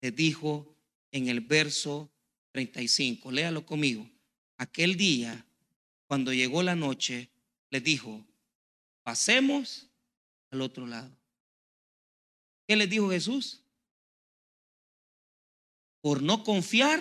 le 0.00 0.10
dijo 0.10 0.76
en 1.10 1.28
el 1.28 1.40
verso 1.40 2.10
35, 2.52 3.32
léalo 3.32 3.64
conmigo. 3.64 4.08
Aquel 4.58 4.96
día, 4.96 5.46
cuando 6.06 6.32
llegó 6.32 6.62
la 6.62 6.76
noche, 6.76 7.30
le 7.70 7.80
dijo, 7.80 8.24
pasemos 9.02 9.88
al 10.50 10.60
otro 10.60 10.86
lado. 10.86 11.10
¿Qué 12.66 12.76
les 12.76 12.90
dijo 12.90 13.10
Jesús? 13.10 13.62
Por 16.00 16.22
no 16.22 16.44
confiar 16.44 17.00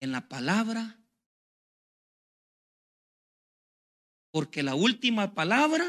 en 0.00 0.12
la 0.12 0.28
palabra, 0.28 0.98
porque 4.30 4.62
la 4.62 4.74
última 4.74 5.34
palabra 5.34 5.84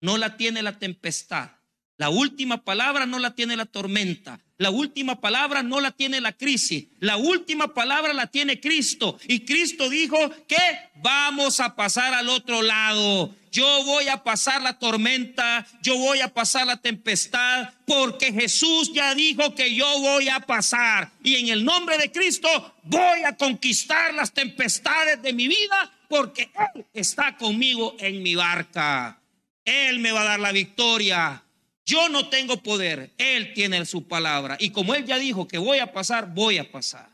no 0.00 0.18
la 0.18 0.36
tiene 0.36 0.62
la 0.62 0.78
tempestad. 0.78 1.55
La 1.98 2.10
última 2.10 2.62
palabra 2.62 3.06
no 3.06 3.18
la 3.18 3.34
tiene 3.34 3.56
la 3.56 3.64
tormenta. 3.64 4.38
La 4.58 4.70
última 4.70 5.20
palabra 5.20 5.62
no 5.62 5.80
la 5.80 5.90
tiene 5.90 6.20
la 6.20 6.32
crisis. 6.32 6.86
La 7.00 7.16
última 7.16 7.74
palabra 7.74 8.12
la 8.12 8.26
tiene 8.26 8.60
Cristo. 8.60 9.18
Y 9.28 9.40
Cristo 9.40 9.88
dijo 9.88 10.18
que 10.46 10.56
vamos 10.96 11.60
a 11.60 11.74
pasar 11.74 12.12
al 12.14 12.28
otro 12.28 12.62
lado. 12.62 13.34
Yo 13.50 13.84
voy 13.84 14.08
a 14.08 14.22
pasar 14.22 14.60
la 14.60 14.78
tormenta, 14.78 15.66
yo 15.80 15.96
voy 15.96 16.20
a 16.20 16.28
pasar 16.28 16.66
la 16.66 16.76
tempestad, 16.76 17.70
porque 17.86 18.30
Jesús 18.30 18.92
ya 18.92 19.14
dijo 19.14 19.54
que 19.54 19.74
yo 19.74 19.86
voy 20.00 20.28
a 20.28 20.40
pasar. 20.40 21.10
Y 21.22 21.36
en 21.36 21.48
el 21.48 21.64
nombre 21.64 21.96
de 21.96 22.12
Cristo 22.12 22.48
voy 22.82 23.22
a 23.24 23.34
conquistar 23.36 24.12
las 24.12 24.32
tempestades 24.32 25.22
de 25.22 25.32
mi 25.32 25.48
vida, 25.48 25.90
porque 26.08 26.50
Él 26.74 26.84
está 26.92 27.38
conmigo 27.38 27.96
en 27.98 28.22
mi 28.22 28.34
barca. 28.34 29.18
Él 29.64 30.00
me 30.00 30.12
va 30.12 30.20
a 30.20 30.24
dar 30.24 30.40
la 30.40 30.52
victoria. 30.52 31.42
Yo 31.86 32.08
no 32.08 32.28
tengo 32.28 32.62
poder, 32.62 33.14
Él 33.16 33.54
tiene 33.54 33.86
su 33.86 34.06
palabra. 34.06 34.56
Y 34.60 34.70
como 34.70 34.94
Él 34.94 35.06
ya 35.06 35.18
dijo 35.18 35.48
que 35.48 35.56
voy 35.56 35.78
a 35.78 35.92
pasar, 35.92 36.34
voy 36.34 36.58
a 36.58 36.70
pasar. 36.70 37.08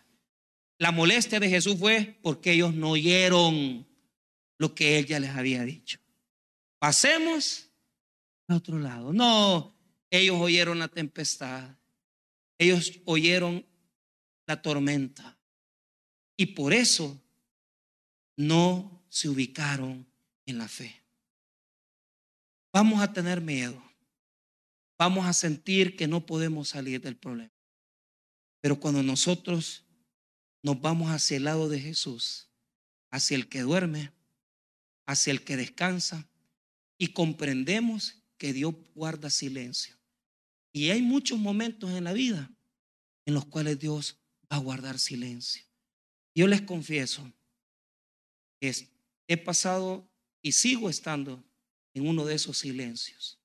La 0.78 0.90
molestia 0.90 1.38
de 1.38 1.48
Jesús 1.48 1.76
fue 1.78 2.18
porque 2.22 2.52
ellos 2.52 2.74
no 2.74 2.90
oyeron 2.90 3.86
lo 4.58 4.74
que 4.74 4.98
Él 4.98 5.06
ya 5.06 5.20
les 5.20 5.30
había 5.30 5.62
dicho. 5.62 6.00
Pasemos 6.78 7.68
a 8.48 8.56
otro 8.56 8.78
lado. 8.78 9.12
No, 9.12 9.72
ellos 10.10 10.36
oyeron 10.40 10.78
la 10.78 10.88
tempestad. 10.88 11.76
Ellos 12.58 12.92
oyeron 13.04 13.64
la 14.46 14.60
tormenta. 14.60 15.38
Y 16.36 16.46
por 16.46 16.72
eso 16.72 17.20
no 18.36 19.04
se 19.10 19.28
ubicaron 19.28 20.06
en 20.46 20.58
la 20.58 20.66
fe 20.66 21.02
vamos 22.72 23.00
a 23.02 23.12
tener 23.12 23.40
miedo. 23.40 23.80
Vamos 24.98 25.26
a 25.26 25.32
sentir 25.32 25.96
que 25.96 26.06
no 26.06 26.24
podemos 26.26 26.68
salir 26.68 27.00
del 27.00 27.16
problema. 27.16 27.52
Pero 28.60 28.78
cuando 28.78 29.02
nosotros 29.02 29.84
nos 30.62 30.80
vamos 30.80 31.10
hacia 31.10 31.36
el 31.36 31.44
lado 31.44 31.68
de 31.68 31.80
Jesús, 31.80 32.48
hacia 33.10 33.34
el 33.34 33.48
que 33.48 33.62
duerme, 33.62 34.12
hacia 35.06 35.32
el 35.32 35.42
que 35.42 35.56
descansa, 35.56 36.28
y 36.96 37.08
comprendemos 37.08 38.22
que 38.38 38.52
Dios 38.52 38.74
guarda 38.94 39.28
silencio. 39.28 39.96
Y 40.72 40.90
hay 40.90 41.02
muchos 41.02 41.38
momentos 41.38 41.90
en 41.90 42.04
la 42.04 42.12
vida 42.12 42.50
en 43.26 43.34
los 43.34 43.44
cuales 43.44 43.78
Dios 43.78 44.18
va 44.50 44.56
a 44.56 44.60
guardar 44.60 44.98
silencio. 44.98 45.64
Yo 46.34 46.46
les 46.46 46.62
confieso 46.62 47.30
que 48.60 48.72
he 49.26 49.36
pasado 49.36 50.08
y 50.40 50.52
sigo 50.52 50.88
estando 50.88 51.44
en 51.94 52.06
uno 52.06 52.24
de 52.24 52.34
esos 52.34 52.58
silencios. 52.58 53.41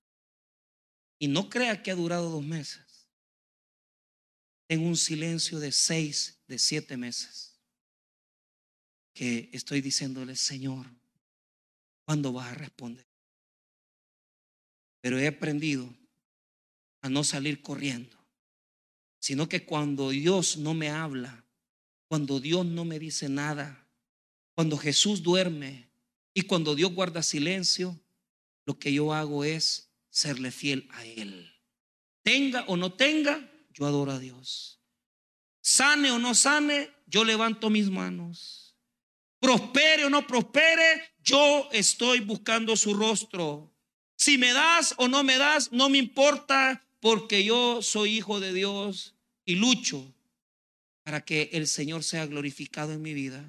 Y 1.19 1.27
no 1.27 1.49
crea 1.49 1.81
que 1.81 1.91
ha 1.91 1.95
durado 1.95 2.29
dos 2.29 2.43
meses. 2.43 3.07
En 4.69 4.85
un 4.85 4.97
silencio 4.97 5.59
de 5.59 5.71
seis, 5.71 6.39
de 6.47 6.59
siete 6.59 6.97
meses. 6.97 7.55
Que 9.13 9.49
estoy 9.51 9.81
diciéndole, 9.81 10.35
Señor, 10.35 10.85
¿cuándo 12.05 12.33
vas 12.33 12.51
a 12.51 12.55
responder? 12.55 13.05
Pero 15.01 15.17
he 15.17 15.27
aprendido 15.27 15.93
a 17.01 17.09
no 17.09 17.23
salir 17.23 17.61
corriendo, 17.61 18.17
sino 19.19 19.47
que 19.47 19.65
cuando 19.65 20.09
Dios 20.09 20.57
no 20.57 20.73
me 20.73 20.89
habla, 20.89 21.45
cuando 22.07 22.39
Dios 22.39 22.65
no 22.65 22.85
me 22.85 22.99
dice 22.99 23.29
nada, 23.29 23.87
cuando 24.53 24.77
Jesús 24.77 25.21
duerme 25.21 25.89
y 26.33 26.43
cuando 26.43 26.75
Dios 26.75 26.93
guarda 26.93 27.21
silencio, 27.21 27.99
lo 28.65 28.77
que 28.79 28.93
yo 28.93 29.13
hago 29.13 29.43
es 29.43 29.86
serle 30.17 30.49
fiel 30.49 30.87
a 30.93 31.05
Él. 31.05 31.53
Tenga 32.23 32.65
o 32.65 32.75
no 32.75 32.93
tenga, 32.93 33.51
yo 33.71 33.85
adoro 33.85 34.11
a 34.11 34.19
Dios. 34.19 34.81
Sane 35.61 36.09
o 36.11 36.17
no 36.17 36.33
sane, 36.33 36.89
yo 37.05 37.23
levanto 37.23 37.69
mis 37.69 37.89
manos. 37.89 38.75
Prospere 39.39 40.05
o 40.05 40.09
no 40.09 40.25
prospere, 40.25 41.13
yo 41.21 41.69
estoy 41.71 42.21
buscando 42.21 42.75
su 42.75 42.95
rostro. 42.95 43.71
Si 44.15 44.39
me 44.39 44.53
das 44.53 44.95
o 44.97 45.07
no 45.07 45.23
me 45.23 45.37
das, 45.37 45.71
no 45.71 45.87
me 45.87 45.99
importa 45.99 46.83
porque 46.99 47.43
yo 47.43 47.83
soy 47.83 48.17
hijo 48.17 48.39
de 48.39 48.53
Dios 48.53 49.13
y 49.45 49.55
lucho 49.55 50.15
para 51.03 51.23
que 51.23 51.51
el 51.53 51.67
Señor 51.67 52.03
sea 52.03 52.25
glorificado 52.25 52.91
en 52.91 53.03
mi 53.03 53.13
vida. 53.13 53.45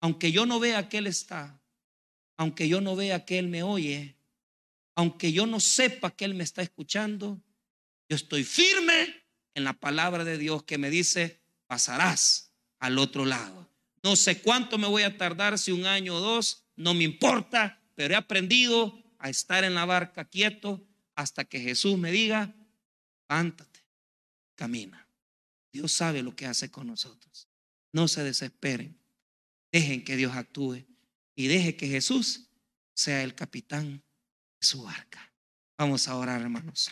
Aunque 0.00 0.32
yo 0.32 0.44
no 0.44 0.58
vea 0.58 0.88
que 0.88 0.98
Él 0.98 1.06
está, 1.06 1.62
aunque 2.36 2.68
yo 2.68 2.80
no 2.80 2.96
vea 2.96 3.24
que 3.24 3.38
Él 3.38 3.46
me 3.46 3.62
oye, 3.62 4.16
aunque 4.94 5.32
yo 5.32 5.46
no 5.46 5.60
sepa 5.60 6.10
que 6.10 6.24
Él 6.24 6.34
me 6.34 6.44
está 6.44 6.62
escuchando, 6.62 7.40
yo 8.08 8.16
estoy 8.16 8.44
firme 8.44 9.22
en 9.54 9.64
la 9.64 9.72
palabra 9.72 10.24
de 10.24 10.38
Dios 10.38 10.64
que 10.64 10.78
me 10.78 10.90
dice, 10.90 11.40
pasarás 11.66 12.52
al 12.78 12.98
otro 12.98 13.24
lado. 13.24 13.68
No 14.02 14.16
sé 14.16 14.40
cuánto 14.40 14.78
me 14.78 14.88
voy 14.88 15.02
a 15.02 15.16
tardar, 15.16 15.58
si 15.58 15.72
un 15.72 15.86
año 15.86 16.16
o 16.16 16.20
dos, 16.20 16.64
no 16.76 16.94
me 16.94 17.04
importa, 17.04 17.80
pero 17.94 18.14
he 18.14 18.16
aprendido 18.16 19.02
a 19.18 19.28
estar 19.28 19.64
en 19.64 19.74
la 19.74 19.84
barca 19.84 20.24
quieto 20.24 20.84
hasta 21.14 21.44
que 21.44 21.60
Jesús 21.60 21.98
me 21.98 22.10
diga, 22.10 22.54
levántate, 23.28 23.80
camina. 24.54 25.06
Dios 25.72 25.92
sabe 25.92 26.22
lo 26.22 26.34
que 26.34 26.46
hace 26.46 26.70
con 26.70 26.86
nosotros. 26.86 27.48
No 27.92 28.08
se 28.08 28.24
desesperen. 28.24 28.98
Dejen 29.70 30.02
que 30.02 30.16
Dios 30.16 30.34
actúe 30.34 30.84
y 31.36 31.46
deje 31.46 31.76
que 31.76 31.86
Jesús 31.86 32.48
sea 32.94 33.22
el 33.22 33.34
capitán 33.34 34.02
su 34.60 34.82
barca. 34.82 35.32
Vamos 35.78 36.08
a 36.08 36.16
orar, 36.16 36.40
hermanos. 36.40 36.90